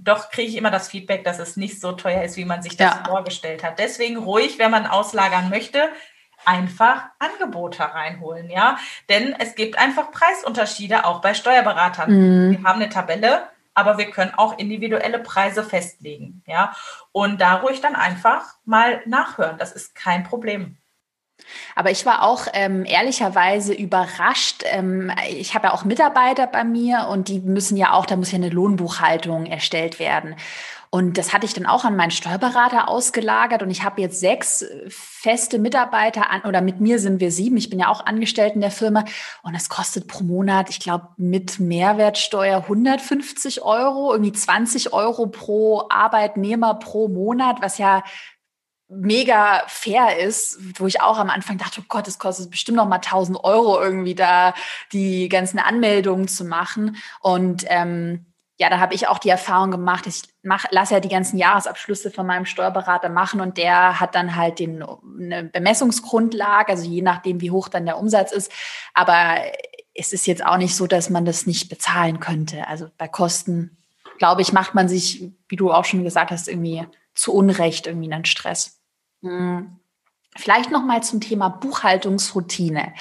doch 0.00 0.30
kriege 0.30 0.48
ich 0.48 0.56
immer 0.56 0.72
das 0.72 0.88
Feedback, 0.88 1.22
dass 1.22 1.38
es 1.38 1.56
nicht 1.56 1.80
so 1.80 1.92
teuer 1.92 2.24
ist, 2.24 2.36
wie 2.36 2.44
man 2.44 2.62
sich 2.62 2.76
das 2.76 2.96
ja. 2.96 3.04
vorgestellt 3.04 3.62
hat. 3.62 3.78
Deswegen 3.78 4.16
ruhig, 4.16 4.58
wenn 4.58 4.72
man 4.72 4.88
auslagern 4.88 5.48
möchte, 5.48 5.88
einfach 6.44 7.04
Angebote 7.20 7.84
reinholen, 7.84 8.50
ja. 8.50 8.76
Denn 9.08 9.36
es 9.38 9.54
gibt 9.54 9.78
einfach 9.78 10.10
Preisunterschiede 10.10 11.04
auch 11.04 11.20
bei 11.20 11.32
Steuerberatern. 11.32 12.10
Mm. 12.10 12.50
Wir 12.50 12.62
haben 12.64 12.80
eine 12.80 12.88
Tabelle, 12.88 13.44
aber 13.74 13.98
wir 13.98 14.10
können 14.10 14.32
auch 14.36 14.58
individuelle 14.58 15.18
Preise 15.18 15.62
festlegen, 15.62 16.42
ja. 16.46 16.74
Und 17.12 17.40
da 17.40 17.56
ruhig 17.56 17.80
dann 17.80 17.96
einfach 17.96 18.54
mal 18.64 19.02
nachhören. 19.06 19.58
Das 19.58 19.72
ist 19.72 19.94
kein 19.94 20.24
Problem. 20.24 20.78
Aber 21.74 21.90
ich 21.90 22.06
war 22.06 22.22
auch 22.22 22.46
ähm, 22.52 22.84
ehrlicherweise 22.84 23.74
überrascht. 23.74 24.62
Ähm, 24.64 25.12
ich 25.28 25.54
habe 25.54 25.66
ja 25.66 25.74
auch 25.74 25.84
Mitarbeiter 25.84 26.46
bei 26.46 26.64
mir 26.64 27.08
und 27.10 27.28
die 27.28 27.40
müssen 27.40 27.76
ja 27.76 27.92
auch, 27.92 28.06
da 28.06 28.16
muss 28.16 28.30
ja 28.30 28.36
eine 28.36 28.50
Lohnbuchhaltung 28.50 29.46
erstellt 29.46 29.98
werden. 29.98 30.36
Und 30.94 31.18
das 31.18 31.32
hatte 31.32 31.44
ich 31.44 31.52
dann 31.54 31.66
auch 31.66 31.84
an 31.84 31.96
meinen 31.96 32.12
Steuerberater 32.12 32.86
ausgelagert 32.86 33.64
und 33.64 33.70
ich 33.70 33.82
habe 33.82 34.00
jetzt 34.00 34.20
sechs 34.20 34.62
äh, 34.62 34.84
feste 34.88 35.58
Mitarbeiter 35.58 36.30
an 36.30 36.42
oder 36.42 36.60
mit 36.60 36.80
mir 36.80 37.00
sind 37.00 37.18
wir 37.18 37.32
sieben. 37.32 37.56
Ich 37.56 37.68
bin 37.68 37.80
ja 37.80 37.88
auch 37.88 38.06
Angestellte 38.06 38.54
in 38.54 38.60
der 38.60 38.70
Firma 38.70 39.04
und 39.42 39.56
es 39.56 39.68
kostet 39.68 40.06
pro 40.06 40.22
Monat, 40.22 40.70
ich 40.70 40.78
glaube, 40.78 41.08
mit 41.16 41.58
Mehrwertsteuer 41.58 42.58
150 42.58 43.62
Euro, 43.62 44.12
irgendwie 44.12 44.30
20 44.30 44.92
Euro 44.92 45.26
pro 45.26 45.88
Arbeitnehmer 45.90 46.74
pro 46.74 47.08
Monat, 47.08 47.60
was 47.60 47.78
ja 47.78 48.04
mega 48.88 49.64
fair 49.66 50.20
ist, 50.20 50.60
wo 50.78 50.86
ich 50.86 51.00
auch 51.00 51.18
am 51.18 51.28
Anfang 51.28 51.58
dachte, 51.58 51.80
oh 51.80 51.86
Gott, 51.88 52.06
es 52.06 52.20
kostet 52.20 52.52
bestimmt 52.52 52.76
noch 52.76 52.86
mal 52.86 53.00
1000 53.00 53.42
Euro 53.42 53.82
irgendwie 53.82 54.14
da 54.14 54.54
die 54.92 55.28
ganzen 55.28 55.58
Anmeldungen 55.58 56.28
zu 56.28 56.44
machen. 56.44 56.98
Und 57.20 57.64
ähm, 57.66 58.26
ja, 58.58 58.70
da 58.70 58.78
habe 58.78 58.94
ich 58.94 59.08
auch 59.08 59.18
die 59.18 59.30
Erfahrung 59.30 59.72
gemacht, 59.72 60.06
ich 60.06 60.22
mach, 60.42 60.66
lasse 60.70 60.94
ja 60.94 61.00
die 61.00 61.08
ganzen 61.08 61.38
Jahresabschlüsse 61.38 62.10
von 62.10 62.26
meinem 62.26 62.46
Steuerberater 62.46 63.08
machen 63.08 63.40
und 63.40 63.58
der 63.58 63.98
hat 63.98 64.14
dann 64.14 64.36
halt 64.36 64.60
den, 64.60 64.82
eine 64.82 65.44
Bemessungsgrundlage, 65.44 66.70
also 66.70 66.88
je 66.88 67.02
nachdem, 67.02 67.40
wie 67.40 67.50
hoch 67.50 67.68
dann 67.68 67.84
der 67.84 67.98
Umsatz 67.98 68.30
ist. 68.30 68.52
Aber 68.92 69.38
es 69.94 70.12
ist 70.12 70.26
jetzt 70.26 70.44
auch 70.44 70.56
nicht 70.56 70.76
so, 70.76 70.86
dass 70.86 71.10
man 71.10 71.24
das 71.24 71.46
nicht 71.46 71.68
bezahlen 71.68 72.20
könnte. 72.20 72.68
Also 72.68 72.88
bei 72.96 73.08
Kosten, 73.08 73.76
glaube 74.18 74.42
ich, 74.42 74.52
macht 74.52 74.74
man 74.74 74.88
sich, 74.88 75.32
wie 75.48 75.56
du 75.56 75.72
auch 75.72 75.84
schon 75.84 76.04
gesagt 76.04 76.30
hast, 76.30 76.46
irgendwie 76.48 76.86
zu 77.14 77.32
Unrecht 77.32 77.88
irgendwie 77.88 78.12
einen 78.12 78.24
Stress. 78.24 78.80
Hm. 79.22 79.80
Vielleicht 80.36 80.70
noch 80.70 80.84
mal 80.84 81.02
zum 81.02 81.20
Thema 81.20 81.48
Buchhaltungsroutine. 81.48 82.92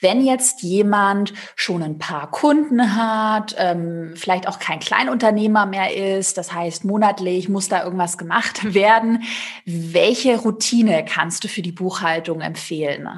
Wenn 0.00 0.24
jetzt 0.24 0.62
jemand 0.62 1.32
schon 1.56 1.82
ein 1.82 1.98
paar 1.98 2.30
Kunden 2.30 2.94
hat, 2.94 3.56
ähm, 3.58 4.12
vielleicht 4.14 4.46
auch 4.46 4.60
kein 4.60 4.78
Kleinunternehmer 4.78 5.66
mehr 5.66 5.92
ist, 5.96 6.38
das 6.38 6.52
heißt 6.52 6.84
monatlich 6.84 7.48
muss 7.48 7.68
da 7.68 7.82
irgendwas 7.82 8.16
gemacht 8.16 8.74
werden, 8.74 9.24
welche 9.64 10.38
Routine 10.38 11.04
kannst 11.04 11.42
du 11.42 11.48
für 11.48 11.62
die 11.62 11.72
Buchhaltung 11.72 12.40
empfehlen? 12.40 13.08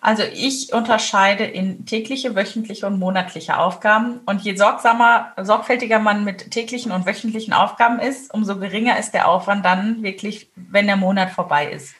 Also 0.00 0.22
ich 0.22 0.72
unterscheide 0.72 1.44
in 1.44 1.84
tägliche, 1.84 2.34
wöchentliche 2.34 2.86
und 2.86 2.98
monatliche 2.98 3.58
Aufgaben. 3.58 4.20
Und 4.24 4.40
je 4.42 4.56
sorgsamer, 4.56 5.32
sorgfältiger 5.36 5.98
man 5.98 6.24
mit 6.24 6.50
täglichen 6.50 6.90
und 6.90 7.04
wöchentlichen 7.04 7.52
Aufgaben 7.52 7.98
ist, 7.98 8.32
umso 8.32 8.58
geringer 8.58 8.98
ist 8.98 9.12
der 9.12 9.28
Aufwand 9.28 9.64
dann 9.64 10.02
wirklich, 10.02 10.50
wenn 10.54 10.86
der 10.86 10.96
Monat 10.96 11.30
vorbei 11.30 11.70
ist. 11.70 11.94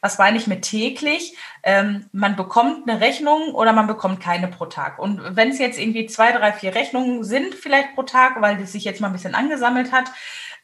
Was 0.00 0.18
meine 0.18 0.36
ich 0.36 0.46
mit 0.46 0.62
täglich? 0.62 1.36
Ähm, 1.62 2.08
man 2.12 2.36
bekommt 2.36 2.88
eine 2.88 3.00
Rechnung 3.00 3.54
oder 3.54 3.72
man 3.72 3.86
bekommt 3.86 4.20
keine 4.20 4.48
pro 4.48 4.66
Tag. 4.66 4.98
Und 4.98 5.36
wenn 5.36 5.50
es 5.50 5.58
jetzt 5.58 5.78
irgendwie 5.78 6.06
zwei, 6.06 6.32
drei, 6.32 6.52
vier 6.52 6.74
Rechnungen 6.74 7.24
sind, 7.24 7.54
vielleicht 7.54 7.94
pro 7.94 8.02
Tag, 8.02 8.40
weil 8.40 8.56
das 8.58 8.72
sich 8.72 8.84
jetzt 8.84 9.00
mal 9.00 9.08
ein 9.08 9.12
bisschen 9.12 9.34
angesammelt 9.34 9.92
hat, 9.92 10.10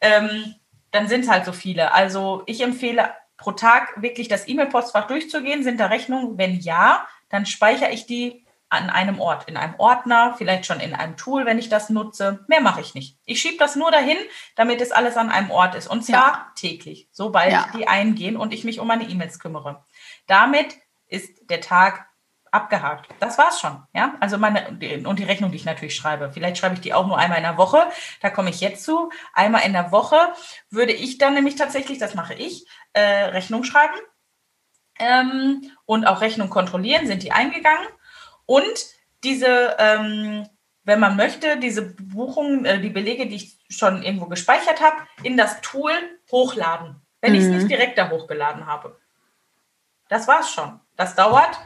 ähm, 0.01 0.55
dann 0.91 1.09
sind 1.09 1.23
es 1.23 1.29
halt 1.29 1.45
so 1.45 1.53
viele. 1.53 1.93
Also 1.93 2.43
ich 2.47 2.63
empfehle 2.63 3.11
pro 3.37 3.53
Tag 3.53 4.01
wirklich 4.01 4.29
das 4.29 4.49
E-Mail-Postfach 4.49 5.07
durchzugehen. 5.07 5.63
Sind 5.63 5.81
da 5.81 5.87
Rechnungen? 5.87 6.39
Wenn 6.39 6.61
ja, 6.61 7.07
dann 7.29 7.47
speichere 7.47 7.91
ich 7.91 8.07
die 8.07 8.44
an 8.75 8.91
einem 8.91 9.21
Ort, 9.21 9.49
in 9.49 9.57
einem 9.57 9.75
Ordner, 9.79 10.35
vielleicht 10.37 10.67
schon 10.67 10.81
in 10.81 10.95
einem 10.95 11.17
Tool, 11.17 11.47
wenn 11.47 11.59
ich 11.59 11.69
das 11.69 11.91
nutze. 11.91 12.45
Mehr 12.49 12.61
mache 12.61 12.81
ich 12.81 12.95
nicht. 12.95 13.19
Ich 13.25 13.41
schiebe 13.41 13.57
das 13.59 13.77
nur 13.77 13.91
dahin, 13.91 14.19
damit 14.57 14.81
es 14.81 14.93
alles 14.93 15.17
an 15.17 15.31
einem 15.31 15.51
Ort 15.51 15.75
ist. 15.75 15.87
Und 15.87 16.05
zwar 16.05 16.33
ja. 16.33 16.53
täglich, 16.55 17.09
sobald 17.13 17.53
ja. 17.53 17.69
die 17.77 17.89
eingehen 17.89 18.37
und 18.37 18.53
ich 18.53 18.65
mich 18.65 18.81
um 18.81 18.87
meine 18.87 19.05
E-Mails 19.05 19.39
kümmere. 19.39 19.85
Damit 20.27 20.77
ist 21.07 21.51
der 21.51 21.61
Tag 21.61 22.07
abgehakt. 22.55 23.09
Das 23.19 23.37
war's 23.37 23.61
schon. 23.61 23.83
Ja, 23.93 24.15
also 24.21 24.39
meine 24.39 24.69
und 24.69 25.19
die 25.19 25.25
Rechnung, 25.25 25.51
die 25.51 25.57
ich 25.57 25.65
natürlich 25.65 25.97
schreibe. 25.97 26.31
Vielleicht 26.33 26.57
schreibe 26.57 26.77
ich 26.77 26.81
die 26.81 26.95
auch 26.95 27.07
nur 27.07 27.19
einmal 27.19 27.39
in 27.39 27.45
der 27.45 27.59
Woche. 27.59 27.85
Da 28.21 28.31
komme 28.31 28.51
ich 28.51 28.61
jetzt 28.61 28.85
zu. 28.85 29.11
Einmal 29.33 29.63
in 29.67 29.73
der 29.73 29.91
Woche 29.91 30.17
würde 30.71 30.93
ich 30.93 31.19
dann 31.19 31.35
nämlich 31.35 31.57
tatsächlich, 31.57 31.99
das 31.99 32.15
mache 32.15 32.35
ich, 32.35 32.67
äh, 32.93 33.01
Rechnung 33.01 33.65
schreiben 33.65 33.97
ähm, 34.99 35.71
und 35.85 36.07
auch 36.07 36.21
Rechnung 36.21 36.49
kontrollieren. 36.49 37.09
Sind 37.09 37.25
die 37.25 37.33
eingegangen? 37.33 37.89
Und 38.47 38.87
diese, 39.23 39.77
ähm, 39.79 40.49
wenn 40.85 41.01
man 41.01 41.17
möchte, 41.17 41.59
diese 41.59 41.83
Buchungen, 41.83 42.65
äh, 42.65 42.81
die 42.81 42.91
Belege, 42.91 43.27
die 43.27 43.37
ich 43.37 43.59
schon 43.69 44.03
irgendwo 44.03 44.27
gespeichert 44.27 44.81
habe, 44.81 44.97
in 45.23 45.37
das 45.37 45.61
Tool 45.63 45.93
hochladen, 46.31 46.97
wenn 47.21 47.33
mhm. 47.33 47.39
ich 47.39 47.45
es 47.45 47.51
nicht 47.51 47.71
direkt 47.71 47.99
da 47.99 48.11
hochgeladen 48.11 48.67
habe. 48.67 48.99
Das 50.09 50.29
war's 50.29 50.53
schon. 50.53 50.81
Das 50.97 51.15
dauert 51.15 51.59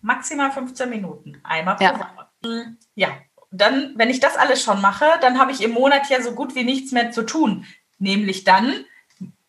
maximal 0.00 0.50
15 0.50 0.90
Minuten, 0.90 1.40
einmal 1.44 1.76
pro 1.76 1.84
ja. 1.84 1.98
Woche. 1.98 2.28
Mhm. 2.42 2.78
Ja, 2.94 3.08
dann, 3.50 3.94
wenn 3.96 4.10
ich 4.10 4.20
das 4.20 4.36
alles 4.36 4.62
schon 4.62 4.80
mache, 4.80 5.06
dann 5.20 5.38
habe 5.38 5.52
ich 5.52 5.62
im 5.62 5.72
Monat 5.72 6.08
ja 6.10 6.20
so 6.20 6.32
gut 6.32 6.54
wie 6.54 6.64
nichts 6.64 6.92
mehr 6.92 7.12
zu 7.12 7.22
tun. 7.22 7.64
Nämlich 7.98 8.44
dann 8.44 8.84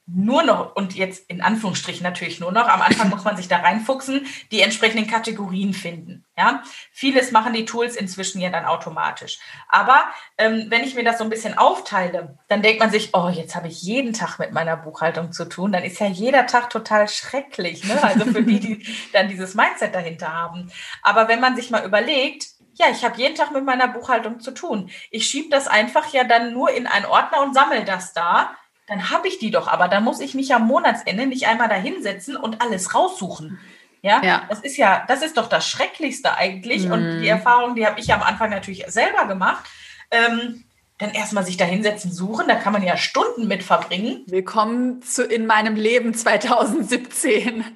nur 0.07 0.43
noch, 0.43 0.75
und 0.75 0.93
jetzt 0.93 1.27
in 1.29 1.41
Anführungsstrichen 1.41 2.03
natürlich 2.03 2.39
nur 2.39 2.51
noch, 2.51 2.67
am 2.67 2.81
Anfang 2.81 3.09
muss 3.09 3.23
man 3.23 3.37
sich 3.37 3.47
da 3.47 3.57
reinfuchsen, 3.57 4.27
die 4.51 4.61
entsprechenden 4.61 5.07
Kategorien 5.07 5.73
finden. 5.73 6.25
Ja, 6.37 6.61
vieles 6.91 7.31
machen 7.31 7.53
die 7.53 7.65
Tools 7.65 7.95
inzwischen 7.95 8.39
ja 8.39 8.51
dann 8.51 8.65
automatisch. 8.65 9.39
Aber 9.67 10.03
ähm, 10.37 10.65
wenn 10.69 10.83
ich 10.83 10.93
mir 10.93 11.03
das 11.03 11.17
so 11.17 11.23
ein 11.23 11.29
bisschen 11.29 11.57
aufteile, 11.57 12.37
dann 12.49 12.61
denkt 12.61 12.81
man 12.81 12.91
sich, 12.91 13.15
oh, 13.15 13.29
jetzt 13.29 13.55
habe 13.55 13.67
ich 13.67 13.81
jeden 13.81 14.13
Tag 14.13 14.37
mit 14.37 14.51
meiner 14.51 14.77
Buchhaltung 14.77 15.31
zu 15.31 15.45
tun. 15.45 15.71
Dann 15.71 15.83
ist 15.83 15.99
ja 15.99 16.07
jeder 16.07 16.45
Tag 16.45 16.69
total 16.69 17.07
schrecklich. 17.07 17.83
Ne? 17.85 18.03
Also 18.03 18.25
für 18.25 18.43
die, 18.43 18.59
die 18.59 18.85
dann 19.13 19.27
dieses 19.27 19.55
Mindset 19.55 19.95
dahinter 19.95 20.31
haben. 20.31 20.71
Aber 21.01 21.27
wenn 21.29 21.39
man 21.39 21.55
sich 21.55 21.71
mal 21.71 21.85
überlegt, 21.85 22.47
ja, 22.73 22.87
ich 22.91 23.03
habe 23.03 23.17
jeden 23.17 23.35
Tag 23.35 23.51
mit 23.51 23.63
meiner 23.63 23.87
Buchhaltung 23.87 24.39
zu 24.39 24.51
tun. 24.51 24.91
Ich 25.09 25.25
schiebe 25.25 25.49
das 25.49 25.67
einfach 25.67 26.11
ja 26.13 26.25
dann 26.25 26.53
nur 26.53 26.69
in 26.71 26.85
einen 26.85 27.05
Ordner 27.05 27.41
und 27.41 27.53
sammle 27.53 27.85
das 27.85 28.13
da 28.13 28.55
dann 28.87 29.09
habe 29.09 29.27
ich 29.27 29.39
die 29.39 29.51
doch, 29.51 29.67
aber 29.67 29.87
dann 29.87 30.03
muss 30.03 30.19
ich 30.19 30.35
mich 30.35 30.53
am 30.53 30.67
Monatsende 30.67 31.25
nicht 31.25 31.47
einmal 31.47 31.69
da 31.69 31.75
hinsetzen 31.75 32.35
und 32.35 32.61
alles 32.61 32.93
raussuchen. 32.93 33.59
Ja? 34.01 34.21
ja, 34.23 34.45
das 34.49 34.59
ist 34.59 34.77
ja, 34.77 35.03
das 35.07 35.23
ist 35.23 35.37
doch 35.37 35.49
das 35.49 35.67
Schrecklichste 35.67 36.35
eigentlich. 36.37 36.85
Mhm. 36.85 36.91
Und 36.91 37.21
die 37.21 37.27
Erfahrung, 37.27 37.73
die 37.73 37.87
habe 37.87 37.99
ich 37.99 38.07
ja 38.07 38.15
am 38.15 38.21
Anfang 38.21 38.51
natürlich 38.51 38.85
selber 38.87 39.25
gemacht. 39.25 39.65
Ähm, 40.11 40.63
dann 40.99 41.11
erstmal 41.11 41.43
sich 41.43 41.57
da 41.57 41.65
hinsetzen, 41.65 42.11
suchen, 42.11 42.47
da 42.47 42.55
kann 42.55 42.71
man 42.71 42.83
ja 42.83 42.95
Stunden 42.95 43.47
mit 43.47 43.63
verbringen. 43.63 44.23
Willkommen 44.27 45.01
zu 45.01 45.25
in 45.25 45.45
meinem 45.45 45.75
Leben 45.75 46.13
2017. 46.13 47.65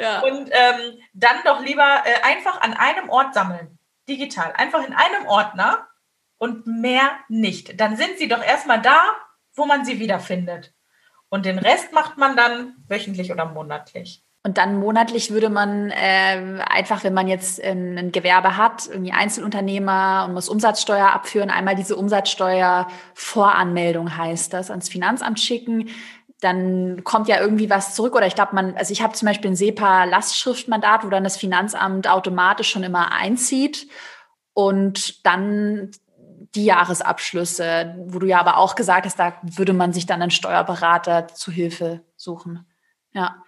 ja. 0.00 0.20
Und 0.22 0.50
ähm, 0.50 0.98
dann 1.12 1.36
doch 1.44 1.60
lieber 1.60 2.02
äh, 2.04 2.22
einfach 2.26 2.60
an 2.62 2.72
einem 2.74 3.10
Ort 3.10 3.34
sammeln, 3.34 3.78
digital, 4.08 4.54
einfach 4.56 4.84
in 4.84 4.94
einem 4.94 5.26
Ordner 5.26 5.86
und 6.38 6.66
mehr 6.66 7.10
nicht. 7.28 7.78
Dann 7.78 7.96
sind 7.96 8.18
sie 8.18 8.26
doch 8.26 8.42
erstmal 8.42 8.80
da, 8.80 8.98
wo 9.56 9.66
man 9.66 9.84
sie 9.84 9.98
wiederfindet. 9.98 10.72
Und 11.28 11.44
den 11.44 11.58
Rest 11.58 11.92
macht 11.92 12.16
man 12.18 12.36
dann 12.36 12.76
wöchentlich 12.88 13.32
oder 13.32 13.46
monatlich. 13.46 14.22
Und 14.44 14.58
dann 14.58 14.78
monatlich 14.78 15.32
würde 15.32 15.50
man 15.50 15.90
äh, 15.90 16.62
einfach, 16.70 17.02
wenn 17.02 17.14
man 17.14 17.26
jetzt 17.26 17.60
ein, 17.60 17.98
ein 17.98 18.12
Gewerbe 18.12 18.56
hat, 18.56 18.86
irgendwie 18.86 19.10
Einzelunternehmer 19.10 20.24
und 20.24 20.34
muss 20.34 20.48
Umsatzsteuer 20.48 21.08
abführen, 21.08 21.50
einmal 21.50 21.74
diese 21.74 21.96
Umsatzsteuervoranmeldung 21.96 24.16
heißt 24.16 24.52
das, 24.52 24.70
ans 24.70 24.88
Finanzamt 24.88 25.40
schicken. 25.40 25.88
Dann 26.40 27.02
kommt 27.02 27.26
ja 27.26 27.40
irgendwie 27.40 27.70
was 27.70 27.96
zurück. 27.96 28.14
Oder 28.14 28.28
ich 28.28 28.36
glaube, 28.36 28.54
man, 28.54 28.76
also 28.76 28.92
ich 28.92 29.02
habe 29.02 29.14
zum 29.14 29.26
Beispiel 29.26 29.50
ein 29.50 29.56
SEPA-Lastschriftmandat, 29.56 31.04
wo 31.04 31.08
dann 31.08 31.24
das 31.24 31.36
Finanzamt 31.36 32.08
automatisch 32.08 32.70
schon 32.70 32.84
immer 32.84 33.10
einzieht. 33.10 33.88
Und 34.52 35.26
dann 35.26 35.90
die 36.56 36.64
Jahresabschlüsse, 36.64 37.94
wo 38.08 38.18
du 38.18 38.26
ja 38.26 38.40
aber 38.40 38.56
auch 38.56 38.74
gesagt 38.74 39.06
hast, 39.06 39.18
da 39.18 39.34
würde 39.42 39.72
man 39.72 39.92
sich 39.92 40.06
dann 40.06 40.22
einen 40.22 40.30
Steuerberater 40.30 41.28
zu 41.28 41.52
Hilfe 41.52 42.02
suchen. 42.16 42.66
Ja. 43.12 43.42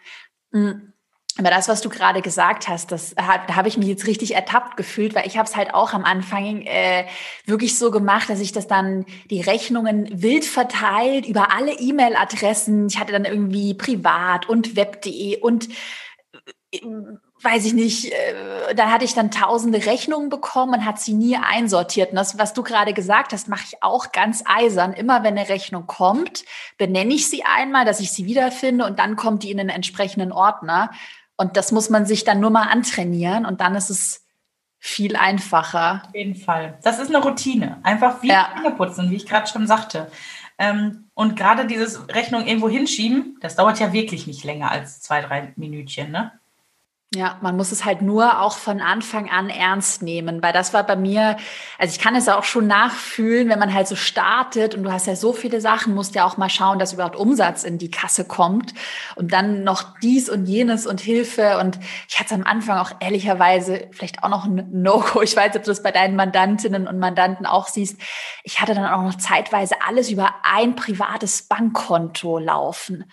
Mm. 0.51 0.93
Aber 1.39 1.51
das, 1.51 1.69
was 1.69 1.81
du 1.81 1.89
gerade 1.89 2.21
gesagt 2.21 2.67
hast, 2.67 2.91
das 2.91 3.15
da 3.15 3.55
habe 3.55 3.69
ich 3.69 3.77
mich 3.77 3.87
jetzt 3.87 4.09
richtig 4.09 4.35
ertappt 4.35 4.77
gefühlt, 4.77 5.15
weil 5.15 5.27
ich 5.27 5.39
habe 5.39 5.49
es 5.49 5.55
halt 5.55 5.73
auch 5.73 5.93
am 5.93 6.05
Anfang 6.05 6.63
äh, 6.63 7.07
wirklich 7.47 7.79
so 7.79 7.93
gemacht, 7.93 8.29
dass 8.29 8.41
ich 8.41 8.51
das 8.51 8.67
dann 8.67 9.07
die 9.31 9.41
Rechnungen 9.41 10.09
wild 10.21 10.45
verteilt 10.45 11.27
über 11.27 11.53
alle 11.53 11.79
E-Mail-Adressen. 11.79 12.89
Ich 12.89 12.99
hatte 12.99 13.13
dann 13.13 13.25
irgendwie 13.25 13.73
privat 13.75 14.49
und 14.49 14.75
web.de 14.75 15.39
und 15.39 15.69
äh, 16.73 16.81
weiß 17.43 17.67
ich 17.67 17.75
nicht, 17.75 18.13
äh, 18.13 18.75
da 18.75 18.91
hatte 18.91 19.05
ich 19.05 19.15
dann 19.15 19.31
tausende 19.31 19.87
Rechnungen 19.87 20.29
bekommen 20.29 20.75
und 20.75 20.85
hat 20.85 21.01
sie 21.01 21.15
nie 21.15 21.37
einsortiert. 21.37 22.11
Und 22.11 22.17
das, 22.17 22.39
was 22.39 22.53
du 22.53 22.63
gerade 22.63 22.93
gesagt 22.93 23.33
hast, 23.33 23.49
mache 23.49 23.65
ich 23.67 23.83
auch 23.83 24.13
ganz 24.13 24.43
eisern. 24.47 24.93
Immer 24.93 25.23
wenn 25.23 25.39
eine 25.39 25.49
Rechnung 25.49 25.87
kommt, 25.87 26.45
benenne 26.79 27.15
ich 27.15 27.29
sie 27.29 27.45
einmal, 27.45 27.85
dass 27.85 28.01
ich 28.01 28.11
sie 28.13 28.27
wiederfinde 28.27 28.85
und 28.85 28.99
dann 28.99 29.17
kommt 29.17 29.43
die 29.43 29.51
in 29.51 29.59
den 29.59 29.69
entsprechenden 29.69 30.33
Ordner. 30.33 30.91
Und 31.37 31.57
das 31.57 31.71
muss 31.71 31.91
man 31.91 32.07
sich 32.07 32.25
dann 32.25 32.41
nur 32.41 32.51
mal 32.51 32.69
antrainieren 32.69 33.47
und 33.47 33.61
dann 33.61 33.75
ist 33.77 33.91
es 33.91 34.27
viel 34.81 35.17
einfacher. 35.17 36.03
Auf 36.07 36.15
jeden 36.15 36.35
Fall. 36.35 36.79
Das 36.83 36.99
ist 36.99 37.09
eine 37.09 37.23
Routine. 37.23 37.79
Einfach 37.83 38.23
wie 38.23 38.29
ja. 38.29 38.49
putzen, 38.77 39.11
wie 39.11 39.17
ich 39.17 39.27
gerade 39.27 39.47
schon 39.47 39.67
sagte. 39.67 40.11
Ähm, 40.59 41.09
und 41.15 41.37
gerade 41.37 41.67
dieses 41.67 42.09
Rechnung 42.09 42.47
irgendwo 42.47 42.69
hinschieben, 42.69 43.39
das 43.41 43.55
dauert 43.55 43.79
ja 43.79 43.93
wirklich 43.93 44.27
nicht 44.27 44.45
länger 44.45 44.71
als 44.71 45.01
zwei, 45.01 45.21
drei 45.21 45.53
Minütchen, 45.57 46.11
ne? 46.11 46.33
Ja, 47.15 47.39
man 47.41 47.57
muss 47.57 47.73
es 47.73 47.87
halt 47.87 48.03
nur 48.03 48.43
auch 48.43 48.59
von 48.59 48.83
Anfang 48.83 49.31
an 49.31 49.49
ernst 49.49 50.03
nehmen, 50.03 50.43
weil 50.43 50.53
das 50.53 50.75
war 50.75 50.85
bei 50.85 50.95
mir, 50.95 51.39
also 51.79 51.91
ich 51.91 52.01
kann 52.01 52.15
es 52.15 52.29
auch 52.29 52.45
schon 52.45 52.67
nachfühlen, 52.67 53.49
wenn 53.49 53.59
man 53.59 53.73
halt 53.73 53.89
so 53.89 53.97
startet 53.97 54.75
und 54.75 54.83
du 54.83 54.93
hast 54.93 55.07
ja 55.07 55.17
so 55.17 55.33
viele 55.33 55.63
Sachen, 55.63 55.95
musst 55.95 56.15
ja 56.15 56.27
auch 56.27 56.37
mal 56.37 56.51
schauen, 56.51 56.79
dass 56.79 56.93
überhaupt 56.93 57.17
Umsatz 57.17 57.65
in 57.65 57.79
die 57.79 57.91
Kasse 57.91 58.27
kommt 58.27 58.75
und 59.17 59.33
dann 59.33 59.65
noch 59.65 59.99
dies 60.03 60.29
und 60.29 60.45
jenes 60.45 60.87
und 60.87 61.01
Hilfe 61.01 61.57
und 61.57 61.79
ich 62.11 62.21
hatte 62.21 62.35
am 62.35 62.45
Anfang 62.45 62.77
auch 62.77 62.91
ehrlicherweise 63.01 63.89
vielleicht 63.93 64.23
auch 64.23 64.29
noch 64.29 64.45
ein 64.45 64.69
No-Go. 64.71 65.23
Ich 65.23 65.35
weiß, 65.35 65.57
ob 65.57 65.63
du 65.63 65.71
das 65.71 65.83
bei 65.83 65.93
deinen 65.93 66.15
Mandantinnen 66.15 66.87
und 66.87 66.99
Mandanten 66.99 67.47
auch 67.47 67.69
siehst. 67.69 67.99
Ich 68.45 68.61
hatte 68.61 68.75
dann 68.75 68.85
auch 68.85 69.03
noch 69.03 69.17
zeitweise 69.17 69.77
alles 69.87 70.11
über 70.11 70.35
ein 70.43 70.77
privates 70.77 71.45
Bankkonto 71.45 72.39
laufen 72.39 73.07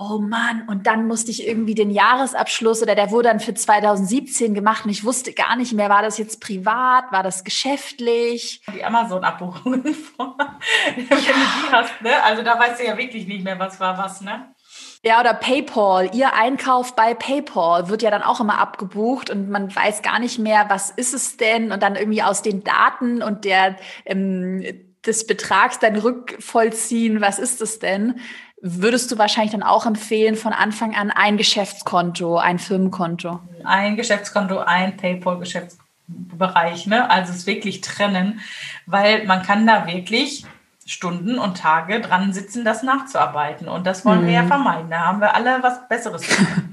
oh 0.00 0.18
Mann, 0.18 0.66
und 0.66 0.86
dann 0.86 1.06
musste 1.06 1.30
ich 1.30 1.46
irgendwie 1.46 1.74
den 1.74 1.90
Jahresabschluss 1.90 2.82
oder 2.82 2.94
der 2.94 3.10
wurde 3.10 3.28
dann 3.28 3.38
für 3.38 3.52
2017 3.52 4.54
gemacht 4.54 4.86
und 4.86 4.90
ich 4.90 5.04
wusste 5.04 5.34
gar 5.34 5.56
nicht 5.56 5.74
mehr, 5.74 5.90
war 5.90 6.00
das 6.00 6.16
jetzt 6.16 6.40
privat, 6.40 7.12
war 7.12 7.22
das 7.22 7.44
geschäftlich? 7.44 8.62
Die 8.74 8.82
Amazon-Abbuchungen 8.82 9.94
vor, 10.16 10.36
wenn 10.96 11.06
du 11.06 11.16
die 11.16 11.72
hast, 11.72 12.00
ne? 12.00 12.22
Also 12.22 12.42
da 12.42 12.58
weißt 12.58 12.80
du 12.80 12.86
ja 12.86 12.96
wirklich 12.96 13.26
nicht 13.26 13.44
mehr, 13.44 13.58
was 13.58 13.78
war 13.78 13.98
was, 13.98 14.22
ne? 14.22 14.54
Ja, 15.04 15.20
oder 15.20 15.34
PayPal. 15.34 16.14
Ihr 16.14 16.34
Einkauf 16.34 16.96
bei 16.96 17.12
PayPal 17.12 17.90
wird 17.90 18.00
ja 18.00 18.10
dann 18.10 18.22
auch 18.22 18.40
immer 18.40 18.58
abgebucht 18.58 19.28
und 19.28 19.50
man 19.50 19.74
weiß 19.74 20.00
gar 20.00 20.18
nicht 20.18 20.38
mehr, 20.38 20.66
was 20.68 20.90
ist 20.90 21.12
es 21.12 21.36
denn? 21.36 21.72
Und 21.72 21.82
dann 21.82 21.96
irgendwie 21.96 22.22
aus 22.22 22.40
den 22.40 22.64
Daten 22.64 23.22
und 23.22 23.44
der 23.44 23.76
ähm, 24.06 24.62
des 25.06 25.26
Betrags 25.26 25.78
dann 25.78 25.96
rückvollziehen, 25.96 27.20
was 27.20 27.38
ist 27.38 27.60
es 27.62 27.78
denn? 27.78 28.20
Würdest 28.62 29.10
du 29.10 29.18
wahrscheinlich 29.18 29.52
dann 29.52 29.62
auch 29.62 29.86
empfehlen, 29.86 30.36
von 30.36 30.52
Anfang 30.52 30.94
an 30.94 31.10
ein 31.10 31.36
Geschäftskonto, 31.36 32.38
ein 32.38 32.58
Firmenkonto? 32.58 33.40
Ein 33.64 33.96
Geschäftskonto, 33.96 34.58
ein 34.58 34.96
PayPal-Geschäftsbereich, 34.96 36.86
ne? 36.86 37.10
Also 37.10 37.32
es 37.32 37.46
wirklich 37.46 37.80
trennen, 37.80 38.40
weil 38.86 39.24
man 39.26 39.42
kann 39.42 39.66
da 39.66 39.86
wirklich 39.86 40.44
Stunden 40.86 41.38
und 41.38 41.56
Tage 41.56 42.00
dran 42.00 42.32
sitzen, 42.32 42.64
das 42.64 42.82
nachzuarbeiten. 42.82 43.68
Und 43.68 43.86
das 43.86 44.04
wollen 44.04 44.22
mhm. 44.22 44.26
wir 44.26 44.32
ja 44.32 44.42
mhm. 44.42 44.48
vermeiden. 44.48 44.90
Da 44.90 45.00
haben 45.00 45.20
wir 45.20 45.34
alle 45.34 45.62
was 45.62 45.88
Besseres. 45.88 46.22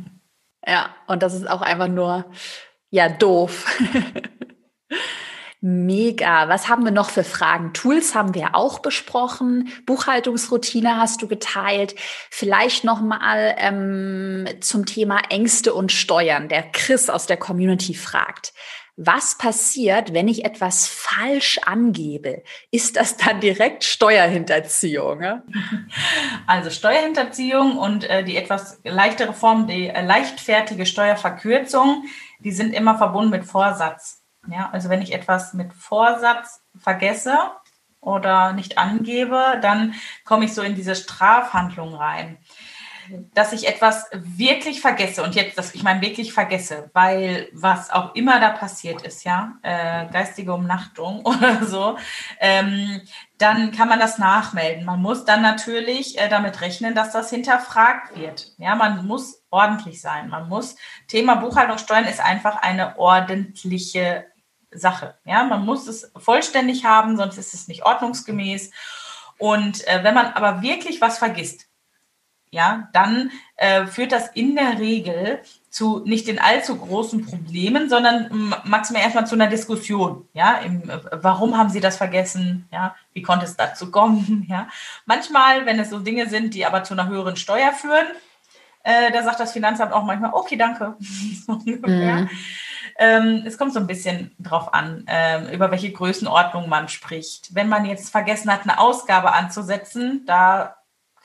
ja, 0.65 0.89
und 1.07 1.23
das 1.23 1.33
ist 1.33 1.49
auch 1.49 1.61
einfach 1.61 1.88
nur, 1.88 2.25
ja, 2.89 3.09
doof. 3.09 3.65
Mega. 5.60 6.49
Was 6.49 6.70
haben 6.70 6.86
wir 6.86 6.91
noch 6.91 7.10
für 7.10 7.24
Fragen? 7.24 7.74
Tools 7.74 8.14
haben 8.14 8.36
wir 8.36 8.53
auch 8.53 8.80
besprochen. 8.80 9.70
Buchhaltungsroutine 9.86 10.97
hast 10.97 11.22
du 11.22 11.28
geteilt. 11.28 11.95
Vielleicht 12.30 12.84
noch 12.84 13.01
mal 13.01 13.55
ähm, 13.58 14.47
zum 14.62 14.86
Thema 14.86 15.20
Ängste 15.30 15.74
und 15.74 15.91
Steuern. 15.91 16.47
Der 16.47 16.62
Chris 16.62 17.10
aus 17.10 17.26
der 17.26 17.38
Community 17.38 17.95
fragt. 17.95 18.53
Was 18.99 19.38
passiert, 19.38 20.14
wenn 20.14 20.28
ich 20.28 20.43
etwas 20.43 20.88
falsch 20.88 21.60
angebe? 21.66 22.41
Ist 22.72 22.95
das 22.95 23.16
dann 23.16 23.39
direkt 23.39 23.84
Steuerhinterziehung? 23.84 25.22
Ja? 25.22 25.43
Also 26.47 26.72
Steuerhinterziehung 26.72 27.78
und 27.78 28.10
äh, 28.10 28.24
die 28.24 28.38
etwas 28.38 28.80
leichtere 28.84 29.34
Form, 29.34 29.68
die 29.68 29.88
äh, 29.88 30.03
leichtfertige 30.03 30.86
Steuerverkürzung, 30.86 32.05
die 32.39 32.51
sind 32.51 32.74
immer 32.74 32.97
verbunden 32.97 33.32
mit 33.32 33.45
Vorsatz. 33.45 34.16
Ja, 34.50 34.70
also 34.72 34.89
wenn 34.89 35.02
ich 35.02 35.14
etwas 35.14 35.54
mit 35.54 35.74
Vorsatz 35.74 36.62
vergesse 36.78 37.38
oder 38.00 38.54
nicht 38.54 38.78
angebe, 38.78 39.60
dann 39.62 39.93
komme 40.24 40.45
ich 40.45 40.54
so 40.54 40.62
in 40.62 40.76
diese 40.76 40.95
Strafhandlung 40.95 41.93
rein. 41.93 42.38
Dass 43.34 43.54
ich 43.54 43.70
etwas 43.70 44.10
wirklich 44.12 44.82
vergesse 44.82 45.24
und 45.24 45.34
jetzt, 45.34 45.58
das, 45.58 45.74
ich 45.74 45.82
meine 45.82 46.02
wirklich 46.02 46.34
vergesse, 46.34 46.89
weil 46.93 47.48
was 47.54 47.89
auch 47.89 48.14
immer 48.16 48.41
da 48.41 48.50
passiert 48.50 49.02
ist, 49.04 49.24
ja, 49.24 49.54
äh, 49.62 50.08
geistige 50.12 50.54
Umnachtung 50.54 51.22
oder 51.26 51.66
so, 51.66 51.98
ähm, 52.41 53.02
dann 53.38 53.72
kann 53.72 53.88
man 53.88 54.00
das 54.00 54.18
nachmelden. 54.18 54.84
Man 54.84 55.02
muss 55.02 55.24
dann 55.24 55.41
natürlich 55.41 56.18
äh, 56.18 56.28
damit 56.28 56.60
rechnen, 56.60 56.95
dass 56.95 57.14
das 57.14 57.30
hinterfragt 57.30 58.18
wird. 58.18 58.52
Ja, 58.58 58.76
man 58.76 59.06
muss 59.06 59.41
ordentlich 59.52 60.02
sein. 60.02 60.28
Man 60.28 60.50
muss, 60.50 60.76
Thema 61.08 61.36
Buchhaltungssteuern 61.36 62.06
ist 62.06 62.20
einfach 62.20 62.62
eine 62.62 63.00
ordentliche 63.00 64.26
Sache. 64.72 65.15
Ja, 65.26 65.43
man 65.43 65.65
muss 65.65 65.88
es 65.88 66.11
vollständig 66.18 66.86
haben, 66.86 67.18
sonst 67.18 67.38
ist 67.38 67.53
es 67.53 67.68
nicht 67.68 67.86
ordnungsgemäß. 67.86 68.72
Und 69.38 69.88
äh, 69.88 70.03
wenn 70.03 70.15
man 70.15 70.28
aber 70.28 70.61
wirklich 70.61 71.01
was 71.01 71.18
vergisst, 71.18 71.68
ja, 72.49 72.89
dann 72.93 73.32
äh, 73.57 73.86
führt 73.86 74.13
das 74.13 74.30
in 74.30 74.55
der 74.55 74.80
Regel 74.80 75.41
zu 75.70 76.01
nicht 76.05 76.28
den 76.28 76.39
allzu 76.39 76.78
großen 76.78 77.26
Problemen, 77.26 77.89
sondern 77.89 78.53
maximal 78.63 79.01
erstmal 79.01 79.28
zu 79.28 79.36
einer 79.36 79.47
Diskussion. 79.47 80.28
Ja, 80.34 80.57
im, 80.59 80.89
äh, 80.89 80.99
warum 81.11 81.57
haben 81.57 81.70
Sie 81.70 81.82
das 81.82 81.97
vergessen? 81.97 82.68
Ja, 82.72 82.95
wie 83.13 83.22
konnte 83.22 83.45
es 83.45 83.57
dazu 83.57 83.91
kommen? 83.91 84.45
Ja, 84.49 84.70
manchmal, 85.05 85.65
wenn 85.65 85.80
es 85.80 85.89
so 85.89 85.99
Dinge 85.99 86.30
sind, 86.30 86.53
die 86.53 86.65
aber 86.65 86.84
zu 86.84 86.93
einer 86.93 87.07
höheren 87.07 87.36
Steuer 87.36 87.74
führen, 87.74 88.07
äh, 88.84 89.11
da 89.11 89.22
sagt 89.24 89.41
das 89.41 89.51
Finanzamt 89.51 89.91
auch 89.91 90.03
manchmal, 90.03 90.32
okay, 90.34 90.55
danke. 90.55 90.95
so 91.45 91.53
mhm. 91.53 92.30
Ähm, 92.98 93.43
es 93.45 93.58
kommt 93.58 93.74
so 93.74 93.80
ein 93.80 93.88
bisschen 93.88 94.36
drauf 94.39 94.74
an, 94.74 95.06
ähm, 95.08 95.50
über 95.50 95.72
welche 95.72 95.91
Größenordnung 95.91 96.68
man 96.68 96.89
spricht. 96.89 97.54
Wenn 97.54 97.70
man 97.70 97.86
jetzt 97.86 98.10
vergessen 98.10 98.52
hat, 98.52 98.64
eine 98.64 98.80
Ausgabe 98.80 99.34
anzusetzen, 99.34 100.24
da 100.26 100.78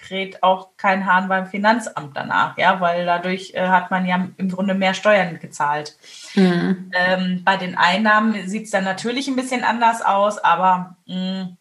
kräht 0.02 0.42
auch 0.42 0.76
kein 0.76 1.06
Hahn 1.06 1.28
beim 1.28 1.46
Finanzamt 1.46 2.16
danach, 2.16 2.58
ja, 2.58 2.80
weil 2.80 3.06
dadurch 3.06 3.54
äh, 3.54 3.68
hat 3.68 3.90
man 3.90 4.04
ja 4.04 4.28
im 4.36 4.48
Grunde 4.50 4.74
mehr 4.74 4.94
Steuern 4.94 5.38
gezahlt. 5.38 5.96
Mhm. 6.34 6.90
Ähm, 6.92 7.42
bei 7.44 7.56
den 7.56 7.76
Einnahmen 7.76 8.48
sieht 8.48 8.64
es 8.64 8.70
dann 8.70 8.84
natürlich 8.84 9.28
ein 9.28 9.36
bisschen 9.36 9.64
anders 9.64 10.02
aus, 10.02 10.38
aber 10.38 10.96
mh, 11.06 11.56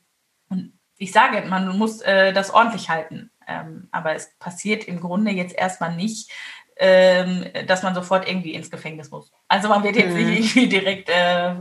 mm, 0.49 0.73
ich 0.97 1.11
sage, 1.11 1.47
man 1.47 1.77
muss 1.77 2.01
äh, 2.01 2.33
das 2.33 2.53
ordentlich 2.53 2.89
halten. 2.89 3.31
Ähm, 3.47 3.87
aber 3.91 4.13
es 4.13 4.37
passiert 4.37 4.83
im 4.83 4.99
Grunde 4.99 5.31
jetzt 5.31 5.55
erstmal 5.55 5.95
nicht, 5.95 6.31
ähm, 6.83 7.45
dass 7.67 7.83
man 7.83 7.93
sofort 7.93 8.27
irgendwie 8.27 8.55
ins 8.55 8.71
Gefängnis 8.71 9.11
muss. 9.11 9.31
Also 9.47 9.69
man 9.69 9.83
wird 9.83 9.97
jetzt 9.97 10.15
mhm. 10.15 10.31
nicht 10.31 10.55
irgendwie 10.55 10.67
direkt 10.67 11.09
äh, 11.09 11.53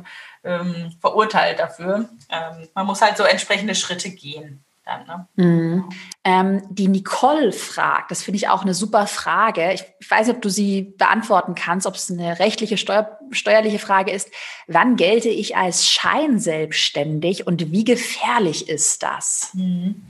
ähm, 0.42 0.94
verurteilt 0.98 1.58
dafür. 1.58 2.08
Ähm, 2.30 2.68
man 2.74 2.86
muss 2.86 3.02
halt 3.02 3.18
so 3.18 3.24
entsprechende 3.24 3.74
Schritte 3.74 4.08
gehen. 4.08 4.64
Dann, 4.86 5.06
ne? 5.06 5.28
mhm. 5.36 5.90
ähm, 6.24 6.62
die 6.70 6.88
Nicole 6.88 7.52
fragt, 7.52 8.10
das 8.10 8.22
finde 8.22 8.38
ich 8.38 8.48
auch 8.48 8.62
eine 8.62 8.72
super 8.72 9.06
Frage. 9.06 9.74
Ich, 9.74 9.84
ich, 10.00 10.10
weiß 10.10 10.26
nicht, 10.26 10.36
ob 10.36 10.42
du 10.42 10.48
sie 10.48 10.94
beantworten 10.96 11.54
kannst, 11.54 11.86
ob 11.86 11.96
es 11.96 12.10
eine 12.10 12.38
rechtliche, 12.38 12.78
Steuer, 12.78 13.18
steuerliche 13.30 13.78
Frage 13.78 14.10
ist. 14.10 14.30
Wann 14.68 14.96
gelte 14.96 15.28
ich 15.28 15.54
als 15.54 15.86
scheinselbstständig 15.86 17.46
und 17.46 17.70
wie 17.72 17.84
gefährlich 17.84 18.70
ist 18.70 19.02
das? 19.02 19.50
Mhm. 19.52 20.02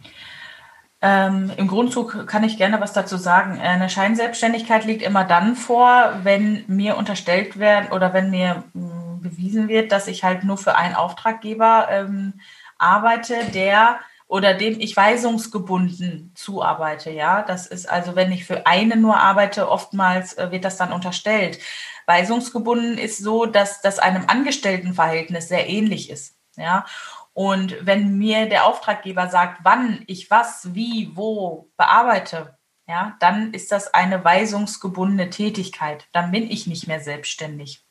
Ähm, 1.03 1.51
Im 1.57 1.67
Grundzug 1.67 2.27
kann 2.27 2.45
ich 2.45 2.59
gerne 2.59 2.81
was 2.81 2.93
dazu 2.93 3.17
sagen. 3.17 3.59
Eine 3.59 3.89
Scheinselbstständigkeit 3.89 4.85
liegt 4.85 5.03
immer 5.03 5.25
dann 5.25 5.57
vor, 5.57 6.13
wenn 6.23 6.65
mir 6.67 6.97
unterstellt 6.97 7.59
wird 7.59 7.93
oder 7.93 8.13
wenn 8.13 8.31
mir 8.31 8.65
mh, 8.75 8.91
hm, 8.93 9.21
bewiesen 9.23 9.69
wird, 9.69 9.93
dass 9.93 10.09
ich 10.09 10.25
halt 10.25 10.45
nur 10.45 10.59
für 10.59 10.77
einen 10.77 10.95
Auftraggeber 10.95 11.89
ähm, 11.91 12.35
arbeite, 12.79 13.35
der 13.55 14.01
oder 14.27 14.55
dem 14.55 14.79
ich 14.79 14.97
weisungsgebunden 14.97 16.33
zuarbeite. 16.35 17.11
Ja, 17.11 17.43
das 17.43 17.67
ist 17.67 17.89
also, 17.91 18.15
wenn 18.15 18.31
ich 18.31 18.45
für 18.45 18.67
einen 18.67 19.01
nur 19.01 19.17
arbeite, 19.17 19.69
oftmals 19.69 20.35
äh, 20.35 20.51
wird 20.53 20.65
das 20.65 20.77
dann 20.77 20.93
unterstellt. 20.93 21.59
Weisungsgebunden 22.07 22.97
ist 22.99 23.19
so, 23.19 23.47
dass 23.47 23.81
das 23.81 23.99
einem 23.99 24.25
Angestelltenverhältnis 24.27 25.49
sehr 25.49 25.69
ähnlich 25.69 26.11
ist. 26.11 26.37
Ja, 26.57 26.85
und 27.33 27.77
wenn 27.87 28.19
mir 28.19 28.49
der 28.49 28.67
Auftraggeber 28.67 29.29
sagt, 29.29 29.61
wann 29.63 30.03
ich 30.07 30.31
was, 30.31 30.75
wie, 30.75 31.11
wo 31.15 31.71
bearbeite, 31.77 32.57
ja, 32.89 33.17
dann 33.21 33.55
ist 33.55 33.71
das 33.71 33.95
eine 33.95 34.25
weisungsgebundene 34.25 35.31
Tätigkeit. 35.31 36.09
Dann 36.13 36.33
bin 36.33 36.51
ich 36.51 36.67
nicht 36.67 36.89
mehr 36.89 37.01
selbstständig. 37.01 37.85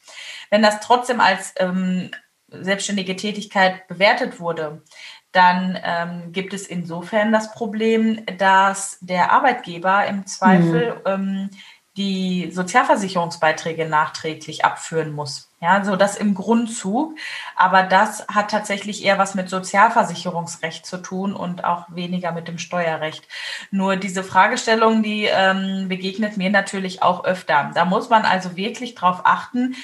Wenn 0.49 0.61
das 0.61 0.81
trotzdem 0.81 1.21
als 1.21 1.53
ähm, 1.57 2.11
selbstständige 2.49 3.15
Tätigkeit 3.15 3.87
bewertet 3.87 4.41
wurde, 4.41 4.83
dann 5.31 5.79
ähm, 5.83 6.31
gibt 6.33 6.53
es 6.53 6.67
insofern 6.67 7.31
das 7.31 7.53
Problem, 7.53 8.25
dass 8.37 8.97
der 8.99 9.31
Arbeitgeber 9.31 10.05
im 10.07 10.25
Zweifel 10.25 10.95
mhm. 10.95 11.01
ähm, 11.05 11.49
die 11.95 12.51
Sozialversicherungsbeiträge 12.51 13.87
nachträglich 13.87 14.65
abführen 14.65 15.11
muss. 15.11 15.48
Ja, 15.61 15.83
so 15.83 15.97
das 15.97 16.15
im 16.15 16.35
Grundzug. 16.35 17.15
Aber 17.55 17.83
das 17.83 18.25
hat 18.27 18.49
tatsächlich 18.49 19.03
eher 19.03 19.17
was 19.17 19.35
mit 19.35 19.49
Sozialversicherungsrecht 19.49 20.85
zu 20.85 20.97
tun 20.97 21.33
und 21.33 21.65
auch 21.65 21.85
weniger 21.89 22.31
mit 22.31 22.47
dem 22.47 22.57
Steuerrecht. 22.57 23.27
Nur 23.69 23.97
diese 23.97 24.23
Fragestellung, 24.23 25.03
die 25.03 25.25
ähm, 25.25 25.89
begegnet 25.89 26.37
mir 26.37 26.49
natürlich 26.49 27.03
auch 27.03 27.25
öfter. 27.25 27.71
Da 27.73 27.83
muss 27.83 28.09
man 28.09 28.23
also 28.23 28.55
wirklich 28.55 28.95
drauf 28.95 29.21
achten. 29.25 29.75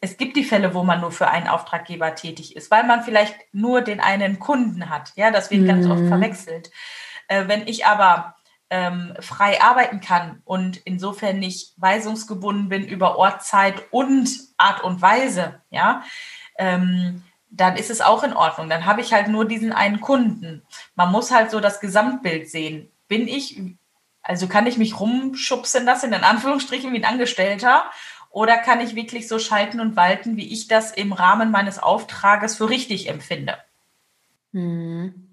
Es 0.00 0.16
gibt 0.16 0.36
die 0.36 0.44
Fälle, 0.44 0.74
wo 0.74 0.84
man 0.84 1.00
nur 1.00 1.10
für 1.10 1.28
einen 1.28 1.48
Auftraggeber 1.48 2.14
tätig 2.14 2.54
ist, 2.54 2.70
weil 2.70 2.84
man 2.84 3.02
vielleicht 3.02 3.34
nur 3.52 3.80
den 3.80 3.98
einen 3.98 4.38
Kunden 4.38 4.90
hat. 4.90 5.12
Ja, 5.16 5.32
das 5.32 5.50
wird 5.50 5.62
mhm. 5.62 5.66
ganz 5.66 5.86
oft 5.86 6.02
mhm. 6.02 6.08
verwechselt. 6.08 6.70
Äh, 7.26 7.48
wenn 7.48 7.66
ich 7.66 7.84
aber 7.84 8.36
ähm, 8.70 9.14
frei 9.20 9.60
arbeiten 9.60 10.00
kann 10.00 10.42
und 10.44 10.78
insofern 10.78 11.38
nicht 11.38 11.74
weisungsgebunden 11.76 12.68
bin 12.68 12.84
über 12.84 13.16
Ort, 13.16 13.44
Zeit 13.44 13.84
und 13.90 14.28
Art 14.56 14.82
und 14.82 15.00
Weise, 15.00 15.60
ja, 15.70 16.02
ähm, 16.58 17.22
dann 17.50 17.76
ist 17.76 17.90
es 17.90 18.00
auch 18.00 18.22
in 18.24 18.32
Ordnung. 18.32 18.68
Dann 18.68 18.86
habe 18.86 19.00
ich 19.00 19.12
halt 19.12 19.28
nur 19.28 19.44
diesen 19.44 19.72
einen 19.72 20.00
Kunden. 20.00 20.62
Man 20.94 21.12
muss 21.12 21.30
halt 21.30 21.50
so 21.50 21.60
das 21.60 21.80
Gesamtbild 21.80 22.50
sehen. 22.50 22.90
Bin 23.08 23.28
ich, 23.28 23.60
also 24.22 24.48
kann 24.48 24.66
ich 24.66 24.78
mich 24.78 24.98
rumschubsen 24.98 25.84
lassen, 25.84 26.12
in 26.12 26.24
Anführungsstrichen, 26.24 26.92
wie 26.92 26.98
ein 26.98 27.10
Angestellter, 27.10 27.84
oder 28.30 28.58
kann 28.58 28.80
ich 28.80 28.94
wirklich 28.94 29.28
so 29.28 29.38
schalten 29.38 29.80
und 29.80 29.96
walten, 29.96 30.36
wie 30.36 30.52
ich 30.52 30.68
das 30.68 30.92
im 30.92 31.14
Rahmen 31.14 31.50
meines 31.50 31.78
Auftrages 31.78 32.56
für 32.56 32.68
richtig 32.68 33.08
empfinde? 33.08 33.56
Mhm. 34.52 35.25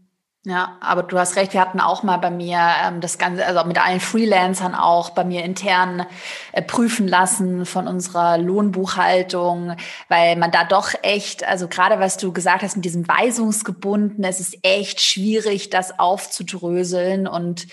Ja, 0.46 0.78
aber 0.82 1.04
du 1.04 1.18
hast 1.18 1.38
recht, 1.38 1.54
wir 1.54 1.62
hatten 1.62 1.80
auch 1.80 2.04
mal 2.04 2.18
bei 2.18 2.30
mir 2.30 2.60
ähm, 2.84 3.00
das 3.00 3.18
Ganze, 3.18 3.46
also 3.46 3.64
mit 3.64 3.78
allen 3.82 4.02
Freelancern 4.02 4.76
auch 4.76 5.12
bei 5.12 5.24
mir 5.24 5.46
intern 5.46 6.06
äh, 6.52 6.62
prüfen 6.62 7.08
lassen 7.08 7.66
von 7.66 7.88
unserer 7.88 8.38
Lohnbuchhaltung, 8.38 9.78
weil 10.10 10.36
man 10.36 10.52
da 10.52 10.66
doch 10.66 10.90
echt, 11.02 11.46
also 11.46 11.70
gerade 11.70 12.02
was 12.02 12.18
du 12.18 12.34
gesagt 12.34 12.62
hast 12.62 12.76
mit 12.76 12.84
diesem 12.84 13.08
Weisungsgebunden, 13.08 14.22
es 14.26 14.42
ist 14.42 14.58
echt 14.64 15.00
schwierig, 15.00 15.70
das 15.70 15.98
aufzudröseln 15.98 17.26
und 17.26 17.68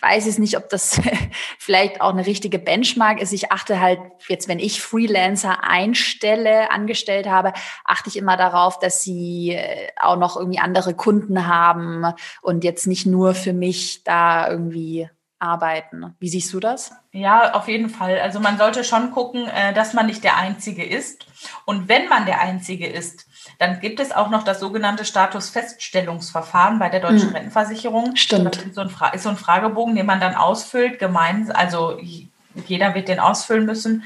weiß 0.00 0.26
es 0.26 0.38
nicht, 0.38 0.56
ob 0.56 0.68
das 0.68 1.00
vielleicht 1.58 2.00
auch 2.00 2.10
eine 2.10 2.26
richtige 2.26 2.58
Benchmark 2.58 3.20
ist. 3.20 3.32
Ich 3.32 3.52
achte 3.52 3.80
halt 3.80 4.00
jetzt, 4.28 4.48
wenn 4.48 4.58
ich 4.58 4.80
Freelancer 4.80 5.64
einstelle, 5.64 6.70
angestellt 6.70 7.26
habe, 7.26 7.52
achte 7.84 8.08
ich 8.08 8.16
immer 8.16 8.36
darauf, 8.36 8.78
dass 8.78 9.02
sie 9.02 9.52
äh, 9.52 9.88
auch 10.00 10.16
noch 10.16 10.36
irgendwie 10.36 10.58
andere 10.60 10.94
Kunden 10.94 11.46
haben 11.46 12.04
und 12.42 12.64
jetzt 12.64 12.86
nicht 12.86 13.06
nur 13.06 13.34
für 13.34 13.52
mich 13.52 14.04
da 14.04 14.50
irgendwie 14.50 15.08
arbeiten. 15.40 16.14
Wie 16.20 16.28
siehst 16.28 16.52
du 16.52 16.60
das? 16.60 16.92
Ja, 17.12 17.54
auf 17.54 17.66
jeden 17.66 17.88
Fall. 17.88 18.20
Also 18.20 18.40
man 18.40 18.58
sollte 18.58 18.84
schon 18.84 19.10
gucken, 19.10 19.48
äh, 19.48 19.72
dass 19.72 19.94
man 19.94 20.06
nicht 20.06 20.22
der 20.22 20.36
Einzige 20.36 20.84
ist. 20.84 21.26
Und 21.64 21.88
wenn 21.88 22.08
man 22.08 22.26
der 22.26 22.40
Einzige 22.40 22.86
ist, 22.86 23.26
dann 23.58 23.80
gibt 23.80 24.00
es 24.00 24.12
auch 24.12 24.30
noch 24.30 24.42
das 24.42 24.60
sogenannte 24.60 25.04
Statusfeststellungsverfahren 25.04 26.78
bei 26.78 26.88
der 26.88 27.00
Deutschen 27.00 27.28
mhm. 27.28 27.34
Rentenversicherung. 27.34 28.16
Stimmt. 28.16 28.56
Das 28.56 28.64
ist 28.64 28.74
so, 28.74 28.80
ein 28.82 28.90
ist 29.12 29.22
so 29.22 29.28
ein 29.28 29.36
Fragebogen, 29.36 29.94
den 29.94 30.06
man 30.06 30.20
dann 30.20 30.34
ausfüllt, 30.34 30.98
gemeinsam, 30.98 31.56
also 31.56 31.98
jeder 32.66 32.94
wird 32.94 33.08
den 33.08 33.20
ausfüllen 33.20 33.66
müssen 33.66 34.04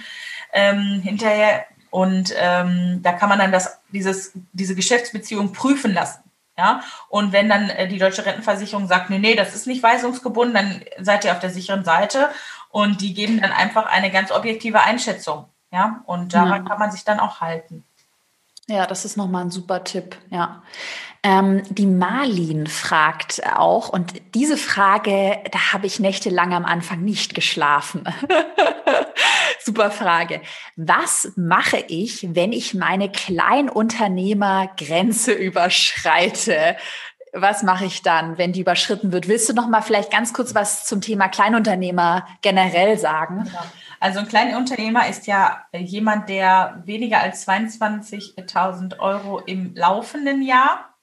ähm, 0.53 1.01
hinterher. 1.03 1.67
Und 1.91 2.35
ähm, 2.37 3.01
da 3.03 3.13
kann 3.13 3.29
man 3.29 3.39
dann 3.39 3.53
das, 3.53 3.79
dieses, 3.93 4.33
diese 4.53 4.75
Geschäftsbeziehung 4.75 5.53
prüfen 5.53 5.95
lassen. 5.95 6.21
Ja, 6.57 6.83
und 7.09 7.33
wenn 7.33 7.49
dann 7.49 7.69
äh, 7.69 7.89
die 7.89 7.99
deutsche 7.99 8.25
Rentenversicherung 8.25 8.87
sagt, 8.87 9.11
nee, 9.11 9.19
nee, 9.19 9.35
das 9.35 9.57
ist 9.57 9.67
nicht 9.67 9.83
weisungsgebunden, 9.83 10.55
dann 10.55 10.85
seid 11.05 11.25
ihr 11.25 11.33
auf 11.33 11.41
der 11.41 11.51
sicheren 11.51 11.85
Seite 11.85 12.29
und 12.71 13.01
die 13.01 13.13
geben 13.13 13.41
dann 13.41 13.51
einfach 13.51 13.87
eine 13.87 14.13
ganz 14.13 14.31
objektive 14.31 14.81
Einschätzung. 14.81 15.47
Ja, 15.73 16.03
und 16.07 16.33
daran 16.33 16.63
ja. 16.63 16.69
kann 16.69 16.79
man 16.79 16.93
sich 16.93 17.05
dann 17.05 17.19
auch 17.19 17.41
halten. 17.41 17.85
Ja, 18.67 18.87
das 18.87 19.05
ist 19.05 19.19
nochmal 19.19 19.45
ein 19.45 19.51
super 19.51 19.85
Tipp, 19.85 20.17
ja. 20.31 20.63
Ähm, 21.23 21.63
die 21.69 21.87
Marlin 21.87 22.67
fragt 22.67 23.43
auch, 23.57 23.91
und 23.91 24.15
diese 24.35 24.57
Frage, 24.57 25.39
da 25.51 25.73
habe 25.73 25.87
ich 25.87 26.01
nächtelang 26.01 26.55
am 26.55 26.65
Anfang 26.65 27.03
nicht 27.03 27.35
geschlafen. 27.35 28.05
super 29.65 29.91
Frage. 29.91 30.43
Was 30.77 31.33
mache 31.37 31.85
ich, 31.89 32.35
wenn 32.35 32.53
ich 32.53 32.75
meine 32.75 33.11
Kleinunternehmergrenze 33.11 35.33
überschreite? 35.33 36.77
Was 37.37 37.65
mache 37.65 37.85
ich 37.85 38.03
dann, 38.03 38.39
wenn 38.39 38.53
die 38.53 38.61
überschritten 38.61 39.11
wird? 39.11 39.27
Willst 39.27 39.49
du 39.49 39.55
noch 39.55 39.69
mal 39.69 39.83
vielleicht 39.83 40.13
ganz 40.13 40.33
kurz 40.33 40.55
was 40.55 40.85
zum 40.87 41.01
Thema 41.01 41.29
Kleinunternehmer 41.29 42.27
generell 42.43 42.97
sagen? 42.97 43.51
Ja. 43.53 43.65
Also 43.99 44.21
ein 44.21 44.29
Kleinunternehmer 44.29 45.09
ist 45.09 45.27
ja 45.27 45.65
jemand, 45.73 46.29
der 46.29 46.83
weniger 46.85 47.21
als 47.21 47.49
22.000 47.49 49.01
Euro 49.01 49.41
im 49.41 49.75
laufenden 49.75 50.43
Jahr 50.43 50.95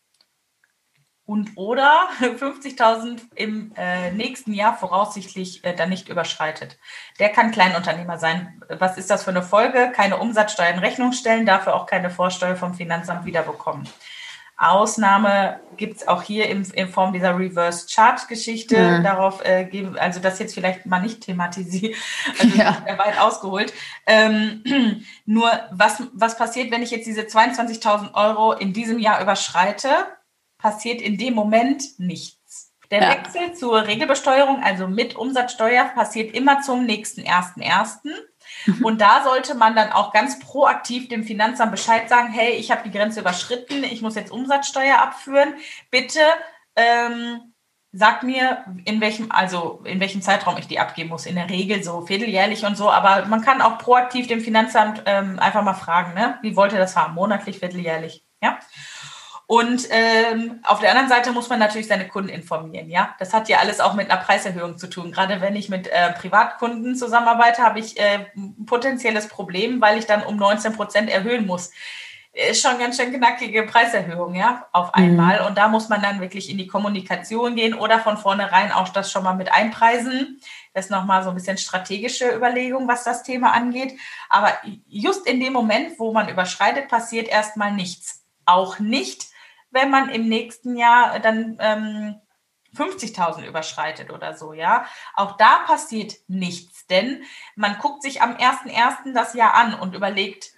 und 1.26 1.52
oder 1.56 2.08
50.000 2.22 3.22
im 3.36 3.74
äh, 3.76 4.12
nächsten 4.12 4.54
Jahr 4.54 4.78
voraussichtlich 4.78 5.64
äh, 5.64 5.76
dann 5.76 5.90
nicht 5.90 6.10
überschreitet. 6.10 6.78
Der 7.20 7.30
kann 7.30 7.52
Kleinunternehmer 7.52 8.18
sein. 8.18 8.62
Was 8.70 8.98
ist 8.98 9.10
das 9.10 9.24
für 9.24 9.32
eine 9.32 9.44
Folge? 9.44 9.92
Keine 9.96 10.18
Umsatzsteuer 10.18 10.70
in 10.70 10.80
Rechnung 10.80 11.12
stellen, 11.12 11.46
dafür 11.46 11.76
auch 11.76 11.88
keine 11.88 12.10
Vorsteuer 12.10 12.56
vom 12.56 12.74
Finanzamt 12.74 13.26
wiederbekommen. 13.26 13.88
Ausnahme 14.62 15.60
gibt 15.76 15.98
es 15.98 16.08
auch 16.08 16.22
hier 16.22 16.48
in, 16.48 16.64
in, 16.74 16.88
Form 16.88 17.14
dieser 17.14 17.38
Reverse 17.38 17.88
Chart 17.92 18.28
Geschichte. 18.28 18.78
Mhm. 18.78 19.04
Darauf 19.04 19.44
äh, 19.44 19.66
geben, 19.66 19.98
also 19.98 20.20
das 20.20 20.38
jetzt 20.38 20.54
vielleicht 20.54 20.86
mal 20.86 21.02
nicht 21.02 21.22
thematisieren, 21.22 21.96
also 22.40 22.58
ja. 22.58 22.86
weit 22.98 23.20
ausgeholt. 23.20 23.74
Ähm, 24.06 24.64
nur 25.26 25.50
was, 25.72 26.04
was 26.14 26.38
passiert, 26.38 26.70
wenn 26.72 26.84
ich 26.84 26.92
jetzt 26.92 27.08
diese 27.08 27.22
22.000 27.22 28.14
Euro 28.14 28.54
in 28.54 28.72
diesem 28.72 29.00
Jahr 29.00 29.22
überschreite? 29.22 29.90
Passiert 30.60 31.02
in 31.02 31.18
dem 31.18 31.34
Moment 31.34 31.84
nichts. 31.98 32.72
Der 32.92 33.02
ja. 33.02 33.10
Wechsel 33.10 33.56
zur 33.56 33.88
Regelbesteuerung, 33.88 34.62
also 34.64 34.88
mit 34.88 35.16
Umsatzsteuer, 35.16 35.86
passiert 35.86 36.36
immer 36.36 36.62
zum 36.62 36.86
nächsten 36.86 37.22
ersten 37.22 37.62
ersten. 37.62 38.12
Mhm. 38.66 38.86
Und 38.86 39.02
da 39.02 39.24
sollte 39.24 39.56
man 39.56 39.76
dann 39.76 39.92
auch 39.92 40.14
ganz 40.14 40.40
proaktiv 40.40 41.10
dem 41.10 41.24
Finanzamt 41.24 41.72
Bescheid 41.72 42.10
sagen, 42.10 42.30
hey, 42.32 42.54
ich 42.54 42.72
habe 42.72 42.84
die 42.84 42.92
Grenze 42.96 43.22
überschritten, 43.22 43.84
ich 43.84 44.02
muss 44.02 44.16
jetzt 44.16 44.32
Umsatzsteuer 44.32 45.00
abführen. 45.00 45.54
Bitte 45.90 46.20
ähm, 46.76 47.52
sag 47.92 48.24
mir, 48.24 48.64
in 48.86 49.02
welchem, 49.02 49.32
also 49.32 49.82
in 49.84 50.00
welchem 50.00 50.22
Zeitraum 50.22 50.58
ich 50.58 50.68
die 50.68 50.80
abgeben 50.80 51.10
muss. 51.10 51.26
In 51.26 51.36
der 51.36 51.50
Regel 51.50 51.84
so 51.84 52.02
vierteljährlich 52.06 52.66
und 52.66 52.78
so, 52.78 52.90
aber 52.90 53.26
man 53.26 53.42
kann 53.42 53.62
auch 53.62 53.78
proaktiv 53.78 54.28
dem 54.28 54.40
Finanzamt 54.40 55.04
ähm, 55.06 55.40
einfach 55.40 55.64
mal 55.64 55.74
fragen, 55.74 56.14
ne? 56.14 56.38
Wie 56.42 56.56
wollt 56.56 56.72
ihr 56.72 56.80
das 56.80 56.96
haben? 56.96 57.14
Monatlich, 57.14 57.60
vierteljährlich? 57.60 58.24
Ja. 58.42 58.58
Und 59.52 59.90
ähm, 59.90 60.62
auf 60.64 60.80
der 60.80 60.92
anderen 60.92 61.10
Seite 61.10 61.34
muss 61.34 61.50
man 61.50 61.60
natürlich 61.60 61.88
seine 61.88 62.08
Kunden 62.08 62.30
informieren. 62.30 62.90
Ja, 62.90 63.16
das 63.20 63.34
hat 63.34 63.50
ja 63.50 63.58
alles 63.58 63.82
auch 63.82 63.96
mit 63.96 64.10
einer 64.10 64.22
Preiserhöhung 64.22 64.78
zu 64.78 64.88
tun. 64.88 65.12
Gerade 65.12 65.42
wenn 65.42 65.58
ich 65.58 65.68
mit 65.68 65.90
äh, 65.90 66.14
Privatkunden 66.14 66.96
zusammenarbeite, 66.96 67.62
habe 67.62 67.80
ich 67.80 68.00
äh, 68.00 68.28
ein 68.34 68.66
potenzielles 68.66 69.28
Problem, 69.28 69.82
weil 69.82 70.00
ich 70.00 70.06
dann 70.06 70.24
um 70.24 70.38
19 70.38 70.72
Prozent 70.72 71.10
erhöhen 71.10 71.46
muss. 71.46 71.72
Ist 72.32 72.62
schon 72.62 72.80
ganz 72.80 72.96
schön 72.96 73.12
knackige 73.12 73.64
Preiserhöhung, 73.64 74.36
ja, 74.36 74.68
auf 74.72 74.88
mhm. 74.96 75.04
einmal. 75.04 75.42
Mhm. 75.42 75.48
Und 75.48 75.58
da 75.58 75.68
muss 75.68 75.90
man 75.90 76.02
dann 76.02 76.22
wirklich 76.22 76.50
in 76.50 76.58
die 76.58 76.68
Kommunikation 76.68 77.58
gehen 77.58 77.74
oder 77.74 78.00
von 78.00 78.16
vornherein 78.16 78.72
auch 78.72 78.88
das 78.88 79.12
schon 79.12 79.26
mal 79.26 79.36
mit 79.36 79.52
einpreisen. 79.52 80.40
Das 80.74 80.86
ist 80.86 80.92
nochmal 80.92 81.24
so 81.24 81.30
ein 81.30 81.36
bisschen 81.36 81.58
strategische 81.58 82.34
Überlegung, 82.34 82.88
was 82.88 83.04
das 83.04 83.24
Thema 83.24 83.52
angeht. 83.52 84.00
Aber 84.30 84.54
just 84.88 85.28
in 85.28 85.42
dem 85.42 85.52
Moment, 85.52 86.00
wo 86.00 86.14
man 86.14 86.30
überschreitet, 86.30 86.88
passiert 86.88 87.28
erstmal 87.28 87.74
nichts. 87.74 88.24
Auch 88.46 88.80
nicht, 88.80 89.31
wenn 89.72 89.90
man 89.90 90.10
im 90.10 90.28
nächsten 90.28 90.76
Jahr 90.78 91.20
dann 91.20 91.58
ähm, 91.60 92.16
50.000 92.76 93.46
überschreitet 93.46 94.12
oder 94.12 94.36
so, 94.36 94.54
ja. 94.54 94.86
Auch 95.14 95.38
da 95.38 95.60
passiert 95.60 96.14
nichts, 96.28 96.88
denn 96.88 97.24
man 97.56 97.78
guckt 97.80 98.02
sich 98.04 98.22
am 98.22 98.36
1.1. 98.36 99.14
das 99.14 99.34
Jahr 99.34 99.54
an 99.56 99.74
und 99.74 99.96
überlegt, 99.96 100.52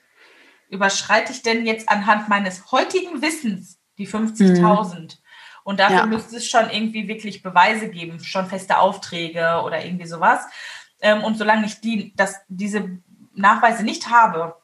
überschreite 0.70 1.32
ich 1.32 1.42
denn 1.42 1.66
jetzt 1.66 1.90
anhand 1.90 2.30
meines 2.30 2.72
heutigen 2.72 3.22
Wissens 3.22 3.80
die 3.98 4.08
50.000? 4.08 5.00
Mhm. 5.00 5.08
Und 5.64 5.80
dafür 5.80 5.98
ja. 5.98 6.06
müsste 6.06 6.38
es 6.38 6.48
schon 6.48 6.70
irgendwie 6.70 7.08
wirklich 7.08 7.42
Beweise 7.42 7.90
geben, 7.90 8.22
schon 8.24 8.48
feste 8.48 8.80
Aufträge 8.80 9.62
oder 9.64 9.84
irgendwie 9.84 10.08
sowas. 10.08 10.46
Ähm, 11.02 11.24
und 11.24 11.38
solange 11.38 11.66
ich 11.66 11.80
die, 11.80 12.14
das, 12.16 12.42
diese 12.48 13.00
Nachweise 13.34 13.84
nicht 13.84 14.10
habe, 14.10 14.62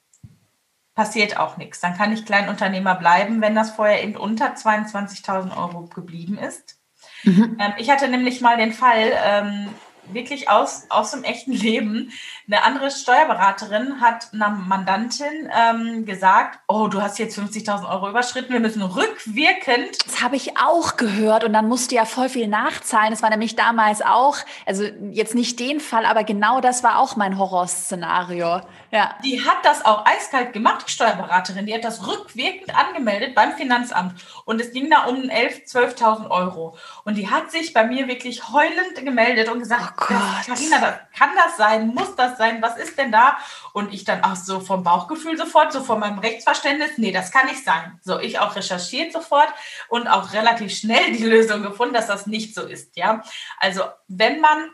passiert 0.99 1.37
auch 1.37 1.55
nichts. 1.55 1.79
Dann 1.79 1.95
kann 1.95 2.11
ich 2.11 2.25
Kleinunternehmer 2.25 2.93
bleiben, 2.93 3.39
wenn 3.39 3.55
das 3.55 3.71
vorher 3.71 4.03
eben 4.03 4.17
unter 4.17 4.53
22.000 4.53 5.55
Euro 5.55 5.87
geblieben 5.87 6.37
ist. 6.37 6.77
Mhm. 7.23 7.55
Ähm, 7.57 7.71
ich 7.77 7.89
hatte 7.89 8.09
nämlich 8.09 8.41
mal 8.41 8.57
den 8.57 8.73
Fall, 8.73 9.13
ähm, 9.23 9.69
wirklich 10.11 10.49
aus, 10.49 10.87
aus 10.89 11.11
dem 11.11 11.23
echten 11.23 11.53
Leben. 11.53 12.11
Eine 12.51 12.63
andere 12.63 12.89
Steuerberaterin 12.89 14.01
hat 14.01 14.33
einer 14.33 14.49
Mandantin 14.49 15.51
ähm, 15.55 16.03
gesagt, 16.05 16.57
oh, 16.67 16.87
du 16.87 16.99
hast 16.99 17.19
jetzt 17.19 17.37
50.000 17.37 17.87
Euro 17.87 18.09
überschritten, 18.09 18.51
wir 18.51 18.59
müssen 18.59 18.81
rückwirkend. 18.81 20.03
Das 20.03 20.23
habe 20.23 20.35
ich 20.35 20.57
auch 20.57 20.97
gehört 20.97 21.43
und 21.43 21.53
dann 21.53 21.67
musst 21.67 21.91
du 21.91 21.95
ja 21.95 22.05
voll 22.05 22.27
viel 22.27 22.47
nachzahlen. 22.47 23.11
Das 23.11 23.21
war 23.21 23.29
nämlich 23.29 23.55
damals 23.55 24.01
auch, 24.01 24.37
also 24.65 24.83
jetzt 25.11 25.35
nicht 25.35 25.59
den 25.59 25.79
Fall, 25.79 26.07
aber 26.07 26.23
genau 26.23 26.59
das 26.59 26.83
war 26.83 26.97
auch 26.97 27.15
mein 27.15 27.37
Horrorszenario. 27.37 28.61
Ja. 28.89 29.15
Die 29.23 29.45
hat 29.45 29.63
das 29.63 29.85
auch 29.85 30.03
eiskalt 30.07 30.51
gemacht, 30.53 30.85
die 30.87 30.91
Steuerberaterin. 30.91 31.67
Die 31.67 31.73
hat 31.75 31.83
das 31.83 32.07
rückwirkend 32.07 32.75
angemeldet 32.75 33.35
beim 33.35 33.51
Finanzamt 33.53 34.19
und 34.45 34.59
es 34.59 34.71
ging 34.71 34.89
da 34.89 35.03
um 35.03 35.17
11.000, 35.17 35.99
12.000 35.99 36.31
Euro. 36.31 36.75
Und 37.03 37.15
die 37.15 37.29
hat 37.29 37.51
sich 37.51 37.73
bei 37.73 37.83
mir 37.83 38.07
wirklich 38.07 38.51
heulend 38.51 38.95
gemeldet 38.95 39.49
und 39.49 39.59
gesagt, 39.59 39.97
Gott. 39.97 40.09
Carina, 40.47 40.99
kann 41.15 41.29
das 41.35 41.57
sein? 41.57 41.89
Muss 41.89 42.15
das 42.15 42.38
sein? 42.39 42.63
Was 42.63 42.77
ist 42.77 42.97
denn 42.97 43.11
da? 43.11 43.37
Und 43.73 43.93
ich 43.93 44.03
dann 44.03 44.23
auch 44.23 44.35
so 44.35 44.59
vom 44.59 44.83
Bauchgefühl 44.83 45.37
sofort, 45.37 45.71
so 45.71 45.83
von 45.83 45.99
meinem 45.99 46.17
Rechtsverständnis, 46.17 46.97
nee, 46.97 47.11
das 47.11 47.31
kann 47.31 47.45
nicht 47.45 47.63
sein. 47.63 47.99
So, 48.01 48.19
ich 48.19 48.39
auch 48.39 48.55
recherchiert 48.55 49.13
sofort 49.13 49.49
und 49.89 50.07
auch 50.07 50.33
relativ 50.33 50.75
schnell 50.75 51.11
die 51.11 51.25
Lösung 51.25 51.61
gefunden, 51.61 51.93
dass 51.93 52.07
das 52.07 52.25
nicht 52.25 52.55
so 52.55 52.63
ist, 52.63 52.97
ja. 52.97 53.21
Also, 53.59 53.83
wenn 54.07 54.41
man 54.41 54.71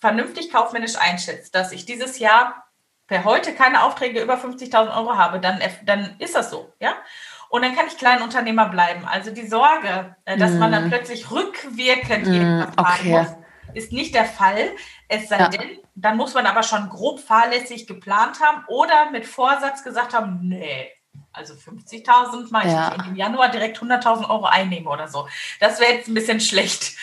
vernünftig 0.00 0.52
kaufmännisch 0.52 0.96
einschätzt, 0.96 1.54
dass 1.54 1.72
ich 1.72 1.86
dieses 1.86 2.18
Jahr 2.18 2.68
per 3.06 3.24
heute 3.24 3.54
keine 3.54 3.82
Aufträge 3.82 4.20
über 4.20 4.34
50.000 4.34 4.94
Euro 4.96 5.16
habe, 5.16 5.40
dann, 5.40 5.60
dann 5.86 6.16
ist 6.18 6.34
das 6.34 6.50
so, 6.50 6.72
ja. 6.78 6.94
Und 7.48 7.62
dann 7.62 7.74
kann 7.74 7.86
ich 7.86 7.96
Kleinunternehmer 7.96 8.68
bleiben. 8.68 9.06
Also 9.06 9.30
die 9.30 9.46
Sorge, 9.46 10.14
äh, 10.26 10.36
dass 10.36 10.52
mm. 10.52 10.58
man 10.58 10.70
dann 10.70 10.84
mhm. 10.84 10.90
plötzlich 10.90 11.30
rückwirkend 11.30 12.26
mm, 12.26 12.32
irgendwas 12.32 12.76
okay. 12.76 13.08
muss, 13.08 13.28
ist 13.74 13.92
nicht 13.92 14.14
der 14.14 14.24
Fall. 14.24 14.70
Es 15.08 15.28
sei 15.28 15.38
ja. 15.38 15.48
denn, 15.48 15.78
dann 15.94 16.16
muss 16.16 16.34
man 16.34 16.46
aber 16.46 16.62
schon 16.62 16.88
grob 16.88 17.20
fahrlässig 17.20 17.86
geplant 17.86 18.40
haben 18.40 18.64
oder 18.68 19.10
mit 19.10 19.26
Vorsatz 19.26 19.82
gesagt 19.84 20.14
haben, 20.14 20.40
nee, 20.48 20.90
also 21.32 21.54
50.000 21.54 22.50
mache 22.50 22.66
ich 22.66 22.72
ja. 22.72 22.96
nicht. 22.96 23.06
im 23.06 23.16
Januar 23.16 23.50
direkt 23.50 23.78
100.000 23.78 24.28
Euro 24.28 24.46
einnehme 24.46 24.88
oder 24.88 25.08
so. 25.08 25.28
Das 25.60 25.78
wäre 25.78 25.92
jetzt 25.92 26.08
ein 26.08 26.14
bisschen 26.14 26.40
schlecht. 26.40 26.96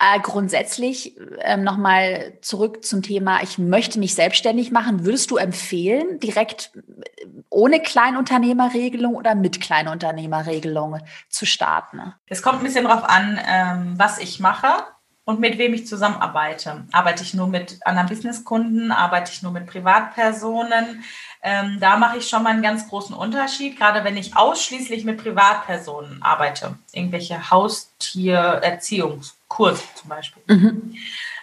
Äh, 0.00 0.20
grundsätzlich 0.20 1.16
ähm, 1.40 1.62
nochmal 1.62 2.38
zurück 2.42 2.84
zum 2.84 3.02
Thema, 3.02 3.42
ich 3.42 3.58
möchte 3.58 3.98
mich 3.98 4.14
selbstständig 4.14 4.72
machen. 4.72 5.04
Würdest 5.04 5.30
du 5.30 5.36
empfehlen, 5.36 6.18
direkt 6.20 6.72
äh, 6.74 7.26
ohne 7.50 7.80
Kleinunternehmerregelung 7.80 9.14
oder 9.14 9.34
mit 9.34 9.60
Kleinunternehmerregelung 9.60 10.98
zu 11.28 11.46
starten? 11.46 12.14
Es 12.26 12.42
kommt 12.42 12.58
ein 12.58 12.64
bisschen 12.64 12.84
darauf 12.84 13.04
an, 13.04 13.40
ähm, 13.46 13.94
was 13.96 14.18
ich 14.18 14.40
mache 14.40 14.84
und 15.24 15.38
mit 15.38 15.56
wem 15.56 15.72
ich 15.72 15.86
zusammenarbeite. 15.86 16.84
Arbeite 16.90 17.22
ich 17.22 17.32
nur 17.32 17.46
mit 17.46 17.78
anderen 17.86 18.08
Businesskunden? 18.08 18.90
Arbeite 18.90 19.30
ich 19.32 19.40
nur 19.42 19.52
mit 19.52 19.66
Privatpersonen? 19.66 21.04
Ähm, 21.42 21.76
da 21.80 21.96
mache 21.96 22.18
ich 22.18 22.28
schon 22.28 22.42
mal 22.42 22.50
einen 22.50 22.62
ganz 22.62 22.88
großen 22.88 23.14
Unterschied, 23.14 23.78
gerade 23.78 24.02
wenn 24.04 24.16
ich 24.16 24.36
ausschließlich 24.36 25.04
mit 25.04 25.22
Privatpersonen 25.22 26.20
arbeite. 26.22 26.76
Irgendwelche 26.92 27.50
Haustiererziehungskurse 27.50 29.84
zum 29.94 30.08
Beispiel. 30.08 30.42
Mhm. 30.48 30.96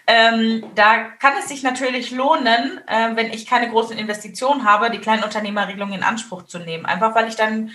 Ähm, 0.08 0.66
da 0.76 1.04
kann 1.04 1.36
es 1.40 1.48
sich 1.48 1.64
natürlich 1.64 2.12
lohnen, 2.12 2.82
äh, 2.88 3.16
wenn 3.16 3.32
ich 3.32 3.46
keine 3.46 3.70
großen 3.70 3.98
Investitionen 3.98 4.66
habe, 4.66 4.90
die 4.90 5.00
Kleinunternehmerregelung 5.00 5.94
in 5.94 6.04
Anspruch 6.04 6.44
zu 6.44 6.60
nehmen. 6.60 6.86
Einfach 6.86 7.16
weil 7.16 7.30
ich 7.30 7.36
dann 7.36 7.72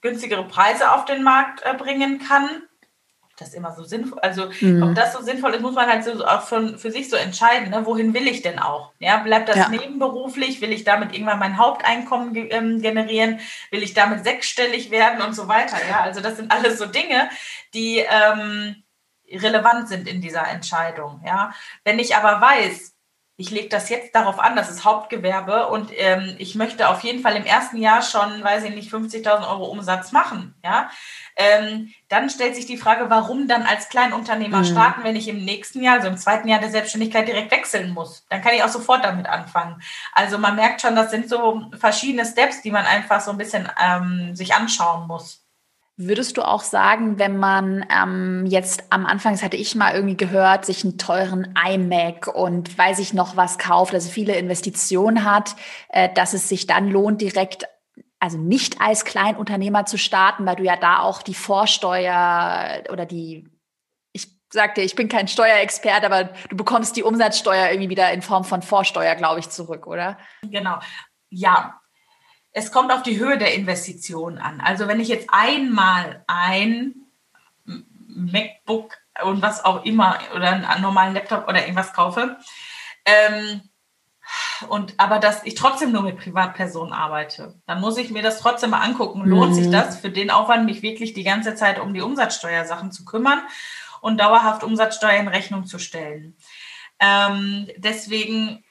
günstigere 0.00 0.44
Preise 0.44 0.92
auf 0.92 1.04
den 1.04 1.22
Markt 1.22 1.60
äh, 1.64 1.74
bringen 1.74 2.18
kann 2.18 2.62
das 3.38 3.54
immer 3.54 3.74
so 3.74 3.84
sinnvoll, 3.84 4.18
also 4.20 4.50
mhm. 4.60 4.82
ob 4.82 4.94
das 4.94 5.12
so 5.12 5.22
sinnvoll 5.22 5.52
ist, 5.54 5.62
muss 5.62 5.74
man 5.74 5.88
halt 5.88 6.04
so 6.04 6.24
auch 6.24 6.46
schon 6.46 6.78
für 6.78 6.90
sich 6.90 7.08
so 7.08 7.16
entscheiden, 7.16 7.70
ne? 7.70 7.86
wohin 7.86 8.14
will 8.14 8.26
ich 8.26 8.42
denn 8.42 8.58
auch? 8.58 8.92
Ja, 8.98 9.18
bleibt 9.18 9.48
das 9.48 9.56
ja. 9.56 9.68
nebenberuflich? 9.68 10.60
Will 10.60 10.72
ich 10.72 10.84
damit 10.84 11.12
irgendwann 11.14 11.38
mein 11.38 11.56
Haupteinkommen 11.56 12.34
ge 12.34 12.48
ähm, 12.50 12.80
generieren? 12.80 13.40
Will 13.70 13.82
ich 13.82 13.94
damit 13.94 14.24
sechsstellig 14.24 14.90
werden 14.90 15.22
und 15.22 15.34
so 15.34 15.48
weiter? 15.48 15.76
Ja, 15.88 16.00
also 16.02 16.20
das 16.20 16.36
sind 16.36 16.52
alles 16.52 16.78
so 16.78 16.86
Dinge, 16.86 17.30
die 17.74 17.98
ähm, 17.98 18.82
relevant 19.30 19.88
sind 19.88 20.08
in 20.08 20.20
dieser 20.20 20.46
Entscheidung. 20.48 21.22
Ja, 21.24 21.54
wenn 21.84 21.98
ich 21.98 22.14
aber 22.16 22.40
weiß, 22.40 22.91
ich 23.36 23.50
lege 23.50 23.68
das 23.68 23.88
jetzt 23.88 24.14
darauf 24.14 24.38
an, 24.38 24.56
das 24.56 24.70
ist 24.70 24.84
Hauptgewerbe 24.84 25.68
und 25.68 25.90
ähm, 25.96 26.34
ich 26.38 26.54
möchte 26.54 26.88
auf 26.88 27.00
jeden 27.00 27.22
Fall 27.22 27.34
im 27.34 27.44
ersten 27.46 27.78
Jahr 27.78 28.02
schon, 28.02 28.44
weiß 28.44 28.64
ich 28.64 28.74
nicht, 28.74 28.92
50.000 28.92 29.48
Euro 29.50 29.64
Umsatz 29.64 30.12
machen, 30.12 30.54
ja, 30.62 30.90
ähm, 31.36 31.92
dann 32.08 32.28
stellt 32.28 32.54
sich 32.54 32.66
die 32.66 32.76
Frage, 32.76 33.08
warum 33.08 33.48
dann 33.48 33.62
als 33.62 33.88
Kleinunternehmer 33.88 34.58
mhm. 34.58 34.64
starten, 34.66 35.02
wenn 35.02 35.16
ich 35.16 35.28
im 35.28 35.44
nächsten 35.44 35.82
Jahr, 35.82 35.94
also 35.94 36.08
im 36.08 36.18
zweiten 36.18 36.46
Jahr 36.46 36.60
der 36.60 36.70
Selbstständigkeit 36.70 37.26
direkt 37.26 37.50
wechseln 37.50 37.92
muss. 37.94 38.26
Dann 38.28 38.42
kann 38.42 38.54
ich 38.54 38.62
auch 38.62 38.68
sofort 38.68 39.04
damit 39.04 39.26
anfangen. 39.26 39.82
Also 40.12 40.36
man 40.36 40.56
merkt 40.56 40.82
schon, 40.82 40.94
das 40.94 41.10
sind 41.10 41.28
so 41.28 41.62
verschiedene 41.78 42.26
Steps, 42.26 42.60
die 42.60 42.70
man 42.70 42.84
einfach 42.84 43.22
so 43.22 43.30
ein 43.30 43.38
bisschen 43.38 43.68
ähm, 43.82 44.36
sich 44.36 44.54
anschauen 44.54 45.06
muss. 45.06 45.41
Würdest 45.98 46.38
du 46.38 46.42
auch 46.42 46.62
sagen, 46.62 47.18
wenn 47.18 47.36
man 47.38 47.84
ähm, 47.94 48.46
jetzt 48.46 48.84
am 48.90 49.04
Anfang, 49.04 49.34
das 49.34 49.42
hatte 49.42 49.58
ich 49.58 49.74
mal 49.74 49.94
irgendwie 49.94 50.16
gehört, 50.16 50.64
sich 50.64 50.84
einen 50.84 50.96
teuren 50.96 51.54
iMac 51.68 52.28
und 52.28 52.76
weiß 52.76 52.98
ich 52.98 53.12
noch 53.12 53.36
was 53.36 53.58
kauft, 53.58 53.92
also 53.92 54.08
viele 54.08 54.34
Investitionen 54.36 55.24
hat, 55.24 55.54
äh, 55.90 56.08
dass 56.14 56.32
es 56.32 56.48
sich 56.48 56.66
dann 56.66 56.88
lohnt, 56.88 57.20
direkt 57.20 57.66
also 58.22 58.38
nicht 58.38 58.80
als 58.80 59.04
Kleinunternehmer 59.04 59.84
zu 59.84 59.98
starten, 59.98 60.46
weil 60.46 60.54
du 60.54 60.62
ja 60.62 60.76
da 60.76 61.00
auch 61.00 61.22
die 61.22 61.34
Vorsteuer 61.34 62.84
oder 62.90 63.04
die, 63.04 63.50
ich 64.12 64.28
sagte, 64.52 64.80
ich 64.80 64.94
bin 64.94 65.08
kein 65.08 65.26
Steuerexperte, 65.26 66.06
aber 66.06 66.30
du 66.48 66.56
bekommst 66.56 66.96
die 66.96 67.02
Umsatzsteuer 67.02 67.70
irgendwie 67.70 67.90
wieder 67.90 68.12
in 68.12 68.22
Form 68.22 68.44
von 68.44 68.62
Vorsteuer, 68.62 69.16
glaube 69.16 69.40
ich, 69.40 69.50
zurück, 69.50 69.88
oder? 69.88 70.18
Genau. 70.42 70.78
Ja, 71.30 71.81
es 72.52 72.70
kommt 72.70 72.92
auf 72.92 73.02
die 73.02 73.18
Höhe 73.18 73.38
der 73.38 73.54
Investition 73.54 74.38
an. 74.38 74.60
Also 74.60 74.88
wenn 74.88 75.00
ich 75.00 75.08
jetzt 75.08 75.28
einmal 75.30 76.24
ein 76.26 76.94
MacBook 78.06 78.96
und 79.24 79.42
was 79.42 79.64
auch 79.64 79.84
immer 79.84 80.18
oder 80.34 80.50
einen 80.50 80.82
normalen 80.82 81.14
Laptop 81.14 81.48
oder 81.48 81.62
irgendwas 81.62 81.92
kaufe, 81.92 82.36
ähm, 83.04 83.62
und 84.68 84.94
aber 84.98 85.18
dass 85.18 85.44
ich 85.44 85.54
trotzdem 85.54 85.92
nur 85.92 86.02
mit 86.02 86.18
Privatpersonen 86.18 86.92
arbeite, 86.92 87.60
dann 87.66 87.80
muss 87.80 87.98
ich 87.98 88.10
mir 88.10 88.22
das 88.22 88.38
trotzdem 88.38 88.70
mal 88.70 88.80
angucken. 88.80 89.22
Lohnt 89.24 89.50
mhm. 89.50 89.54
sich 89.54 89.70
das 89.70 89.98
für 89.98 90.10
den 90.10 90.30
Aufwand, 90.30 90.64
mich 90.64 90.82
wirklich 90.82 91.12
die 91.12 91.24
ganze 91.24 91.54
Zeit 91.54 91.80
um 91.80 91.92
die 91.92 92.00
Umsatzsteuersachen 92.00 92.92
zu 92.92 93.04
kümmern 93.04 93.42
und 94.00 94.20
dauerhaft 94.20 94.62
Umsatzsteuer 94.62 95.18
in 95.18 95.28
Rechnung 95.28 95.66
zu 95.66 95.78
stellen? 95.78 96.36
Ähm, 97.00 97.68
deswegen 97.76 98.64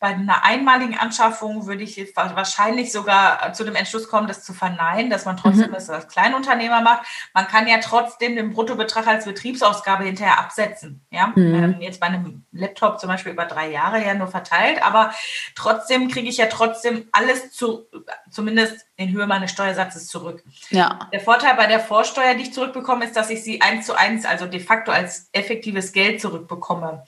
bei 0.00 0.08
einer 0.08 0.44
einmaligen 0.44 0.98
Anschaffung 0.98 1.66
würde 1.66 1.82
ich 1.82 1.96
wahrscheinlich 2.14 2.92
sogar 2.92 3.52
zu 3.52 3.64
dem 3.64 3.74
Entschluss 3.74 4.08
kommen, 4.08 4.26
das 4.26 4.44
zu 4.44 4.52
verneinen, 4.52 5.10
dass 5.10 5.24
man 5.24 5.36
trotzdem 5.36 5.68
mhm. 5.68 5.74
das 5.74 5.90
als 5.90 6.08
Kleinunternehmer 6.08 6.80
macht. 6.80 7.06
Man 7.32 7.46
kann 7.46 7.66
ja 7.66 7.78
trotzdem 7.78 8.36
den 8.36 8.52
Bruttobetrag 8.52 9.06
als 9.06 9.24
Betriebsausgabe 9.24 10.04
hinterher 10.04 10.38
absetzen. 10.38 11.04
Ja? 11.10 11.32
Mhm. 11.34 11.54
Ähm, 11.54 11.76
jetzt 11.80 12.00
bei 12.00 12.06
einem 12.06 12.44
Laptop 12.52 13.00
zum 13.00 13.08
Beispiel 13.08 13.32
über 13.32 13.46
drei 13.46 13.70
Jahre 13.70 14.04
ja 14.04 14.14
nur 14.14 14.28
verteilt, 14.28 14.84
aber 14.84 15.12
trotzdem 15.54 16.08
kriege 16.08 16.28
ich 16.28 16.36
ja 16.36 16.46
trotzdem 16.46 17.08
alles 17.12 17.50
zu, 17.50 17.86
zumindest 18.30 18.86
in 18.96 19.12
Höhe 19.12 19.26
meines 19.26 19.50
Steuersatzes 19.50 20.06
zurück. 20.06 20.44
Ja. 20.70 21.08
Der 21.12 21.20
Vorteil 21.20 21.54
bei 21.56 21.66
der 21.66 21.80
Vorsteuer, 21.80 22.34
die 22.34 22.42
ich 22.42 22.52
zurückbekomme, 22.52 23.04
ist, 23.04 23.16
dass 23.16 23.30
ich 23.30 23.42
sie 23.42 23.60
eins 23.60 23.86
zu 23.86 23.98
eins, 23.98 24.24
also 24.24 24.46
de 24.46 24.60
facto 24.60 24.92
als 24.92 25.28
effektives 25.32 25.92
Geld 25.92 26.20
zurückbekomme. 26.20 27.04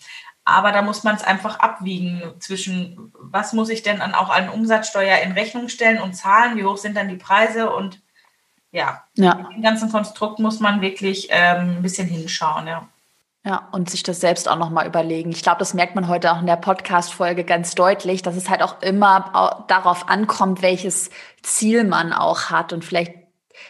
Aber 0.49 0.71
da 0.71 0.81
muss 0.81 1.03
man 1.03 1.17
es 1.17 1.25
einfach 1.25 1.59
abwiegen 1.59 2.23
zwischen, 2.39 3.13
was 3.19 3.53
muss 3.53 3.69
ich 3.69 3.83
denn 3.83 3.99
dann 3.99 4.15
auch 4.15 4.31
an 4.31 4.49
Umsatzsteuer 4.49 5.19
in 5.19 5.33
Rechnung 5.33 5.69
stellen 5.69 6.01
und 6.01 6.15
zahlen, 6.15 6.57
wie 6.57 6.65
hoch 6.65 6.79
sind 6.79 6.97
dann 6.97 7.09
die 7.09 7.17
Preise 7.17 7.75
und 7.75 8.01
ja, 8.71 9.03
ja. 9.15 9.49
im 9.55 9.63
ganzen 9.63 9.91
Konstrukt 9.91 10.39
muss 10.39 10.61
man 10.61 10.81
wirklich 10.81 11.29
ähm, 11.31 11.79
ein 11.79 11.83
bisschen 11.83 12.07
hinschauen, 12.07 12.69
ja. 12.69 12.89
Ja, 13.45 13.69
und 13.73 13.91
sich 13.91 14.03
das 14.03 14.21
selbst 14.21 14.49
auch 14.49 14.57
nochmal 14.57 14.87
überlegen. 14.87 15.31
Ich 15.31 15.43
glaube, 15.43 15.59
das 15.59 15.75
merkt 15.75 15.95
man 15.95 16.09
heute 16.09 16.33
auch 16.33 16.41
in 16.41 16.47
der 16.47 16.57
Podcast-Folge 16.57 17.45
ganz 17.45 17.75
deutlich, 17.75 18.23
dass 18.23 18.37
es 18.37 18.49
halt 18.49 18.63
auch 18.63 18.83
immer 18.83 19.65
darauf 19.69 20.09
ankommt, 20.09 20.63
welches 20.63 21.11
Ziel 21.43 21.85
man 21.85 22.13
auch 22.13 22.51
hat. 22.51 22.73
Und 22.73 22.85
vielleicht 22.85 23.15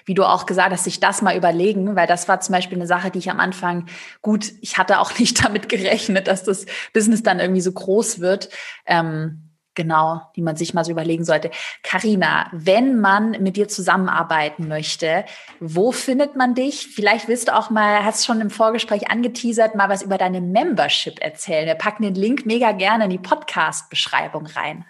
wie 0.04 0.14
du 0.14 0.24
auch 0.24 0.46
gesagt 0.46 0.72
hast, 0.72 0.84
sich 0.84 1.00
das 1.00 1.22
mal 1.22 1.36
überlegen, 1.36 1.96
weil 1.96 2.06
das 2.06 2.28
war 2.28 2.40
zum 2.40 2.54
Beispiel 2.54 2.78
eine 2.78 2.86
Sache, 2.86 3.10
die 3.10 3.18
ich 3.18 3.30
am 3.30 3.40
Anfang, 3.40 3.86
gut, 4.22 4.52
ich 4.60 4.78
hatte 4.78 5.00
auch 5.00 5.18
nicht 5.18 5.44
damit 5.44 5.68
gerechnet, 5.68 6.28
dass 6.28 6.44
das 6.44 6.66
Business 6.92 7.22
dann 7.22 7.40
irgendwie 7.40 7.60
so 7.60 7.72
groß 7.72 8.20
wird. 8.20 8.48
Ähm, 8.86 9.42
genau, 9.76 10.22
die 10.34 10.42
man 10.42 10.56
sich 10.56 10.74
mal 10.74 10.84
so 10.84 10.90
überlegen 10.90 11.24
sollte. 11.24 11.52
Karina, 11.84 12.48
wenn 12.52 12.98
man 12.98 13.32
mit 13.42 13.56
dir 13.56 13.68
zusammenarbeiten 13.68 14.66
möchte, 14.66 15.24
wo 15.60 15.92
findet 15.92 16.34
man 16.34 16.54
dich? 16.54 16.88
Vielleicht 16.88 17.28
willst 17.28 17.48
du 17.48 17.54
auch 17.54 17.70
mal, 17.70 18.04
hast 18.04 18.26
schon 18.26 18.40
im 18.40 18.50
Vorgespräch 18.50 19.08
angeteasert, 19.08 19.76
mal 19.76 19.88
was 19.88 20.02
über 20.02 20.18
deine 20.18 20.40
Membership 20.40 21.22
erzählen. 21.22 21.66
Wir 21.66 21.74
packen 21.74 22.02
den 22.02 22.14
Link 22.14 22.46
mega 22.46 22.72
gerne 22.72 23.04
in 23.04 23.10
die 23.10 23.18
Podcast-Beschreibung 23.18 24.46
rein. 24.46 24.84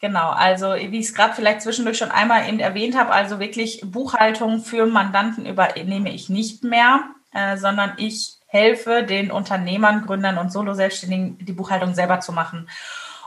Genau, 0.00 0.30
also 0.30 0.74
wie 0.74 0.98
ich 0.98 1.06
es 1.06 1.14
gerade 1.14 1.34
vielleicht 1.34 1.60
zwischendurch 1.60 1.98
schon 1.98 2.10
einmal 2.10 2.48
eben 2.48 2.58
erwähnt 2.58 2.96
habe, 2.98 3.12
also 3.12 3.38
wirklich 3.38 3.82
Buchhaltung 3.84 4.60
für 4.62 4.86
Mandanten 4.86 5.44
übernehme 5.44 6.10
ich 6.10 6.30
nicht 6.30 6.64
mehr, 6.64 7.04
äh, 7.32 7.58
sondern 7.58 7.92
ich 7.98 8.38
helfe 8.46 9.02
den 9.02 9.30
Unternehmern, 9.30 10.06
Gründern 10.06 10.38
und 10.38 10.50
Solo-Selbstständigen, 10.50 11.38
die 11.44 11.52
Buchhaltung 11.52 11.94
selber 11.94 12.20
zu 12.20 12.32
machen. 12.32 12.68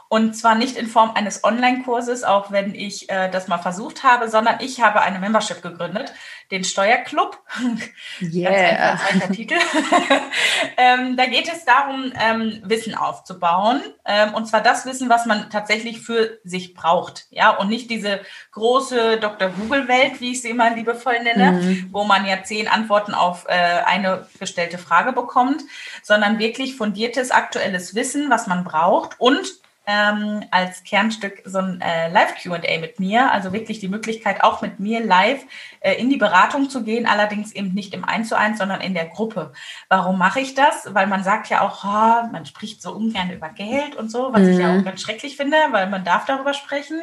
Und 0.10 0.36
zwar 0.36 0.56
nicht 0.56 0.76
in 0.76 0.88
Form 0.88 1.12
eines 1.16 1.44
Online-Kurses, 1.44 2.24
auch 2.24 2.52
wenn 2.52 2.74
ich 2.74 3.10
äh, 3.10 3.30
das 3.30 3.48
mal 3.48 3.60
versucht 3.60 4.04
habe, 4.04 4.28
sondern 4.28 4.58
ich 4.60 4.82
habe 4.82 5.02
eine 5.02 5.20
Membership 5.20 5.62
gegründet. 5.62 6.12
Den 6.52 6.64
Steuerclub. 6.64 7.40
Yeah. 8.22 9.00
Ganz 9.10 9.36
Titel. 9.36 9.56
ähm, 10.78 11.18
da 11.18 11.26
geht 11.26 11.52
es 11.52 11.66
darum, 11.66 12.14
ähm, 12.20 12.62
Wissen 12.64 12.96
aufzubauen. 12.96 13.82
Ähm, 14.06 14.34
und 14.34 14.46
zwar 14.48 14.62
das 14.62 14.86
Wissen, 14.86 15.10
was 15.10 15.26
man 15.26 15.50
tatsächlich 15.50 16.00
für 16.00 16.40
sich 16.44 16.74
braucht. 16.74 17.26
Ja, 17.32 17.52
und 17.52 17.70
nicht 17.70 17.90
diese 17.90 18.22
große 18.52 19.18
Dr. 19.18 19.50
Google-Welt, 19.50 20.22
wie 20.22 20.32
ich 20.32 20.42
sie 20.42 20.50
immer 20.50 20.74
liebevoll 20.76 21.20
nenne, 21.22 21.54
mhm. 21.54 21.90
wo 21.92 22.04
man 22.04 22.26
ja 22.26 22.44
zehn 22.44 22.68
Antworten 22.68 23.14
auf 23.14 23.46
äh, 23.48 23.54
eine 23.54 24.28
gestellte 24.40 24.78
Frage 24.78 25.12
bekommt, 25.12 25.64
sondern 26.02 26.40
wirklich 26.40 26.76
fundiertes 26.76 27.32
aktuelles 27.32 27.96
Wissen, 27.96 28.30
was 28.30 28.48
man 28.48 28.64
braucht 28.64 29.20
und 29.20 29.63
ähm, 29.86 30.46
als 30.52 30.84
Kernstück 30.84 31.42
so 31.46 31.60
ein 31.60 31.82
äh, 31.82 32.10
Live-QA 32.10 32.80
mit 32.80 33.00
mir, 33.00 33.32
also 33.32 33.52
wirklich 33.52 33.80
die 33.80 33.90
Möglichkeit, 33.90 34.44
auch 34.44 34.62
mit 34.62 34.80
mir 34.80 35.04
live 35.04 35.44
äh, 35.82 35.96
in 35.96 36.10
die 36.10 36.18
Beratung 36.18 36.70
zu 36.70 36.84
gehen, 36.84 37.06
allerdings 37.06 37.52
eben 37.52 37.74
nicht 37.74 37.94
im 37.94 38.06
Eins 38.06 38.30
zu 38.30 38.38
eins, 38.38 38.60
sondern 38.60 38.80
in 38.80 38.94
der 38.94 39.08
Gruppe. 39.08 39.52
Warum 39.90 40.18
mache 40.18 40.40
ich 40.40 40.54
das? 40.54 40.94
Weil 40.94 41.08
man 41.08 41.24
sagt 41.24 41.50
ja 41.50 41.62
auch, 41.62 41.84
oh, 41.84 42.28
man 42.32 42.46
spricht 42.46 42.82
so 42.82 42.94
ungern 42.94 43.32
über 43.32 43.50
Geld 43.50 43.96
und 43.96 44.10
so, 44.10 44.32
was 44.32 44.42
mhm. 44.42 44.50
ich 44.50 44.58
ja 44.60 44.70
auch 44.70 44.78
mhm. 44.78 44.86
ganz 44.86 45.02
schrecklich 45.02 45.36
finde, 45.36 45.58
weil 45.72 45.90
man 45.90 46.06
darf 46.06 46.26
darüber 46.26 46.54
sprechen 46.54 47.02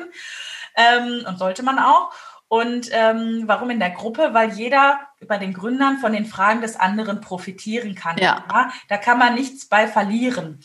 ähm, 0.74 1.24
und 1.26 1.38
sollte 1.38 1.62
man 1.62 1.78
auch. 1.78 2.10
Und 2.48 2.88
ähm, 2.90 3.44
warum 3.46 3.70
in 3.70 3.78
der 3.78 3.90
Gruppe? 3.90 4.30
Weil 4.32 4.50
jeder 4.50 4.98
bei 5.28 5.38
den 5.38 5.52
Gründern 5.52 5.98
von 5.98 6.12
den 6.12 6.26
Fragen 6.26 6.62
des 6.62 6.74
anderen 6.74 7.20
profitieren 7.20 7.94
kann. 7.94 8.18
Ja? 8.18 8.44
Da 8.88 8.96
kann 8.96 9.18
man 9.18 9.34
nichts 9.34 9.66
bei 9.66 9.86
verlieren. 9.86 10.60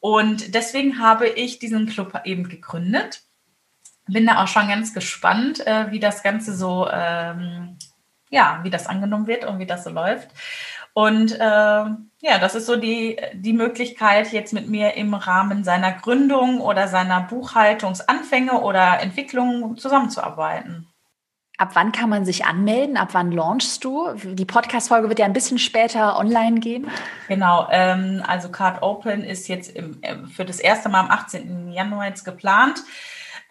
Und 0.00 0.54
deswegen 0.54 0.98
habe 0.98 1.28
ich 1.28 1.58
diesen 1.58 1.86
Club 1.86 2.20
eben 2.24 2.48
gegründet. 2.48 3.22
Bin 4.06 4.26
da 4.26 4.42
auch 4.42 4.48
schon 4.48 4.68
ganz 4.68 4.94
gespannt, 4.94 5.64
äh, 5.66 5.90
wie 5.90 6.00
das 6.00 6.22
Ganze 6.22 6.56
so, 6.56 6.88
ähm, 6.90 7.78
ja, 8.30 8.60
wie 8.62 8.70
das 8.70 8.86
angenommen 8.86 9.26
wird 9.26 9.44
und 9.44 9.58
wie 9.58 9.66
das 9.66 9.84
so 9.84 9.90
läuft. 9.90 10.30
Und 10.92 11.32
äh, 11.32 11.38
ja, 11.38 12.38
das 12.40 12.54
ist 12.54 12.66
so 12.66 12.76
die, 12.76 13.16
die 13.34 13.52
Möglichkeit, 13.52 14.32
jetzt 14.32 14.52
mit 14.52 14.68
mir 14.68 14.94
im 14.94 15.14
Rahmen 15.14 15.62
seiner 15.62 15.92
Gründung 15.92 16.60
oder 16.60 16.88
seiner 16.88 17.20
Buchhaltungsanfänge 17.20 18.60
oder 18.60 19.00
Entwicklung 19.00 19.76
zusammenzuarbeiten. 19.76 20.89
Ab 21.60 21.72
wann 21.74 21.92
kann 21.92 22.08
man 22.08 22.24
sich 22.24 22.46
anmelden? 22.46 22.96
Ab 22.96 23.10
wann 23.12 23.32
launchst 23.32 23.84
du? 23.84 24.14
Die 24.14 24.46
Podcast-Folge 24.46 25.10
wird 25.10 25.18
ja 25.18 25.26
ein 25.26 25.34
bisschen 25.34 25.58
später 25.58 26.18
online 26.18 26.58
gehen. 26.58 26.88
Genau, 27.28 27.68
ähm, 27.70 28.22
also 28.26 28.48
Card 28.48 28.80
Open 28.80 29.22
ist 29.22 29.46
jetzt 29.46 29.76
im, 29.76 29.98
äh, 30.00 30.16
für 30.34 30.46
das 30.46 30.58
erste 30.58 30.88
Mal 30.88 31.00
am 31.00 31.10
18. 31.10 31.70
Januar 31.70 32.06
jetzt 32.06 32.24
geplant. 32.24 32.82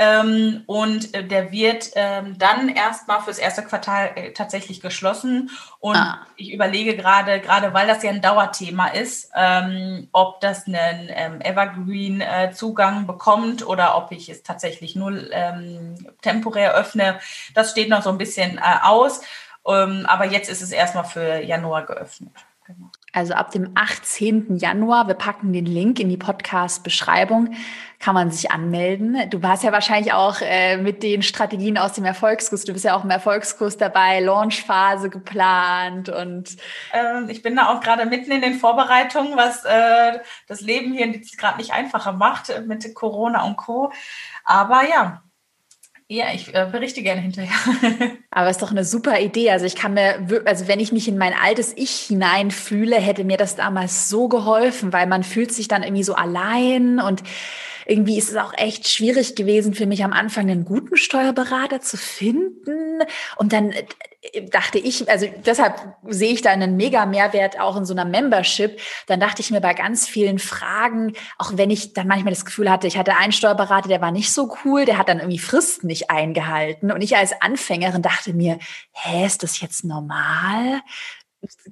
Ähm, 0.01 0.63
und 0.65 1.13
äh, 1.13 1.25
der 1.25 1.51
wird 1.51 1.91
ähm, 1.95 2.37
dann 2.37 2.69
erstmal 2.69 3.21
fürs 3.21 3.37
erste 3.37 3.63
Quartal 3.63 4.11
äh, 4.15 4.31
tatsächlich 4.31 4.79
geschlossen. 4.79 5.51
Und 5.79 5.97
ah. 5.97 6.25
ich 6.37 6.53
überlege 6.53 6.95
gerade, 6.95 7.41
gerade 7.41 7.73
weil 7.73 7.85
das 7.85 8.01
ja 8.01 8.09
ein 8.09 8.21
Dauerthema 8.21 8.87
ist, 8.87 9.29
ähm, 9.35 10.07
ob 10.13 10.39
das 10.39 10.67
einen 10.67 11.09
ähm, 11.09 11.41
Evergreen-Zugang 11.41 13.03
äh, 13.03 13.05
bekommt 13.05 13.67
oder 13.67 13.97
ob 13.97 14.13
ich 14.13 14.29
es 14.29 14.41
tatsächlich 14.41 14.95
nur 14.95 15.11
ähm, 15.33 15.95
temporär 16.21 16.75
öffne. 16.75 17.19
Das 17.53 17.71
steht 17.71 17.89
noch 17.89 18.01
so 18.01 18.09
ein 18.09 18.17
bisschen 18.17 18.57
äh, 18.57 18.61
aus. 18.81 19.19
Ähm, 19.67 20.05
aber 20.07 20.25
jetzt 20.25 20.49
ist 20.49 20.61
es 20.61 20.71
erstmal 20.71 21.03
für 21.03 21.43
Januar 21.43 21.85
geöffnet. 21.85 22.31
Genau. 22.65 22.89
Also 23.11 23.33
ab 23.33 23.51
dem 23.51 23.71
18. 23.73 24.57
Januar, 24.57 25.07
wir 25.07 25.15
packen 25.15 25.51
den 25.51 25.65
Link 25.65 25.99
in 25.99 26.09
die 26.09 26.17
Podcast-Beschreibung, 26.17 27.55
kann 27.99 28.13
man 28.13 28.29
sich 28.29 28.51
anmelden. 28.51 29.17
Du 29.31 29.41
warst 29.41 29.63
ja 29.63 29.71
wahrscheinlich 29.71 30.13
auch 30.13 30.41
äh, 30.41 30.77
mit 30.77 31.01
den 31.01 31.23
Strategien 31.23 31.77
aus 31.77 31.93
dem 31.93 32.05
Erfolgskurs, 32.05 32.65
du 32.65 32.73
bist 32.73 32.85
ja 32.85 32.95
auch 32.95 33.03
im 33.03 33.09
Erfolgskurs 33.09 33.77
dabei, 33.77 34.19
Launchphase 34.19 35.09
geplant 35.09 36.09
und 36.09 36.57
ähm, 36.93 37.29
ich 37.29 37.41
bin 37.41 37.55
da 37.55 37.73
auch 37.73 37.81
gerade 37.81 38.05
mitten 38.05 38.31
in 38.31 38.41
den 38.41 38.53
Vorbereitungen, 38.53 39.35
was 39.35 39.65
äh, 39.65 40.19
das 40.47 40.61
Leben 40.61 40.93
hier 40.93 41.07
gerade 41.37 41.57
nicht 41.57 41.73
einfacher 41.73 42.13
macht 42.13 42.53
mit 42.67 42.93
Corona 42.93 43.43
und 43.43 43.57
Co. 43.57 43.91
Aber 44.43 44.87
ja, 44.87 45.23
ja, 46.11 46.25
ich 46.33 46.55
äh, 46.55 46.67
berichte 46.71 47.03
gerne 47.03 47.21
hinterher. 47.21 47.53
Aber 48.31 48.49
ist 48.49 48.63
doch 48.63 48.71
eine 48.71 48.83
super 48.83 49.19
Idee. 49.19 49.51
Also 49.51 49.67
ich 49.67 49.75
kann 49.75 49.93
mir, 49.93 50.27
also 50.43 50.67
wenn 50.67 50.79
ich 50.79 50.91
mich 50.91 51.07
in 51.07 51.19
mein 51.19 51.33
altes 51.33 51.71
Ich 51.77 51.91
hineinfühle, 52.07 52.95
hätte 52.95 53.23
mir 53.23 53.37
das 53.37 53.55
damals 53.55 54.09
so 54.09 54.27
geholfen, 54.27 54.91
weil 54.91 55.05
man 55.05 55.23
fühlt 55.23 55.53
sich 55.53 55.67
dann 55.67 55.83
irgendwie 55.83 56.03
so 56.03 56.15
allein 56.15 56.99
und 56.99 57.21
irgendwie 57.85 58.17
ist 58.17 58.31
es 58.31 58.37
auch 58.37 58.53
echt 58.57 58.87
schwierig 58.87 59.35
gewesen 59.35 59.75
für 59.75 59.85
mich 59.85 60.03
am 60.03 60.13
Anfang 60.13 60.49
einen 60.49 60.65
guten 60.65 60.97
Steuerberater 60.97 61.79
zu 61.79 61.95
finden. 61.95 63.03
Und 63.37 63.53
dann 63.53 63.71
dachte 64.49 64.79
ich, 64.79 65.09
also 65.09 65.27
deshalb 65.45 65.95
sehe 66.07 66.33
ich 66.33 66.41
da 66.41 66.49
einen 66.49 66.75
mega 66.75 67.05
Mehrwert 67.05 67.59
auch 67.59 67.77
in 67.77 67.85
so 67.85 67.93
einer 67.93 68.03
Membership. 68.03 68.79
Dann 69.07 69.19
dachte 69.19 69.41
ich 69.41 69.49
mir 69.49 69.61
bei 69.61 69.73
ganz 69.73 70.07
vielen 70.07 70.39
Fragen, 70.39 71.13
auch 71.37 71.51
wenn 71.55 71.71
ich 71.71 71.93
dann 71.93 72.07
manchmal 72.07 72.33
das 72.33 72.43
Gefühl 72.43 72.69
hatte, 72.69 72.87
ich 72.87 72.97
hatte 72.97 73.15
einen 73.15 73.31
Steuerberater, 73.31 73.87
der 73.87 74.01
war 74.01 74.11
nicht 74.11 74.33
so 74.33 74.53
cool, 74.65 74.83
der 74.83 74.97
hat 74.97 75.07
dann 75.07 75.19
irgendwie 75.19 75.39
Fristen 75.39 75.87
nicht 75.87 76.09
eingehalten. 76.09 76.91
Und 76.91 77.01
ich 77.01 77.15
als 77.15 77.41
Anfängerin 77.41 78.01
dachte 78.01 78.33
mir, 78.33 78.59
hä, 78.91 79.25
ist 79.25 79.41
das 79.43 79.61
jetzt 79.61 79.85
normal? 79.85 80.81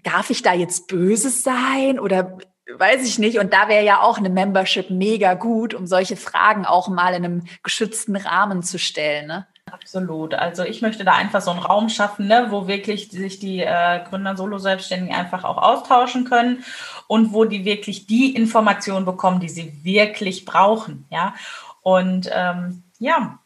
Darf 0.04 0.30
ich 0.30 0.42
da 0.42 0.54
jetzt 0.54 0.88
böse 0.88 1.30
sein? 1.30 2.00
Oder 2.00 2.38
weiß 2.74 3.06
ich 3.06 3.20
nicht. 3.20 3.40
Und 3.40 3.52
da 3.52 3.68
wäre 3.68 3.84
ja 3.84 4.02
auch 4.02 4.18
eine 4.18 4.30
Membership 4.30 4.90
mega 4.90 5.34
gut, 5.34 5.74
um 5.74 5.86
solche 5.86 6.16
Fragen 6.16 6.66
auch 6.66 6.88
mal 6.88 7.14
in 7.14 7.26
einem 7.26 7.44
geschützten 7.64 8.16
Rahmen 8.16 8.64
zu 8.64 8.80
stellen. 8.80 9.28
Ne? 9.28 9.48
Absolut. 9.72 10.34
Also 10.34 10.64
ich 10.64 10.82
möchte 10.82 11.04
da 11.04 11.14
einfach 11.14 11.42
so 11.42 11.52
einen 11.52 11.60
Raum 11.60 11.90
schaffen, 11.90 12.28
ne, 12.28 12.48
wo 12.50 12.68
wirklich 12.68 13.10
sich 13.10 13.40
die 13.40 13.62
äh, 13.62 14.04
Gründer 14.08 14.36
Solo-Selbstständigen 14.36 15.16
einfach 15.16 15.44
auch 15.44 15.58
austauschen 15.58 16.26
können 16.26 16.64
und 17.08 17.34
wo 17.34 17.46
die 17.46 17.66
wirklich 17.66 18.08
die 18.08 18.36
Informationen 18.36 19.06
bekommen, 19.06 19.40
die 19.40 19.50
sie 19.50 19.74
wirklich 19.84 20.46
brauchen. 20.46 21.06
Ja. 21.10 21.34
Und 21.82 22.30
ähm, 22.34 22.84
ja, 23.00 23.40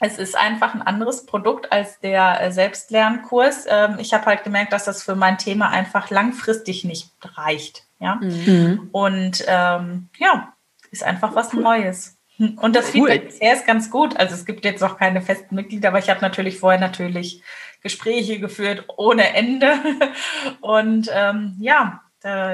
es 0.00 0.18
ist 0.18 0.36
einfach 0.36 0.74
ein 0.74 0.82
anderes 0.82 1.24
Produkt 1.24 1.72
als 1.72 2.00
der 2.00 2.40
äh, 2.40 2.52
Selbstlernkurs. 2.52 3.66
Ähm, 3.68 3.96
ich 3.98 4.12
habe 4.12 4.26
halt 4.26 4.44
gemerkt, 4.44 4.72
dass 4.72 4.84
das 4.84 5.02
für 5.02 5.16
mein 5.16 5.38
Thema 5.38 5.70
einfach 5.70 6.10
langfristig 6.10 6.84
nicht 6.84 7.10
reicht. 7.22 7.84
Ja. 8.00 8.16
Mhm. 8.16 8.88
Und 8.92 9.44
ähm, 9.46 10.08
ja, 10.18 10.52
ist 10.90 11.04
einfach 11.04 11.34
was. 11.34 11.52
Neues. 11.52 12.13
Und 12.38 12.74
das 12.74 12.86
cool. 12.94 13.08
Feedback 13.08 13.26
bisher 13.26 13.54
ist 13.54 13.66
ganz 13.66 13.90
gut. 13.90 14.16
Also 14.16 14.34
es 14.34 14.44
gibt 14.44 14.64
jetzt 14.64 14.80
noch 14.80 14.98
keine 14.98 15.22
festen 15.22 15.54
Mitglieder, 15.54 15.88
aber 15.88 15.98
ich 15.98 16.10
habe 16.10 16.20
natürlich 16.20 16.58
vorher 16.58 16.80
natürlich 16.80 17.42
Gespräche 17.80 18.40
geführt 18.40 18.84
ohne 18.96 19.34
Ende. 19.34 19.74
Und 20.60 21.08
ähm, 21.12 21.56
ja, 21.60 22.00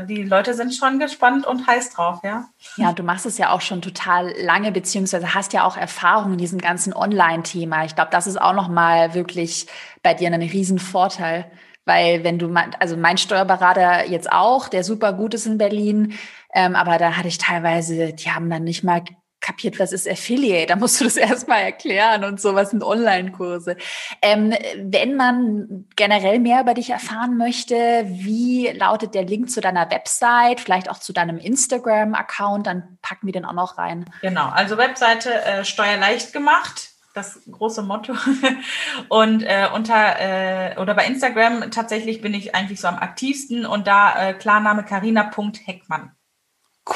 die 0.09 0.25
Leute 0.25 0.55
sind 0.55 0.75
schon 0.75 0.99
gespannt 0.99 1.47
und 1.47 1.69
heiß 1.69 1.91
drauf, 1.91 2.23
ja. 2.25 2.49
Ja, 2.77 2.93
du 2.93 3.05
machst 3.05 3.25
es 3.25 3.39
ja 3.39 3.53
auch 3.53 3.61
schon 3.61 3.81
total 3.81 4.35
lange, 4.43 4.73
beziehungsweise 4.73 5.33
hast 5.33 5.53
ja 5.53 5.65
auch 5.65 5.77
Erfahrung 5.77 6.33
in 6.33 6.39
diesem 6.39 6.59
ganzen 6.59 6.93
Online-Thema. 6.93 7.85
Ich 7.85 7.95
glaube, 7.95 8.11
das 8.11 8.27
ist 8.27 8.41
auch 8.41 8.53
nochmal 8.53 9.15
wirklich 9.15 9.69
bei 10.03 10.13
dir 10.13 10.27
ein 10.27 10.43
Riesenvorteil. 10.43 11.49
Weil 11.85 12.25
wenn 12.25 12.41
du, 12.41 12.53
also 12.81 12.97
mein 12.97 13.17
Steuerberater 13.17 14.09
jetzt 14.09 14.31
auch, 14.33 14.69
der 14.69 14.83
super 14.83 15.13
gut 15.13 15.35
ist 15.35 15.47
in 15.47 15.57
Berlin, 15.57 16.15
ähm, 16.53 16.75
aber 16.75 16.99
da 16.99 17.17
hatte 17.17 17.29
ich 17.29 17.39
teilweise, 17.39 18.13
die 18.13 18.33
haben 18.33 18.51
dann 18.51 18.65
nicht 18.65 18.83
mal 18.83 19.03
kapiert, 19.41 19.79
was 19.79 19.93
ist 19.93 20.09
Affiliate? 20.09 20.67
Da 20.67 20.77
musst 20.77 21.01
du 21.01 21.05
das 21.05 21.17
erstmal 21.17 21.63
erklären 21.63 22.25
und 22.25 22.41
so, 22.41 22.55
was 22.55 22.71
sind 22.71 22.83
Online-Kurse. 22.83 23.77
Ähm, 24.23 24.55
wenn 24.77 25.17
man 25.17 25.87
generell 25.97 26.39
mehr 26.39 26.61
über 26.61 26.75
dich 26.75 26.91
erfahren 26.91 27.37
möchte, 27.37 27.75
wie 28.07 28.69
lautet 28.69 29.15
der 29.15 29.25
Link 29.25 29.51
zu 29.51 29.61
deiner 29.61 29.91
Website, 29.91 30.61
vielleicht 30.61 30.91
auch 30.91 30.99
zu 30.99 31.13
deinem 31.13 31.39
Instagram-Account, 31.39 32.67
dann 32.67 32.99
packen 33.03 33.27
wir 33.27 33.33
den 33.33 33.45
auch 33.45 33.53
noch 33.53 33.79
rein. 33.79 34.05
Genau, 34.23 34.49
also 34.49 34.77
Webseite 34.77 35.33
äh, 35.45 35.65
steuerleicht 35.65 36.33
gemacht 36.33 36.91
das 37.13 37.41
große 37.51 37.83
Motto. 37.83 38.15
Und 39.09 39.43
äh, 39.43 39.69
unter 39.75 40.21
äh, 40.21 40.79
oder 40.79 40.95
bei 40.95 41.07
Instagram 41.07 41.71
tatsächlich 41.71 42.21
bin 42.21 42.35
ich 42.35 42.55
eigentlich 42.55 42.81
so 42.81 42.89
am 42.89 42.99
aktivsten 42.99 43.67
und 43.67 43.87
da 43.87 44.31
äh, 44.31 44.35
Klarname 44.35 44.85
carina.heckmann. 44.85 46.13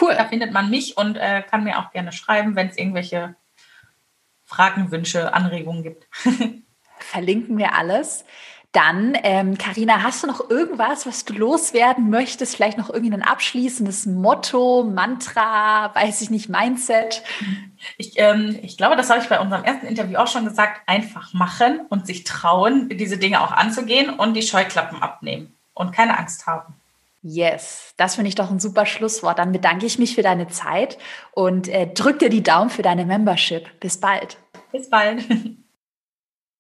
Cool. 0.01 0.15
Da 0.17 0.25
findet 0.27 0.53
man 0.53 0.71
mich 0.71 0.97
und 0.97 1.17
äh, 1.17 1.43
kann 1.43 1.65
mir 1.65 1.79
auch 1.79 1.91
gerne 1.93 2.13
schreiben, 2.13 2.57
wenn 2.57 2.69
es 2.69 2.79
irgendwelche 2.79 3.37
Fragen, 4.45 4.91
Wünsche, 4.91 5.33
Anregungen 5.33 5.83
gibt. 5.83 6.09
Verlinken 6.99 7.59
wir 7.59 7.75
alles. 7.75 8.25
Dann, 8.75 9.17
ähm, 9.23 9.57
Carina, 9.57 10.03
hast 10.03 10.25
du 10.25 10.27
noch 10.27 10.51
irgendwas, 10.51 11.07
was 11.07 11.25
du 11.25 11.35
loswerden 11.35 12.11
möchtest? 12.11 12.57
Vielleicht 12.57 12.77
noch 12.77 12.91
irgendein 12.91 13.23
abschließendes 13.23 14.07
Motto, 14.07 14.83
Mantra, 14.83 15.95
weiß 15.95 16.23
ich 16.23 16.31
nicht, 16.31 16.49
Mindset? 16.49 17.23
Ich, 17.99 18.15
ähm, 18.17 18.59
ich 18.63 18.77
glaube, 18.77 18.97
das 18.97 19.11
habe 19.11 19.21
ich 19.21 19.29
bei 19.29 19.39
unserem 19.39 19.63
ersten 19.63 19.87
Interview 19.87 20.19
auch 20.19 20.27
schon 20.27 20.45
gesagt. 20.45 20.81
Einfach 20.87 21.33
machen 21.33 21.83
und 21.89 22.09
sich 22.09 22.25
trauen, 22.25 22.89
diese 22.89 23.17
Dinge 23.17 23.43
auch 23.43 23.53
anzugehen 23.53 24.11
und 24.11 24.35
die 24.35 24.43
Scheuklappen 24.43 25.01
abnehmen 25.01 25.57
und 25.73 25.93
keine 25.93 26.19
Angst 26.19 26.49
haben. 26.49 26.75
Yes, 27.27 27.95
das 27.97 28.17
finde 28.17 28.29
ich 28.29 28.35
doch 28.35 28.51
ein 28.51 28.61
super 28.61 28.85
Schlusswort. 28.85 29.39
Dann 29.39 29.51
bedanke 29.51 29.87
ich 29.87 29.99
mich 29.99 30.15
für 30.15 30.21
deine 30.21 30.49
Zeit 30.49 30.99
und 31.33 31.69
äh, 31.69 31.87
drück 31.87 32.19
dir 32.19 32.29
die 32.29 32.43
Daumen 32.43 32.69
für 32.69 32.83
deine 32.83 33.07
Membership. 33.07 33.81
Bis 33.81 33.99
bald. 33.99 34.37
Bis 34.73 34.91
bald. 34.91 35.25